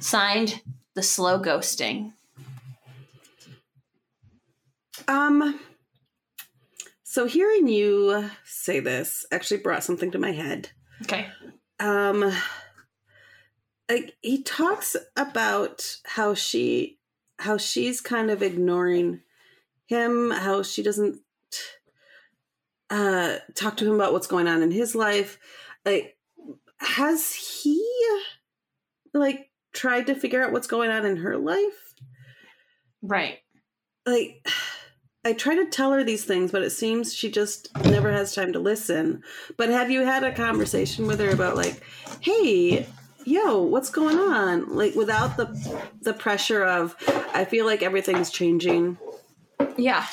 Signed, 0.00 0.60
The 0.94 1.02
Slow 1.02 1.40
Ghosting. 1.40 2.12
Um. 5.08 5.60
So 7.02 7.26
hearing 7.26 7.68
you 7.68 8.30
say 8.44 8.80
this 8.80 9.24
actually 9.32 9.60
brought 9.60 9.84
something 9.84 10.10
to 10.10 10.18
my 10.18 10.32
head. 10.32 10.70
Okay. 11.02 11.28
Um. 11.80 12.32
Like 13.88 14.16
he 14.20 14.42
talks 14.42 14.96
about 15.16 15.96
how 16.04 16.34
she, 16.34 16.98
how 17.38 17.56
she's 17.56 18.00
kind 18.00 18.30
of 18.30 18.42
ignoring 18.42 19.20
him, 19.86 20.32
how 20.32 20.62
she 20.64 20.82
doesn't 20.82 21.20
uh 22.90 23.36
talk 23.54 23.76
to 23.76 23.86
him 23.86 23.94
about 23.94 24.12
what's 24.12 24.26
going 24.26 24.48
on 24.48 24.62
in 24.62 24.70
his 24.72 24.94
life. 24.96 25.38
Like, 25.84 26.16
has 26.78 27.32
he 27.32 27.80
like 29.14 29.50
tried 29.72 30.08
to 30.08 30.14
figure 30.14 30.42
out 30.44 30.52
what's 30.52 30.66
going 30.66 30.90
on 30.90 31.06
in 31.06 31.18
her 31.18 31.36
life? 31.36 31.94
Right. 33.02 33.38
like 34.06 34.44
I 35.26 35.32
try 35.32 35.56
to 35.56 35.66
tell 35.66 35.90
her 35.90 36.04
these 36.04 36.24
things, 36.24 36.52
but 36.52 36.62
it 36.62 36.70
seems 36.70 37.12
she 37.12 37.28
just 37.32 37.68
never 37.84 38.12
has 38.12 38.32
time 38.32 38.52
to 38.52 38.60
listen. 38.60 39.24
But 39.56 39.70
have 39.70 39.90
you 39.90 40.04
had 40.04 40.22
a 40.22 40.32
conversation 40.32 41.08
with 41.08 41.18
her 41.18 41.30
about 41.30 41.56
like, 41.56 41.82
hey, 42.20 42.86
yo, 43.24 43.60
what's 43.60 43.90
going 43.90 44.18
on? 44.18 44.76
Like 44.76 44.94
without 44.94 45.36
the 45.36 45.46
the 46.00 46.12
pressure 46.12 46.64
of 46.64 46.94
I 47.34 47.44
feel 47.44 47.66
like 47.66 47.82
everything's 47.82 48.30
changing. 48.30 48.98
Yeah. 49.76 50.06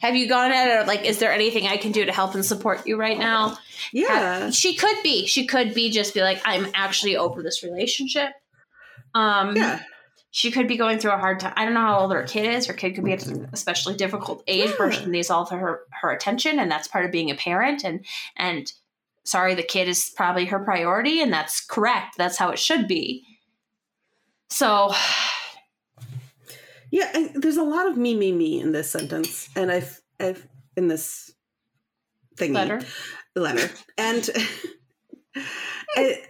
Have 0.00 0.16
you 0.16 0.28
gone 0.28 0.50
at 0.50 0.82
it 0.82 0.88
like, 0.88 1.04
is 1.04 1.20
there 1.20 1.30
anything 1.30 1.68
I 1.68 1.76
can 1.76 1.92
do 1.92 2.04
to 2.04 2.12
help 2.12 2.34
and 2.34 2.44
support 2.44 2.84
you 2.84 2.96
right 2.96 3.16
now? 3.18 3.56
Yeah. 3.92 4.50
She 4.50 4.74
could 4.74 4.96
be. 5.04 5.28
She 5.28 5.46
could 5.46 5.72
be 5.72 5.92
just 5.92 6.14
be 6.14 6.20
like, 6.20 6.42
I'm 6.44 6.66
actually 6.74 7.16
over 7.16 7.44
this 7.44 7.62
relationship. 7.62 8.30
Um, 9.14 9.54
Yeah. 9.54 9.82
She 10.30 10.50
could 10.50 10.68
be 10.68 10.76
going 10.76 10.98
through 10.98 11.12
a 11.12 11.18
hard 11.18 11.40
time. 11.40 11.54
I 11.56 11.64
don't 11.64 11.72
know 11.74 11.80
how 11.80 12.00
old 12.00 12.12
her 12.12 12.22
kid 12.24 12.46
is. 12.46 12.66
Her 12.66 12.74
kid 12.74 12.94
could 12.94 13.04
be 13.04 13.12
at 13.12 13.26
an 13.26 13.48
especially 13.52 13.94
difficult 13.96 14.42
age 14.46 14.70
where 14.78 14.90
Yeah. 14.92 14.98
she 15.00 15.06
needs 15.06 15.30
all 15.30 15.42
of 15.44 15.50
her 15.50 15.80
her 16.02 16.10
attention, 16.10 16.58
and 16.58 16.70
that's 16.70 16.88
part 16.88 17.04
of 17.06 17.12
being 17.12 17.30
a 17.30 17.34
parent. 17.34 17.84
And 17.84 18.04
and 18.36 18.70
sorry, 19.24 19.54
the 19.54 19.62
kid 19.62 19.88
is 19.88 20.12
probably 20.14 20.44
her 20.46 20.58
priority, 20.58 21.22
and 21.22 21.32
that's 21.32 21.64
correct. 21.64 22.16
That's 22.18 22.36
how 22.36 22.50
it 22.50 22.58
should 22.58 22.86
be. 22.86 23.24
So 24.50 24.92
Yeah, 26.90 27.10
I, 27.14 27.30
there's 27.34 27.56
a 27.56 27.62
lot 27.64 27.88
of 27.88 27.96
me, 27.96 28.14
me, 28.14 28.30
me 28.32 28.60
in 28.60 28.72
this 28.72 28.90
sentence, 28.90 29.48
and 29.56 29.72
I've, 29.72 30.00
I've 30.20 30.46
in 30.76 30.86
this 30.88 31.32
thingy 32.36 32.54
letter. 32.54 32.80
letter, 33.34 33.68
and 33.98 34.28
I, 35.96 36.22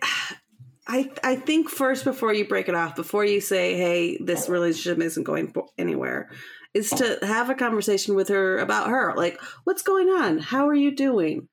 I, 0.88 1.10
I 1.24 1.36
think 1.36 1.68
first 1.68 2.04
before 2.04 2.32
you 2.32 2.46
break 2.46 2.68
it 2.68 2.74
off, 2.74 2.94
before 2.94 3.24
you 3.24 3.40
say, 3.40 3.76
"Hey, 3.76 4.18
this 4.22 4.48
relationship 4.48 5.02
isn't 5.02 5.24
going 5.24 5.52
anywhere," 5.76 6.30
is 6.74 6.90
to 6.90 7.18
have 7.22 7.50
a 7.50 7.54
conversation 7.54 8.14
with 8.14 8.28
her 8.28 8.58
about 8.58 8.88
her, 8.88 9.12
like, 9.16 9.40
"What's 9.64 9.82
going 9.82 10.08
on? 10.08 10.38
How 10.38 10.68
are 10.68 10.74
you 10.74 10.94
doing? 10.94 11.48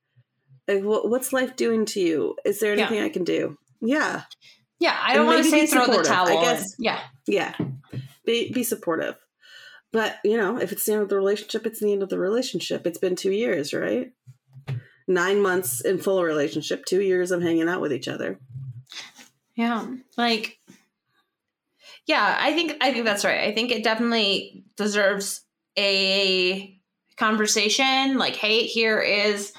Like, 0.67 0.83
what, 0.83 1.09
what's 1.09 1.33
life 1.33 1.55
doing 1.55 1.85
to 1.87 1.99
you? 1.99 2.35
Is 2.45 2.59
there 2.59 2.75
Yeah. 2.75 2.81
anything 2.87 3.03
I 3.03 3.09
can 3.09 3.23
do?" 3.23 3.57
Yeah, 3.81 4.21
Yeah, 4.79 4.97
I 5.01 5.15
don't 5.15 5.25
want 5.25 5.43
to 5.43 5.49
say 5.49 5.61
be 5.61 5.67
throw 5.67 5.85
the 5.87 6.03
towel. 6.03 6.27
I 6.27 6.33
in. 6.33 6.41
guess. 6.41 6.75
Yeah, 6.77 6.99
yeah, 7.27 7.55
be 8.25 8.51
be 8.51 8.63
supportive. 8.63 9.15
But 9.91 10.17
you 10.23 10.37
know, 10.37 10.57
if 10.57 10.71
it's 10.71 10.85
the 10.85 10.93
end 10.93 11.01
of 11.01 11.09
the 11.09 11.17
relationship, 11.17 11.65
it's 11.65 11.79
the 11.79 11.91
end 11.91 12.03
of 12.03 12.09
the 12.09 12.19
relationship. 12.19 12.85
It's 12.87 12.97
been 12.99 13.15
two 13.15 13.31
years, 13.31 13.73
right? 13.73 14.11
Nine 15.07 15.41
months 15.41 15.81
in 15.81 15.97
full 15.97 16.23
relationship, 16.23 16.85
two 16.85 17.01
years 17.01 17.31
of 17.31 17.41
hanging 17.41 17.67
out 17.67 17.81
with 17.81 17.91
each 17.91 18.07
other. 18.07 18.39
Yeah. 19.55 19.87
Like 20.17 20.59
Yeah, 22.05 22.37
I 22.39 22.53
think 22.53 22.77
I 22.81 22.91
think 22.91 23.05
that's 23.05 23.25
right. 23.25 23.41
I 23.41 23.53
think 23.53 23.71
it 23.71 23.83
definitely 23.83 24.65
deserves 24.75 25.41
a 25.77 26.79
conversation 27.17 28.17
like 28.17 28.35
hey, 28.35 28.63
here 28.65 28.99
is 28.99 29.53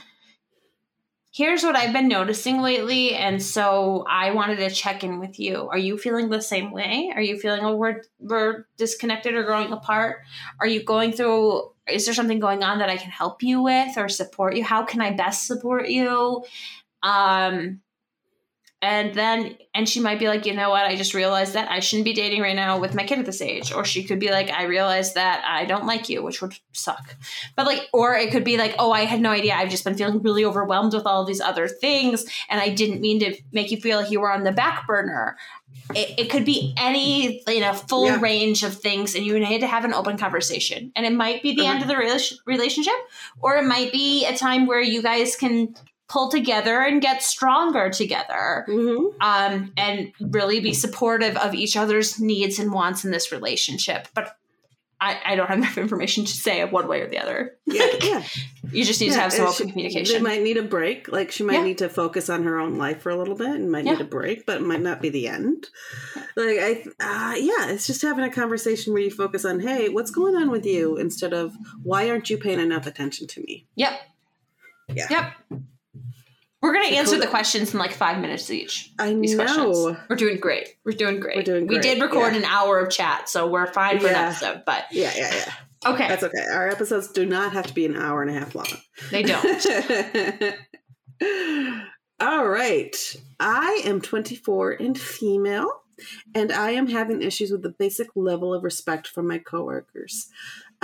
here's 1.33 1.65
what 1.65 1.75
I've 1.75 1.93
been 1.93 2.07
noticing 2.07 2.61
lately 2.63 3.15
and 3.15 3.43
so 3.43 4.05
I 4.09 4.31
wanted 4.31 4.57
to 4.57 4.71
check 4.71 5.03
in 5.03 5.19
with 5.19 5.41
you. 5.41 5.69
Are 5.69 5.79
you 5.79 5.99
feeling 5.99 6.31
the 6.31 6.41
same 6.41 6.71
way? 6.71 7.13
Are 7.15 7.21
you 7.21 7.39
feeling 7.39 7.63
oh 7.63 7.77
we're 7.77 8.03
we're 8.21 8.67
disconnected 8.77 9.35
or 9.35 9.45
growing 9.45 9.73
apart? 9.73 10.19
Are 10.61 10.67
you 10.67 10.83
going 10.85 11.13
through 11.13 11.71
is 11.89 12.05
there 12.07 12.15
something 12.15 12.41
going 12.41 12.63
on 12.63 12.79
that 12.79 12.89
I 12.89 12.97
can 12.97 13.11
help 13.11 13.43
you 13.43 13.63
with 13.63 13.99
or 13.99 14.09
support 14.09 14.57
you? 14.57 14.65
How 14.65 14.85
can 14.85 15.01
I 15.01 15.13
best 15.13 15.47
support 15.47 15.89
you? 15.89 16.45
Um 17.03 17.81
and 18.85 19.15
then 19.15 19.57
and 19.75 19.89
she 19.89 19.99
might 20.01 20.19
be 20.19 20.29
like 20.29 20.45
you 20.47 20.55
know 20.55 20.71
what? 20.71 20.85
I 20.85 20.95
just 20.97 21.15
realized 21.15 21.55
that 21.55 21.71
i 21.71 21.81
shouldn't 21.81 22.05
be 22.05 22.13
dating 22.13 22.43
right 22.43 22.55
now 22.65 22.79
with 22.79 22.95
my 22.95 23.05
kid 23.09 23.19
at 23.19 23.27
this 23.27 23.41
age. 23.41 23.73
Or 23.73 23.85
she 23.85 24.05
could 24.05 24.21
be 24.21 24.31
like 24.31 24.51
i 24.51 24.65
realized 24.65 25.15
that 25.15 25.43
i 25.59 25.65
don't 25.65 25.87
like 25.87 26.09
you 26.11 26.23
which 26.23 26.41
would 26.43 26.55
suck. 26.73 27.17
But 27.57 27.67
like 27.67 27.83
or 27.93 28.15
it 28.15 28.31
could 28.33 28.45
be 28.45 28.57
like 28.59 28.75
oh 28.79 28.93
i 28.93 29.05
had 29.13 29.21
no 29.21 29.31
idea. 29.31 29.55
I've 29.55 29.71
just 29.71 29.85
been 29.85 29.97
feeling 29.97 30.21
really 30.23 30.45
overwhelmed 30.45 30.93
with 30.95 31.07
all 31.07 31.25
these 31.25 31.41
other 31.41 31.67
things 31.69 32.25
and 32.51 32.61
i 32.61 32.69
didn't 32.81 33.01
mean 33.01 33.19
to 33.21 33.35
make 33.53 33.71
you 33.71 33.79
feel 33.81 33.97
like 34.01 34.11
you 34.11 34.21
were 34.21 34.33
on 34.33 34.45
the 34.45 34.53
back 34.53 34.87
burner. 34.87 35.37
It, 35.95 36.09
it 36.21 36.31
could 36.31 36.45
be 36.47 36.73
any 36.79 37.43
you 37.47 37.61
know 37.61 37.73
full 37.75 38.07
Yeah. 38.07 38.21
range 38.21 38.63
of 38.69 38.73
things 38.87 39.15
and 39.15 39.25
you 39.27 39.39
need 39.39 39.61
to 39.61 39.67
have 39.67 39.85
an 39.85 39.93
open 39.93 40.17
conversation. 40.17 40.93
And 40.97 41.05
it 41.05 41.13
might 41.13 41.43
be 41.43 41.55
the 41.55 41.63
Okay. 41.63 41.71
end 41.71 41.83
of 41.83 41.89
the 41.89 41.95
rela- 42.03 42.39
relationship 42.47 42.99
or 43.41 43.57
it 43.57 43.65
might 43.75 43.91
be 43.93 44.25
a 44.27 44.35
time 44.37 44.67
where 44.67 44.81
you 44.95 45.03
guys 45.03 45.37
can 45.37 45.75
pull 46.09 46.31
together 46.31 46.81
and 46.83 47.01
get 47.01 47.23
stronger 47.23 47.89
together 47.91 48.65
Mm-hmm. 48.69 49.21
um, 49.23 49.73
and 49.77 50.13
really 50.21 50.61
be 50.61 50.75
supportive 50.75 51.37
of 51.37 51.55
each 51.55 51.77
other's 51.77 52.21
needs 52.21 52.59
and 52.59 52.73
wants 52.73 53.05
in 53.05 53.11
this 53.11 53.33
relationship. 53.33 54.09
But 54.15 54.37
I, 55.01 55.19
I 55.25 55.35
don't 55.37 55.49
have 55.49 55.59
enough 55.63 55.77
information 55.79 56.25
to 56.25 56.33
say 56.33 56.65
one 56.65 56.89
way 56.89 57.01
or 57.01 57.09
the 57.09 57.19
other. 57.19 57.57
Yeah, 57.67 57.87
yeah. 58.03 58.23
You 58.71 58.85
just 58.85 59.01
need 59.01 59.13
to 59.13 59.19
have 59.21 59.33
some 59.33 59.47
open 59.47 59.67
she- 59.67 59.73
communication. 59.73 60.15
They 60.17 60.21
might 60.31 60.43
need 60.43 60.57
a 60.57 60.63
break. 60.63 61.09
Like 61.11 61.31
she 61.33 61.43
might 61.43 61.55
Yeah. 61.55 61.63
need 61.65 61.79
to 61.79 61.89
focus 61.89 62.29
on 62.31 62.45
her 62.45 62.59
own 62.59 62.77
life 62.77 63.03
for 63.03 63.11
a 63.11 63.17
little 63.17 63.35
bit 63.35 63.49
and 63.51 63.71
might 63.73 63.85
Yeah. 63.85 63.93
need 63.93 64.01
a 64.03 64.05
break, 64.05 64.45
but 64.47 64.57
it 64.59 64.63
might 64.63 64.81
not 64.83 65.01
be 65.03 65.09
the 65.09 65.27
end. 65.29 65.69
Like 66.37 66.59
I, 66.59 66.85
uh, 67.01 67.35
yeah, 67.37 67.69
it's 67.71 67.87
just 67.87 68.03
having 68.03 68.25
a 68.25 68.31
conversation 68.31 68.93
where 68.93 69.03
you 69.03 69.11
focus 69.11 69.45
on, 69.45 69.61
hey, 69.61 69.89
what's 69.89 70.11
going 70.11 70.37
on 70.37 70.51
with 70.51 70.65
you, 70.67 70.97
instead 70.97 71.33
of 71.33 71.55
why 71.83 72.09
aren't 72.11 72.29
you 72.31 72.37
paying 72.39 72.61
enough 72.61 72.87
attention 72.87 73.27
to 73.29 73.41
me? 73.41 73.67
yep. 73.75 73.95
Yeah. 74.89 75.07
Yep. 75.11 75.61
We're 76.65 76.73
going 76.73 76.85
to 76.85 76.91
Dakota- 76.91 77.01
answer 77.11 77.19
the 77.21 77.27
questions 77.27 77.75
in 77.75 77.79
like 77.79 77.93
five 77.93 78.21
minutes 78.21 78.51
each. 78.51 78.91
I 78.99 79.13
These 79.13 79.35
know. 79.37 79.45
questions. 79.45 79.99
We're 80.09 80.17
doing 80.17 80.39
great. 80.41 80.69
We're 80.85 80.93
doing 80.97 81.21
great. 81.21 81.37
We're 81.37 81.43
doing 81.43 81.67
We 81.67 81.79
did 81.79 82.01
record 82.01 82.33
yeah. 82.33 82.39
an 82.39 82.45
hour 82.47 82.79
of 82.81 82.91
chat, 82.91 83.29
so 83.29 83.47
we're 83.47 83.67
fine 83.73 84.01
for 84.01 84.07
an 84.07 84.15
Yeah. 84.15 84.29
episode. 84.31 84.63
But 84.65 84.87
Yeah, 84.91 85.13
yeah, 85.15 85.35
yeah. 85.35 85.93
okay, 85.93 86.09
That's 86.09 86.23
okay. 86.23 86.45
Our 86.53 86.69
episodes 86.71 87.09
do 87.09 87.27
not 87.27 87.53
have 87.53 87.67
to 87.67 87.75
be 87.75 87.85
an 87.85 87.97
hour 87.97 88.23
and 88.23 88.31
a 88.31 88.35
half 88.41 88.55
long. 88.55 88.67
they 89.11 89.23
don't. 89.23 90.55
All 92.21 92.47
right. 92.49 92.97
I 93.41 93.83
am 93.85 94.01
24 94.01 94.73
and 94.73 94.99
female, 94.99 95.83
and 96.35 96.51
I 96.53 96.71
am 96.71 96.87
having 96.87 97.21
issues 97.23 97.51
with 97.51 97.63
the 97.63 97.75
basic 97.79 98.09
level 98.15 98.55
of 98.55 98.63
respect 98.65 99.07
from 99.09 99.27
my 99.29 99.39
coworkers. 99.39 100.29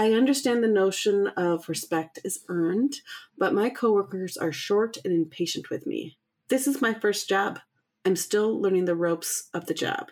I 0.01 0.13
understand 0.13 0.65
the 0.65 0.69
notion 0.69 1.27
of 1.37 1.69
respect 1.69 2.21
is 2.25 2.43
earned, 2.49 3.03
but 3.37 3.53
my 3.53 3.69
coworkers 3.69 4.39
are 4.39 4.51
short 4.51 4.97
and 5.05 5.13
impatient 5.13 5.69
with 5.69 5.87
me. 5.87 6.17
This 6.49 6.67
is 6.67 6.81
my 6.81 6.95
first 6.95 7.29
job. 7.29 7.59
I'm 8.07 8.17
still 8.17 8.59
learning 8.59 8.87
the 8.87 8.97
ropes 8.97 9.51
of 9.53 9.67
the 9.67 9.75
job. 9.75 10.07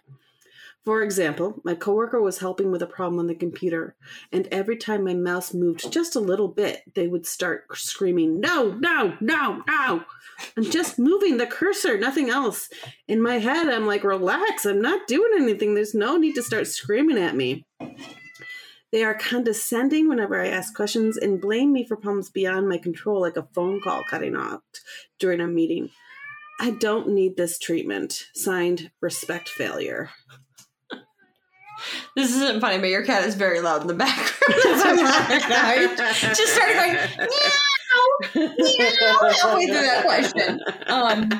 For 0.84 1.02
example, 1.02 1.62
my 1.64 1.74
coworker 1.74 2.20
was 2.20 2.40
helping 2.40 2.70
with 2.70 2.82
a 2.82 2.86
problem 2.86 3.18
on 3.18 3.28
the 3.28 3.34
computer, 3.34 3.96
and 4.30 4.46
every 4.52 4.76
time 4.76 5.04
my 5.04 5.14
mouse 5.14 5.54
moved 5.54 5.90
just 5.90 6.14
a 6.14 6.20
little 6.20 6.48
bit, 6.48 6.82
they 6.94 7.08
would 7.08 7.24
start 7.24 7.64
screaming, 7.72 8.40
No, 8.40 8.74
no, 8.74 9.16
no, 9.22 9.62
no. 9.66 10.04
I'm 10.54 10.64
just 10.64 10.98
moving 10.98 11.38
the 11.38 11.46
cursor, 11.46 11.96
nothing 11.96 12.28
else. 12.28 12.68
In 13.06 13.22
my 13.22 13.38
head, 13.38 13.68
I'm 13.68 13.86
like, 13.86 14.04
Relax, 14.04 14.66
I'm 14.66 14.82
not 14.82 15.06
doing 15.06 15.30
anything. 15.40 15.72
There's 15.72 15.94
no 15.94 16.18
need 16.18 16.34
to 16.34 16.42
start 16.42 16.66
screaming 16.66 17.16
at 17.16 17.34
me. 17.34 17.64
They 18.90 19.04
are 19.04 19.14
condescending 19.14 20.08
whenever 20.08 20.40
I 20.40 20.48
ask 20.48 20.74
questions 20.74 21.16
and 21.16 21.40
blame 21.40 21.72
me 21.72 21.84
for 21.84 21.96
problems 21.96 22.30
beyond 22.30 22.68
my 22.68 22.78
control, 22.78 23.20
like 23.20 23.36
a 23.36 23.46
phone 23.54 23.80
call 23.82 24.02
cutting 24.08 24.34
off 24.34 24.62
during 25.18 25.40
a 25.40 25.46
meeting. 25.46 25.90
I 26.60 26.70
don't 26.70 27.10
need 27.10 27.36
this 27.36 27.58
treatment. 27.58 28.24
Signed, 28.34 28.90
respect 29.00 29.48
failure. 29.48 30.10
This 32.16 32.34
isn't 32.34 32.60
funny, 32.60 32.78
but 32.78 32.88
your 32.88 33.04
cat 33.04 33.24
is 33.24 33.36
very 33.36 33.60
loud 33.60 33.82
in 33.82 33.86
the 33.86 33.94
background. 33.94 34.34
Just 36.36 36.54
started 36.54 36.74
going 36.74 36.94
meow, 36.94 38.56
meow 38.56 39.30
halfway 39.30 39.66
through 39.66 39.74
that 39.74 40.04
question. 40.04 40.60
Um, 40.88 41.30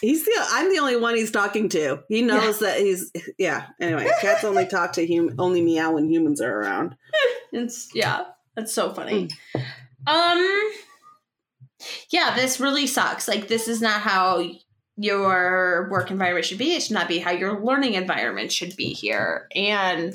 He's 0.00 0.24
the 0.24 0.32
I'm 0.50 0.72
the 0.72 0.80
only 0.80 0.96
one 0.96 1.14
he's 1.14 1.30
talking 1.30 1.68
to. 1.70 2.02
He 2.08 2.22
knows 2.22 2.60
that 2.60 2.78
he's 2.78 3.12
yeah. 3.38 3.66
Anyway, 3.80 4.08
cats 4.20 4.44
only 4.44 4.66
talk 4.66 4.92
to 4.94 5.06
hum 5.06 5.34
only 5.38 5.60
meow 5.62 5.92
when 5.92 6.10
humans 6.10 6.40
are 6.40 6.60
around. 6.60 6.96
it's 7.52 7.90
yeah, 7.94 8.24
that's 8.56 8.72
so 8.72 8.92
funny. 8.92 9.28
Um, 10.06 10.72
yeah, 12.10 12.34
this 12.34 12.60
really 12.60 12.86
sucks. 12.86 13.28
Like, 13.28 13.48
this 13.48 13.68
is 13.68 13.80
not 13.80 14.00
how 14.00 14.44
your 14.96 15.88
work 15.90 16.10
environment 16.10 16.46
should 16.46 16.58
be. 16.58 16.74
It 16.74 16.82
should 16.82 16.94
not 16.94 17.08
be 17.08 17.18
how 17.18 17.30
your 17.30 17.62
learning 17.64 17.94
environment 17.94 18.52
should 18.52 18.76
be 18.76 18.92
here. 18.92 19.48
And, 19.54 20.14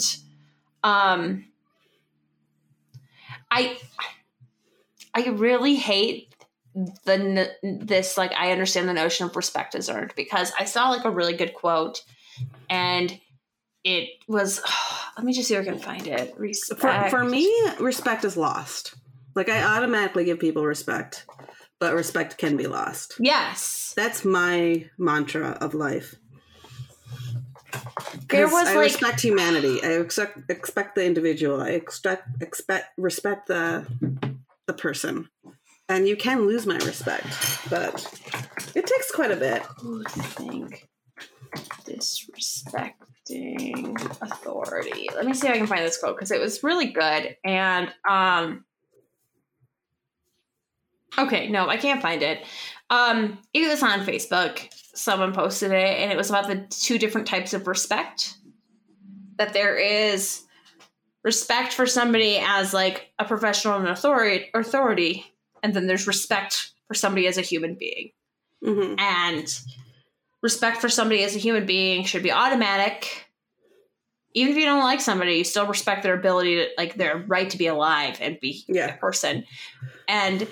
um, 0.84 1.46
I, 3.50 3.78
I 5.14 5.30
really 5.30 5.76
hate 5.76 6.27
the 7.06 7.50
this 7.64 8.18
like 8.18 8.32
I 8.34 8.52
understand 8.52 8.88
the 8.88 8.94
notion 8.94 9.26
of 9.26 9.36
respect 9.36 9.74
is 9.76 9.90
earned 9.90 10.14
because 10.16 10.52
I 10.60 10.66
saw 10.66 10.90
like 10.90 11.06
a 11.06 11.10
really 11.12 11.34
good 11.36 11.54
quote 11.54 12.04
and 12.70 13.20
it 13.84 14.10
was 14.28 14.62
let 15.18 15.26
me 15.26 15.34
just 15.34 15.48
see 15.48 15.56
if 15.56 15.62
I 15.62 15.66
can 15.66 15.80
find 15.80 16.06
it. 16.08 16.36
For, 16.36 16.42
Respect. 16.42 17.10
for 17.10 17.24
me, 17.24 17.52
respect 17.80 18.24
is 18.26 18.38
lost. 18.38 18.96
Like 19.36 19.50
I 19.50 19.64
automatically 19.78 20.26
give 20.26 20.40
people 20.40 20.66
respect, 20.66 21.26
but 21.80 21.94
respect 21.94 22.38
can 22.38 22.58
be 22.58 22.68
lost. 22.68 23.16
yes. 23.20 23.94
That's 23.96 24.24
my 24.24 24.86
mantra 25.00 25.58
of 25.62 25.74
life. 25.74 26.16
There 28.30 28.48
was, 28.48 28.68
I 28.68 28.76
like- 28.76 28.84
respect 28.84 29.22
humanity. 29.22 29.80
I 29.84 29.94
expect 30.00 30.50
expect 30.50 30.96
the 30.96 31.06
individual. 31.06 31.62
I 31.62 31.70
expect 31.70 32.42
expect 32.42 32.88
respect 32.98 33.48
the 33.48 33.86
the 34.68 34.74
person. 34.74 35.30
And 35.90 36.08
you 36.08 36.18
can 36.18 36.48
lose 36.48 36.66
my 36.66 36.78
respect, 36.78 37.28
but 37.70 37.94
it 38.76 38.86
takes 38.86 39.12
quite 39.12 39.32
a 39.32 39.38
bit. 39.38 39.62
Who 39.82 40.04
think 40.04 40.90
disrespecting 41.86 43.96
authority? 44.22 45.08
Let 45.16 45.26
me 45.26 45.34
see 45.34 45.48
if 45.48 45.54
I 45.54 45.58
can 45.58 45.68
find 45.68 45.86
this 45.86 45.98
quote 45.98 46.18
because 46.18 46.32
it 46.32 46.42
was 46.42 46.62
really 46.64 46.88
good. 46.88 47.38
And 47.46 47.94
um 48.08 48.66
Okay, 51.18 51.50
no, 51.50 51.68
I 51.68 51.78
can't 51.78 52.02
find 52.02 52.22
it. 52.22 52.46
Um, 52.90 53.40
it 53.54 53.68
was 53.68 53.82
on 53.82 54.06
Facebook. 54.06 54.68
Someone 54.94 55.34
posted 55.34 55.72
it, 55.72 56.00
and 56.00 56.12
it 56.12 56.18
was 56.18 56.30
about 56.30 56.48
the 56.48 56.68
two 56.70 57.00
different 57.00 57.28
types 57.28 57.54
of 57.54 57.68
respect. 57.68 58.36
That 59.38 59.54
there 59.54 59.76
is 59.76 60.44
respect 61.24 61.74
for 61.74 61.88
somebody 61.88 62.38
as 62.40 62.74
like 62.74 63.12
a 63.20 63.26
professional 63.26 63.80
and 63.80 63.88
authority, 63.88 64.50
authority, 64.54 65.26
and 65.64 65.74
then 65.74 65.88
there's 65.88 66.08
respect 66.08 66.72
for 66.88 66.94
somebody 66.94 67.28
as 67.28 67.38
a 67.38 67.42
human 67.42 67.76
being. 67.76 68.12
hmm 68.64 68.96
And 68.98 69.48
respect 70.42 70.78
for 70.82 70.90
somebody 70.90 71.24
as 71.24 71.36
a 71.36 71.40
human 71.40 71.66
being 71.66 72.06
should 72.06 72.24
be 72.24 72.32
automatic. 72.32 73.26
Even 74.34 74.54
if 74.54 74.60
you 74.60 74.66
don't 74.66 74.84
like 74.84 75.02
somebody, 75.02 75.36
you 75.36 75.44
still 75.44 75.66
respect 75.66 76.04
their 76.04 76.14
ability 76.14 76.56
to, 76.58 76.68
like, 76.78 76.96
their 76.96 77.18
right 77.28 77.50
to 77.50 77.58
be 77.58 77.68
alive 77.68 78.18
and 78.22 78.40
be 78.40 78.64
Yeah. 78.68 78.96
a 78.96 78.98
person. 78.98 79.46
And 80.08 80.48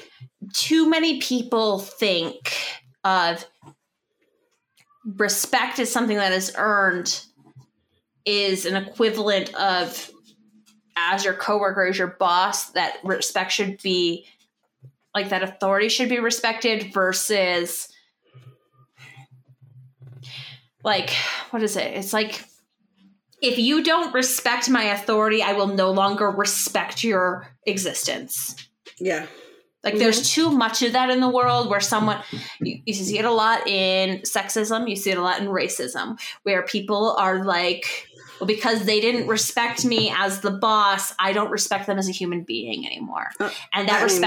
too 0.54 0.90
many 0.90 1.20
people 1.20 1.80
think 1.80 2.52
of 3.04 3.46
respect 5.06 5.80
as 5.80 5.92
something 5.92 6.18
that 6.18 6.32
is 6.32 6.52
earned 6.58 7.24
is 8.26 8.66
an 8.66 8.76
equivalent 8.76 9.54
of 9.54 10.12
as 10.98 11.24
your 11.24 11.36
coworker, 11.36 11.86
as 11.86 11.98
your 11.98 12.08
boss, 12.08 12.72
that 12.72 12.98
respect 13.04 13.52
should 13.52 13.82
be 13.82 14.26
like 15.16 15.30
that 15.30 15.42
authority 15.42 15.88
should 15.88 16.10
be 16.10 16.20
respected 16.20 16.94
versus 16.94 17.88
like 20.84 21.10
what 21.50 21.64
is 21.64 21.78
it? 21.78 21.94
It's 21.96 22.14
like 22.14 22.44
if 23.42 23.58
you 23.58 23.84
don't 23.84 24.14
respect 24.14 24.70
my 24.70 24.84
authority, 24.84 25.42
I 25.42 25.54
will 25.54 25.68
no 25.68 25.92
longer 25.92 26.30
respect 26.30 27.04
your 27.04 27.48
existence. 27.66 28.56
Yeah. 29.00 29.26
Like 29.84 30.00
there's 30.00 30.32
too 30.32 30.50
much 30.50 30.82
of 30.82 30.94
that 30.94 31.12
in 31.12 31.20
the 31.22 31.30
world 31.30 31.70
where 31.70 31.80
someone 31.80 32.20
you, 32.60 32.82
you 32.86 32.94
see 32.94 33.20
it 33.20 33.26
a 33.26 33.32
lot 33.32 33.68
in 33.68 34.22
sexism, 34.22 34.90
you 34.90 34.96
see 34.96 35.12
it 35.12 35.18
a 35.18 35.22
lot 35.22 35.40
in 35.40 35.48
racism, 35.48 36.20
where 36.42 36.64
people 36.64 37.16
are 37.20 37.46
like, 37.46 38.08
well, 38.40 38.48
because 38.48 38.86
they 38.86 39.00
didn't 39.00 39.28
respect 39.28 39.86
me 39.86 40.12
as 40.18 40.42
the 40.42 40.50
boss, 40.50 41.14
I 41.20 41.34
don't 41.34 41.52
respect 41.52 41.86
them 41.86 42.00
as 42.00 42.10
a 42.10 42.12
human 42.12 42.42
being 42.44 42.84
anymore. 42.88 43.30
Uh, 43.40 43.52
and 43.74 43.88
that 43.88 44.02
I 44.02 44.08
mean- 44.08 44.22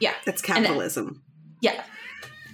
respect 0.00 0.24
That's 0.26 0.42
capitalism. 0.42 1.22
yeah. 1.60 1.82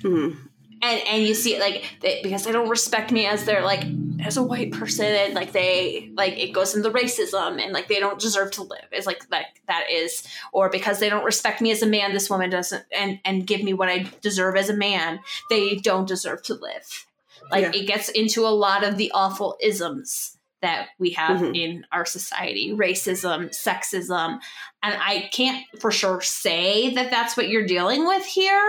Mhm. 0.03 0.37
and 0.83 1.01
and 1.09 1.23
you 1.27 1.35
see 1.35 1.55
it 1.55 1.61
like 1.61 1.85
they, 2.03 2.21
because 2.23 2.45
they 2.45 2.53
don't 2.53 2.69
respect 2.69 3.11
me 3.11 3.27
as 3.27 3.45
their 3.45 3.63
like 3.63 3.83
as 4.25 4.37
a 4.37 4.43
white 4.43 4.73
person 4.73 5.07
and 5.07 5.35
like 5.35 5.53
they 5.53 6.11
like 6.15 6.37
it 6.39 6.53
goes 6.53 6.75
into 6.77 6.91
racism 6.91 7.61
and 7.63 7.73
like 7.73 7.89
they 7.89 7.99
don't 7.99 8.21
deserve 8.21 8.51
to 8.53 8.63
live 8.63 8.85
is 8.93 9.07
like 9.07 9.27
that 9.31 9.47
that 9.69 9.85
is 9.91 10.27
or 10.53 10.69
because 10.69 10.99
they 10.99 11.09
don't 11.09 11.25
respect 11.25 11.61
me 11.63 11.71
as 11.71 11.83
a 11.83 11.87
man 11.87 12.13
this 12.13 12.29
woman 12.29 12.51
doesn't 12.51 12.85
and 12.93 13.19
and 13.25 13.47
give 13.47 13.63
me 13.63 13.73
what 13.73 13.89
i 13.89 14.07
deserve 14.21 14.55
as 14.57 14.69
a 14.69 14.77
man 14.77 15.19
they 15.51 15.77
don't 15.77 16.07
deserve 16.09 16.43
to 16.43 16.55
live 16.55 17.07
like 17.51 17.63
Yeah. 17.63 17.81
it 17.83 17.87
gets 17.87 18.09
into 18.11 18.47
a 18.47 18.51
lot 18.51 18.85
of 18.85 18.97
the 18.99 19.11
awful 19.15 19.57
isms 19.63 20.36
that 20.67 20.89
we 20.99 21.11
have 21.11 21.39
Mhm. 21.41 21.57
in 21.57 21.87
our 21.93 22.05
society 22.05 22.73
racism 22.75 23.49
sexism 23.51 24.39
and 24.83 24.95
i 25.01 25.29
can't 25.33 25.65
for 25.81 25.91
sure 25.91 26.21
say 26.21 26.91
that 26.95 27.11
that's 27.11 27.37
what 27.37 27.49
you're 27.49 27.67
dealing 27.67 28.07
with 28.07 28.25
here 28.25 28.69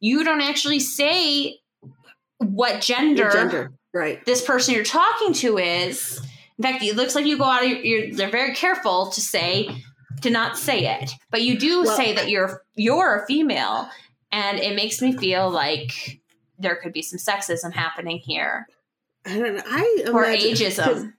you 0.00 0.24
don't 0.24 0.42
actually 0.42 0.80
say 0.80 1.58
what 2.38 2.80
gender, 2.82 3.30
gender. 3.32 3.72
Right. 3.94 4.22
this 4.26 4.42
person 4.44 4.74
you're 4.74 4.84
talking 4.84 5.32
to 5.34 5.56
is. 5.56 6.20
In 6.58 6.62
fact, 6.62 6.82
it 6.82 6.96
looks 6.96 7.14
like 7.14 7.24
you 7.24 7.38
go 7.38 7.44
out 7.44 7.62
of 7.64 7.68
your, 7.70 7.78
you're, 7.78 8.14
they're 8.14 8.30
very 8.30 8.54
careful 8.54 9.06
to 9.10 9.20
say, 9.22 9.68
to 10.22 10.28
not 10.30 10.58
say 10.58 10.86
it. 11.00 11.12
But 11.30 11.42
you 11.42 11.58
do 11.58 11.82
Well- 11.82 11.96
say 11.96 12.12
that 12.14 12.28
you're 12.28 12.62
you're 12.74 13.22
a 13.22 13.26
female, 13.26 13.88
and 14.32 14.58
it 14.58 14.76
makes 14.76 15.00
me 15.00 15.16
feel 15.16 15.48
like 15.50 16.20
there 16.58 16.76
could 16.76 16.92
be 16.92 17.00
some 17.02 17.18
sexism 17.18 17.72
happening 17.72 18.18
here 18.18 18.66
I 19.24 19.38
don't 19.38 19.56
know. 19.56 19.62
I 19.66 20.04
or 20.12 20.24
imagine- 20.24 20.50
ageism. 20.52 21.12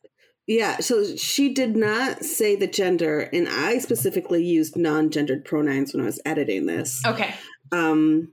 Yeah, 0.48 0.80
so 0.80 1.16
she 1.18 1.54
did 1.54 1.76
not 1.76 2.24
say 2.24 2.56
the 2.56 2.68
gender, 2.68 3.30
and 3.34 3.50
I 3.50 3.80
specifically 3.80 4.46
used 4.46 4.78
non-gendered 4.78 5.44
pronouns 5.44 5.94
when 5.94 6.02
I 6.02 6.06
was 6.06 6.22
editing 6.26 6.66
this. 6.66 7.02
Okay. 7.06 7.36
Um, 7.74 8.32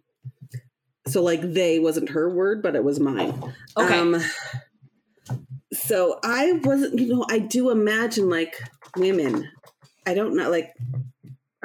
so 1.08 1.22
like 1.22 1.40
they 1.42 1.80
wasn't 1.80 2.10
her 2.10 2.32
word, 2.32 2.62
but 2.62 2.76
it 2.76 2.84
was 2.84 3.00
mine. 3.00 3.52
Okay. 3.76 3.98
Um, 3.98 4.22
so 5.72 6.20
I 6.22 6.52
wasn't, 6.62 7.00
you 7.00 7.08
know, 7.08 7.26
I 7.28 7.40
do 7.40 7.70
imagine 7.70 8.30
like 8.30 8.56
women. 8.96 9.50
I 10.06 10.14
don't 10.14 10.36
know, 10.36 10.50
like 10.50 10.72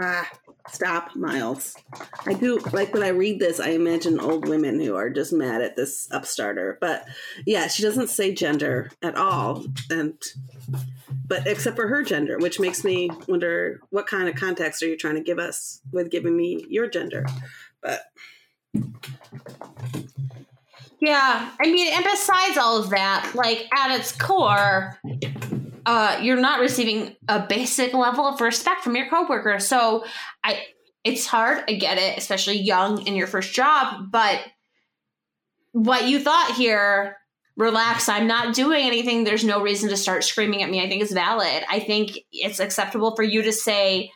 ah, 0.01 0.27
stop, 0.71 1.15
Miles. 1.15 1.75
I 2.25 2.33
do 2.33 2.59
like 2.71 2.93
when 2.93 3.03
I 3.03 3.09
read 3.09 3.39
this. 3.39 3.59
I 3.59 3.69
imagine 3.69 4.19
old 4.19 4.47
women 4.47 4.79
who 4.79 4.95
are 4.95 5.09
just 5.09 5.33
mad 5.33 5.61
at 5.61 5.75
this 5.75 6.07
upstarter. 6.11 6.77
But 6.79 7.05
yeah, 7.45 7.67
she 7.67 7.83
doesn't 7.83 8.09
say 8.09 8.33
gender 8.33 8.91
at 9.01 9.15
all, 9.15 9.65
and 9.89 10.13
but 11.27 11.47
except 11.47 11.75
for 11.75 11.87
her 11.87 12.03
gender, 12.03 12.37
which 12.37 12.59
makes 12.59 12.83
me 12.83 13.09
wonder 13.27 13.81
what 13.89 14.07
kind 14.07 14.27
of 14.29 14.35
context 14.35 14.83
are 14.83 14.87
you 14.87 14.97
trying 14.97 15.15
to 15.15 15.23
give 15.23 15.39
us 15.39 15.81
with 15.91 16.09
giving 16.09 16.35
me 16.35 16.65
your 16.69 16.89
gender? 16.89 17.25
But 17.81 18.01
Yeah, 21.01 21.51
I 21.61 21.71
mean, 21.71 21.93
and 21.93 22.03
besides 22.03 22.57
all 22.57 22.77
of 22.77 22.89
that, 22.89 23.31
like 23.33 23.67
at 23.73 23.97
its 23.97 24.11
core, 24.11 24.99
uh, 25.89 26.19
you're 26.21 26.39
not 26.39 26.59
receiving 26.59 27.15
a 27.27 27.39
basic 27.39 27.95
level 27.95 28.23
of 28.23 28.39
respect 28.41 28.83
from 28.83 28.95
your 28.95 29.09
coworker. 29.09 29.59
So 29.59 30.05
I, 30.43 30.63
it's 31.03 31.25
hard. 31.25 31.63
I 31.67 31.73
get 31.73 31.97
it, 31.97 32.15
especially 32.15 32.59
young 32.59 33.07
in 33.07 33.15
your 33.15 33.25
first 33.25 33.55
job. 33.55 34.11
But 34.11 34.39
what 35.71 36.07
you 36.07 36.19
thought 36.19 36.53
here 36.55 37.17
relax, 37.57 38.07
I'm 38.07 38.27
not 38.27 38.53
doing 38.53 38.85
anything. 38.85 39.23
There's 39.23 39.43
no 39.43 39.63
reason 39.63 39.89
to 39.89 39.97
start 39.97 40.23
screaming 40.23 40.61
at 40.61 40.69
me. 40.69 40.79
I 40.79 40.87
think 40.87 41.01
is 41.01 41.11
valid. 41.11 41.63
I 41.67 41.79
think 41.79 42.19
it's 42.31 42.59
acceptable 42.59 43.15
for 43.15 43.23
you 43.23 43.41
to 43.41 43.51
say, 43.51 44.11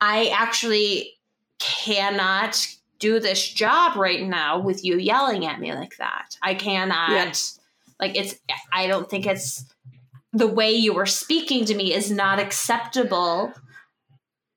I 0.00 0.28
actually 0.28 1.18
cannot 1.58 2.64
do 3.00 3.18
this 3.18 3.44
job 3.44 3.96
right 3.96 4.22
now 4.22 4.60
with 4.60 4.84
you 4.84 4.98
yelling 4.98 5.46
at 5.46 5.58
me 5.58 5.74
like 5.74 5.96
that. 5.96 6.36
I 6.40 6.54
cannot. 6.54 7.10
Yeah. 7.10 7.32
Like 7.98 8.16
it's 8.16 8.36
I 8.72 8.86
don't 8.86 9.10
think 9.10 9.26
it's 9.26 9.64
the 10.32 10.46
way 10.46 10.72
you 10.72 10.94
were 10.94 11.06
speaking 11.06 11.64
to 11.66 11.74
me 11.74 11.92
is 11.94 12.10
not 12.10 12.38
acceptable 12.38 13.52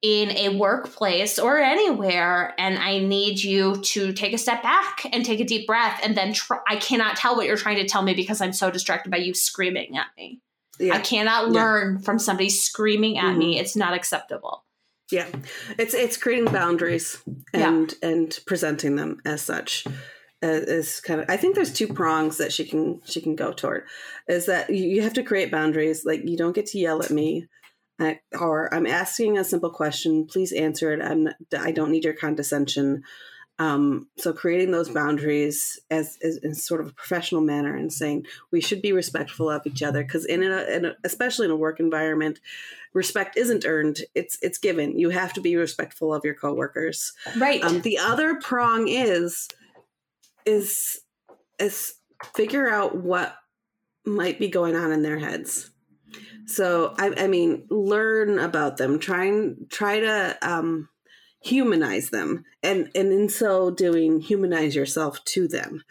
in 0.01 0.31
a 0.31 0.49
workplace 0.57 1.39
or 1.39 1.57
anywhere 1.59 2.53
and 2.57 2.77
I 2.77 2.99
need 2.99 3.41
you 3.41 3.77
to 3.77 4.11
take 4.11 4.33
a 4.33 4.37
step 4.37 4.61
back 4.61 5.07
and 5.13 5.25
take 5.25 5.39
a 5.39 5.45
deep 5.45 5.65
breath 5.65 6.01
and 6.03 6.15
then 6.15 6.33
try 6.33 6.59
I 6.67 6.75
cannot 6.75 7.15
tell 7.15 7.37
what 7.37 7.45
you're 7.47 7.55
trying 7.55 7.77
to 7.77 7.87
tell 7.87 8.01
me 8.03 8.13
because 8.13 8.41
I'm 8.41 8.51
so 8.51 8.69
distracted 8.69 9.09
by 9.11 9.17
you 9.17 9.33
screaming 9.33 9.95
at 9.97 10.07
me. 10.17 10.41
I 10.79 10.83
Yeah. 10.83 10.99
cannot 10.99 11.45
Yeah. 11.45 11.51
learn 11.61 11.99
from 11.99 12.19
somebody 12.19 12.49
screaming 12.49 13.17
at 13.17 13.37
me. 13.37 13.53
Mm-hmm. 13.53 13.61
It's 13.61 13.77
not 13.77 13.93
acceptable. 13.93 14.65
Yeah. 15.09 15.27
It's 15.77 15.93
it's 15.93 16.17
creating 16.17 16.51
boundaries 16.51 17.21
Yeah. 17.53 17.69
and 17.69 17.93
and 18.03 18.39
presenting 18.45 18.97
them 18.97 19.21
as 19.25 19.41
such. 19.41 19.85
Uh, 20.43 20.61
Is 20.67 20.99
kind 20.99 21.21
of 21.21 21.29
I 21.29 21.37
think 21.37 21.55
there's 21.55 21.73
two 21.73 21.87
prongs 21.87 22.37
that 22.37 22.51
she 22.51 22.65
can 22.65 23.01
she 23.05 23.21
can 23.21 23.35
go 23.35 23.53
toward. 23.53 23.85
Is 24.27 24.45
that 24.47 24.69
you 24.69 24.85
you 24.85 25.01
have 25.01 25.13
to 25.13 25.23
create 25.23 25.51
boundaries. 25.51 26.05
Like 26.05 26.21
you 26.25 26.37
don't 26.37 26.55
get 26.55 26.67
to 26.67 26.79
yell 26.79 27.01
at 27.01 27.11
me. 27.11 27.47
I, 27.99 28.19
or 28.39 28.73
I'm 28.73 28.87
asking 28.87 29.37
a 29.37 29.43
simple 29.43 29.69
question. 29.69 30.25
Please 30.25 30.51
answer 30.51 30.91
it. 30.93 31.01
I'm 31.01 31.25
not, 31.25 31.35
I 31.57 31.71
don't 31.71 31.91
need 31.91 32.03
your 32.03 32.15
condescension. 32.15 33.03
Um, 33.59 34.09
so 34.17 34.33
creating 34.33 34.71
those 34.71 34.89
boundaries 34.89 35.79
as, 35.91 36.17
as 36.23 36.37
in 36.37 36.55
sort 36.55 36.81
of 36.81 36.87
a 36.87 36.93
professional 36.93 37.41
manner 37.41 37.75
and 37.75 37.93
saying 37.93 38.25
we 38.51 38.61
should 38.61 38.81
be 38.81 38.91
respectful 38.91 39.47
of 39.49 39.61
each 39.67 39.83
other 39.83 40.03
because 40.03 40.25
in 40.25 40.41
a, 40.41 40.63
in 40.63 40.85
a 40.85 40.95
especially 41.03 41.45
in 41.45 41.51
a 41.51 41.55
work 41.55 41.79
environment, 41.79 42.39
respect 42.93 43.37
isn't 43.37 43.65
earned; 43.65 44.01
it's 44.15 44.39
it's 44.41 44.57
given. 44.57 44.97
You 44.97 45.11
have 45.11 45.33
to 45.33 45.41
be 45.41 45.55
respectful 45.55 46.13
of 46.13 46.25
your 46.25 46.33
coworkers. 46.33 47.13
Right. 47.37 47.63
Um, 47.63 47.81
the 47.81 47.99
other 47.99 48.39
prong 48.41 48.87
is 48.87 49.47
is 50.45 51.01
is 51.59 51.95
figure 52.35 52.69
out 52.69 52.95
what 52.95 53.35
might 54.05 54.39
be 54.39 54.49
going 54.49 54.75
on 54.75 54.91
in 54.91 55.01
their 55.01 55.19
heads. 55.19 55.71
So 56.45 56.93
I, 56.97 57.13
I 57.17 57.27
mean, 57.27 57.65
learn 57.69 58.39
about 58.39 58.77
them. 58.77 58.99
Try 58.99 59.25
and 59.25 59.69
try 59.69 59.99
to 59.99 60.37
um, 60.41 60.89
humanize 61.41 62.09
them, 62.09 62.43
and 62.61 62.89
and 62.95 63.11
in 63.13 63.29
so 63.29 63.71
doing, 63.71 64.19
humanize 64.19 64.75
yourself 64.75 65.23
to 65.25 65.47
them. 65.47 65.83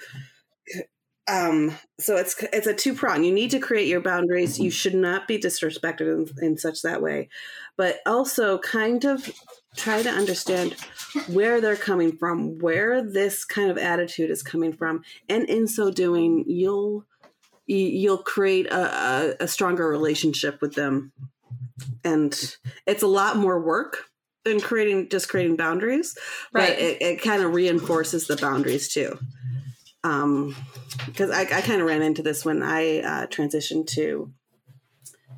Um, 1.29 1.77
so 1.99 2.17
it's 2.17 2.35
it's 2.53 2.67
a 2.67 2.75
two 2.75 2.95
prong. 2.95 3.25
You 3.25 3.33
need 3.33 3.51
to 3.53 3.61
create 3.61 3.89
your 3.89 4.01
boundaries. 4.01 4.59
You 4.59 4.71
should 4.71 4.95
not 4.95 5.27
be 5.27 5.39
disrespected 5.39 6.01
in, 6.01 6.45
in 6.45 6.59
such 6.59 6.83
that 6.83 7.01
way, 7.01 7.29
but 7.77 8.01
also 8.07 8.59
kind 8.59 9.05
of 9.05 9.31
try 9.77 10.03
to 10.03 10.11
understand 10.11 10.77
where 11.29 11.61
they're 11.61 11.77
coming 11.77 12.17
from, 12.17 12.59
where 12.59 13.03
this 13.03 13.45
kind 13.45 13.71
of 13.71 13.79
attitude 13.79 14.31
is 14.31 14.43
coming 14.43 14.73
from, 14.73 15.03
and 15.29 15.49
in 15.49 15.67
so 15.67 15.91
doing, 15.91 16.45
you'll 16.47 17.05
you- 17.67 17.77
you'll 17.77 18.19
create 18.19 18.67
a, 18.67 18.77
a, 19.41 19.45
a 19.45 19.49
stronger 19.49 19.89
relationship 19.89 20.61
with 20.61 20.75
them, 20.75 21.13
and 22.05 22.57
it's 22.87 23.03
a 23.03 23.07
lot 23.07 23.37
more 23.37 23.61
work 23.61 24.07
than 24.45 24.61
creating 24.61 25.09
just 25.09 25.29
creating 25.29 25.55
boundaries, 25.57 26.17
Right. 26.53 26.71
but 26.71 26.79
it, 26.79 27.01
it 27.03 27.23
kind 27.23 27.43
of 27.43 27.55
reinforces 27.55 28.27
the 28.27 28.37
boundaries 28.37 28.89
too. 28.93 29.17
Um, 30.05 30.57
because 31.07 31.31
I, 31.31 31.43
I 31.43 31.61
kind 31.61 31.81
of 31.81 31.87
ran 31.87 32.03
into 32.03 32.23
this 32.23 32.45
when 32.45 32.61
I 32.63 32.99
uh, 32.99 33.27
transitioned 33.29 33.87
to 33.91 34.33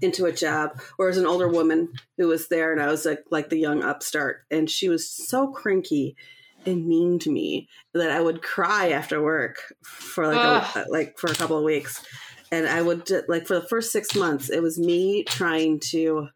into 0.00 0.26
a 0.26 0.32
job 0.32 0.80
or 0.98 1.08
as 1.08 1.16
an 1.16 1.26
older 1.26 1.48
woman 1.48 1.88
who 2.16 2.28
was 2.28 2.48
there 2.48 2.72
and 2.72 2.80
I 2.80 2.90
was 2.90 3.04
like 3.04 3.24
like 3.30 3.48
the 3.48 3.58
young 3.58 3.82
upstart 3.82 4.44
and 4.50 4.70
she 4.70 4.88
was 4.88 5.08
so 5.08 5.48
cranky 5.48 6.16
and 6.66 6.86
mean 6.86 7.18
to 7.20 7.30
me 7.30 7.68
that 7.92 8.10
I 8.10 8.20
would 8.20 8.42
cry 8.42 8.90
after 8.90 9.22
work 9.22 9.56
for 9.82 10.26
like 10.26 10.74
a, 10.76 10.86
like 10.88 11.18
for 11.18 11.30
a 11.30 11.34
couple 11.34 11.58
of 11.58 11.64
weeks 11.64 12.04
and 12.50 12.66
I 12.66 12.82
would 12.82 13.10
like 13.28 13.46
for 13.46 13.54
the 13.54 13.66
first 13.68 13.92
6 13.92 14.14
months 14.14 14.50
it 14.50 14.62
was 14.62 14.78
me 14.78 15.24
trying 15.24 15.80
to 15.90 16.28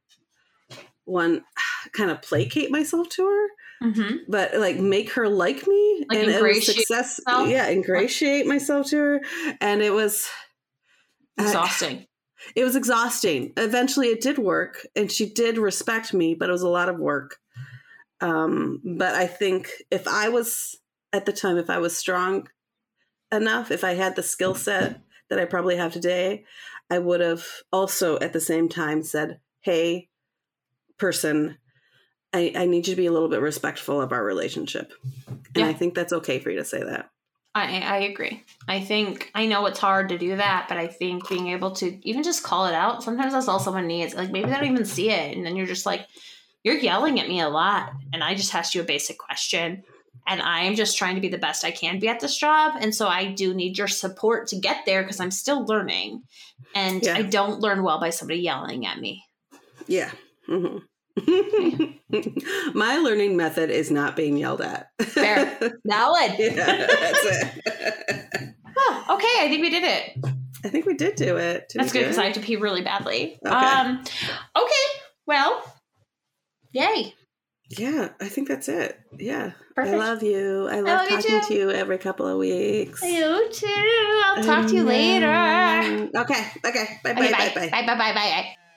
one 1.05 1.45
kind 1.93 2.11
of 2.11 2.23
placate 2.23 2.71
myself 2.71 3.09
to 3.11 3.27
her 3.27 3.89
mm-hmm. 3.89 4.17
but 4.29 4.55
like 4.55 4.79
make 4.79 5.13
her 5.13 5.29
like 5.29 5.67
me 5.67 6.05
Like 6.09 6.19
and 6.19 6.31
it 6.31 6.43
was 6.43 6.67
success 6.67 7.21
yourself? 7.27 7.49
yeah 7.49 7.69
ingratiate 7.69 8.47
myself 8.47 8.89
to 8.89 8.97
her 8.97 9.21
and 9.61 9.83
it 9.83 9.93
was 9.93 10.29
Exhausting. 11.39 12.07
It 12.55 12.65
was 12.65 12.77
exhausting. 12.77 13.53
Eventually, 13.57 14.09
it 14.09 14.21
did 14.21 14.39
work, 14.39 14.87
and 14.95 15.11
she 15.11 15.29
did 15.29 15.59
respect 15.59 16.15
me, 16.15 16.35
but 16.35 16.49
it 16.49 16.53
was 16.53 16.63
a 16.63 16.69
lot 16.69 16.89
of 16.89 16.99
work. 16.99 17.39
Um, 18.21 18.81
but 18.85 19.15
I 19.15 19.27
think 19.27 19.71
if 19.91 20.09
I 20.09 20.29
was 20.29 20.77
at 21.13 21.27
the 21.27 21.33
time, 21.33 21.57
if 21.57 21.71
I 21.71 21.79
was 21.79 21.97
strong 21.97 22.49
enough, 23.33 23.71
if 23.71 23.85
I 23.85 23.95
had 23.95 24.17
the 24.17 24.23
skill 24.23 24.55
set 24.55 25.01
that 25.31 25.39
I 25.39 25.45
probably 25.45 25.77
have 25.77 25.93
today, 25.93 26.45
I 26.91 26.99
would 26.99 27.21
have 27.21 27.45
also 27.73 28.19
at 28.19 28.33
the 28.33 28.41
same 28.41 28.69
time 28.69 29.03
said, 29.03 29.41
"Hey, 29.61 30.09
person." 30.99 31.59
I, 32.31 32.53
I 32.55 32.67
need 32.67 32.87
you 32.87 32.95
to 32.95 33.01
be 33.01 33.07
a 33.07 33.11
little 33.11 33.31
bit 33.31 33.41
respectful 33.41 34.03
of 34.03 34.13
our 34.13 34.23
relationship. 34.23 34.93
And 35.27 35.39
Yeah. 35.57 35.69
I 35.69 35.73
think 35.73 35.95
that's 35.95 36.13
okay 36.13 36.39
for 36.41 36.51
you 36.51 36.59
to 36.59 36.65
say 36.65 36.83
that. 36.83 37.09
I, 37.59 37.81
I 37.81 37.97
agree. 37.99 38.45
I 38.67 38.81
think 38.81 39.31
I 39.35 39.47
know 39.47 39.67
it's 39.67 39.79
hard 39.79 40.09
to 40.11 40.19
do 40.19 40.37
that, 40.37 40.67
but 40.69 40.79
I 40.79 40.87
think 40.87 41.29
being 41.29 41.49
able 41.49 41.73
to 41.77 41.99
even 42.09 42.23
just 42.23 42.43
call 42.43 42.67
it 42.67 42.75
out, 42.75 43.03
sometimes 43.03 43.33
that's 43.33 43.49
all 43.49 43.59
someone 43.59 43.87
needs. 43.87 44.15
Like 44.15 44.31
maybe 44.31 44.49
they 44.49 44.55
don't 44.55 44.71
even 44.71 44.85
see 44.85 45.11
it. 45.11 45.37
And 45.37 45.45
then 45.45 45.57
you're 45.57 45.67
just 45.67 45.87
like, 45.87 46.07
you're 46.65 46.79
yelling 46.79 47.21
at 47.21 47.29
me 47.29 47.41
a 47.41 47.49
lot. 47.49 47.93
And 48.13 48.23
I 48.23 48.35
just 48.35 48.55
asked 48.55 48.75
you 48.75 48.81
a 48.81 48.85
basic 48.85 49.19
question. 49.19 49.83
And 50.27 50.43
I'm 50.43 50.75
just 50.75 50.99
trying 50.99 51.15
to 51.15 51.21
be 51.21 51.29
the 51.29 51.39
best 51.39 51.65
I 51.65 51.71
can 51.71 51.99
be 51.99 52.09
at 52.09 52.21
this 52.21 52.37
job. 52.37 52.75
And 52.81 52.95
so 52.95 53.09
I 53.09 53.33
do 53.33 53.55
need 53.55 53.79
your 53.79 53.89
support 53.89 54.49
to 54.49 54.59
get 54.59 54.85
there 54.85 55.03
because 55.03 55.21
I'm 55.21 55.31
still 55.31 55.65
learning. 55.65 56.25
And 56.75 57.05
Yeah. 57.05 57.17
I 57.17 57.23
don't 57.23 57.61
learn 57.61 57.83
well 57.83 57.99
by 57.99 58.11
somebody 58.11 58.41
yelling 58.41 58.85
at 58.87 59.01
me. 59.01 59.25
Yeah. 59.87 60.11
hmm 60.47 60.79
My 62.75 62.97
learning 62.99 63.37
method 63.37 63.71
is 63.71 63.91
not 63.91 64.17
being 64.17 64.37
yelled 64.37 64.61
at. 64.61 64.89
Fair. 65.01 65.59
Valid. 65.87 66.35
yeah, 66.39 66.55
that's 66.55 67.25
it. 67.25 68.55
Oh, 68.77 69.05
okay, 69.11 69.45
I 69.45 69.49
think 69.49 69.63
we 69.63 69.71
did 69.71 69.85
it. 69.85 70.25
I 70.65 70.69
think 70.69 70.87
we 70.87 70.95
did 70.95 71.17
do 71.17 71.37
it. 71.37 71.69
Did 71.69 71.81
That's 71.81 71.93
good 71.93 72.01
because? 72.01 72.19
I 72.19 72.25
have 72.27 72.35
to 72.35 72.41
pee 72.41 72.57
really 72.57 72.83
badly. 72.83 73.39
Okay. 73.45 73.55
Um, 73.55 74.01
okay, 74.57 74.87
well, 75.27 75.63
yay. 76.73 77.15
Yeah, 77.71 78.09
I 78.21 78.29
think 78.29 78.49
that's 78.49 78.69
it. 78.69 78.99
Yeah. 79.19 79.53
Perfect. 79.75 79.95
I 79.95 79.99
love 79.99 80.23
you. 80.23 80.67
I 80.69 80.77
love 80.81 80.87
love 80.87 81.09
talking 81.09 81.41
too. 81.43 81.49
to 81.49 81.55
you 81.55 81.71
every 81.71 81.99
couple 81.99 82.27
of 82.27 82.39
weeks. 82.39 83.03
You 83.03 83.49
too. 83.53 84.23
I'll 84.25 84.43
talk 84.43 84.69
to 84.69 84.75
you 84.75 84.85
later. 84.85 85.31
Um, 85.31 86.11
Okay. 86.17 86.47
Okay. 86.65 86.99
Bye 87.05 87.13
bye 87.13 87.21
Okay, 87.21 87.31
bye 87.31 87.53
bye. 87.55 87.55
bye. 87.55 87.69
Bye 87.71 87.87
bye 87.87 87.95
bye 87.97 88.15
bye. 88.15 88.68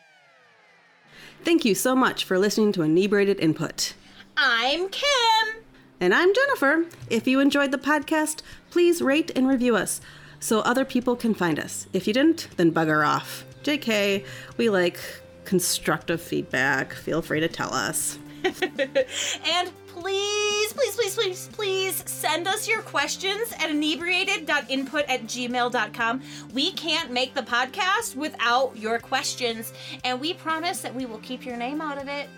Thank 1.44 1.66
you 1.66 1.74
so 1.74 1.96
much 1.96 2.24
for 2.24 2.38
listening 2.38 2.72
to 2.74 2.84
Inebriated 2.84 3.40
Input. 3.40 3.94
I'm 4.38 4.90
Kim. 4.90 5.64
And 6.00 6.14
I'm 6.14 6.34
Jennifer. 6.34 6.86
If 7.10 7.28
you 7.28 7.40
enjoyed 7.40 7.72
the 7.72 7.80
podcast, 7.80 8.42
please 8.70 9.02
rate 9.02 9.32
and 9.36 9.48
review 9.48 9.76
us 9.76 10.02
so 10.40 10.60
other 10.60 10.86
people 10.86 11.16
can 11.16 11.34
find 11.34 11.60
us. 11.60 11.88
If 11.94 12.08
you 12.08 12.14
didn't, 12.14 12.48
then 12.58 12.72
bugger 12.72 13.06
off. 13.06 13.44
JK, 13.64 14.24
we 14.58 14.70
like 14.70 15.00
constructive 15.46 16.22
feedback. 16.22 16.94
Feel 16.94 17.24
free 17.24 17.40
to 17.40 17.48
tell 17.48 17.74
us. 17.74 18.20
And 18.44 19.72
please, 20.02 20.74
please, 20.74 20.96
please, 20.96 21.16
please, 21.16 21.48
please 21.54 22.04
send 22.10 22.48
us 22.48 22.68
your 22.68 22.82
questions 22.82 23.54
at 23.60 23.70
inebriated.input 23.70 25.06
at 25.08 25.24
gmail.com. 25.24 26.22
We 26.54 26.72
can't 26.72 27.12
make 27.12 27.34
the 27.34 27.44
podcast 27.44 28.16
without 28.16 28.76
your 28.76 29.00
questions, 29.00 29.74
and 30.04 30.20
we 30.20 30.34
promise 30.34 30.82
that 30.82 30.94
we 30.94 31.06
will 31.06 31.20
keep 31.20 31.46
your 31.46 31.58
name 31.58 31.82
out 31.82 31.98
of 31.98 32.08
it. 32.08 32.30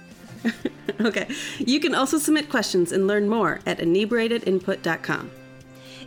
Okay. 1.00 1.28
You 1.58 1.80
can 1.80 1.96
also 1.96 2.18
submit 2.18 2.50
questions 2.50 2.92
and 2.92 3.08
learn 3.08 3.28
more 3.28 3.60
at 3.66 3.80
inebriatedinput.com. 3.80 5.32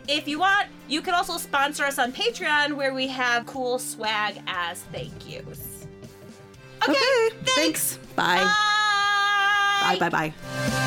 If 0.07 0.27
you 0.27 0.39
want, 0.39 0.67
you 0.87 1.01
can 1.01 1.13
also 1.13 1.37
sponsor 1.37 1.83
us 1.83 1.99
on 1.99 2.11
Patreon 2.13 2.73
where 2.73 2.93
we 2.93 3.07
have 3.07 3.45
cool 3.45 3.79
swag 3.79 4.41
as 4.47 4.83
thank 4.93 5.11
yous. 5.29 5.87
Okay, 6.87 6.91
Okay. 6.91 7.35
Thanks. 7.55 7.97
Bye. 8.15 8.43
Bye. 9.81 9.97
Bye 9.99 10.09
bye 10.09 10.31
bye. 10.31 10.83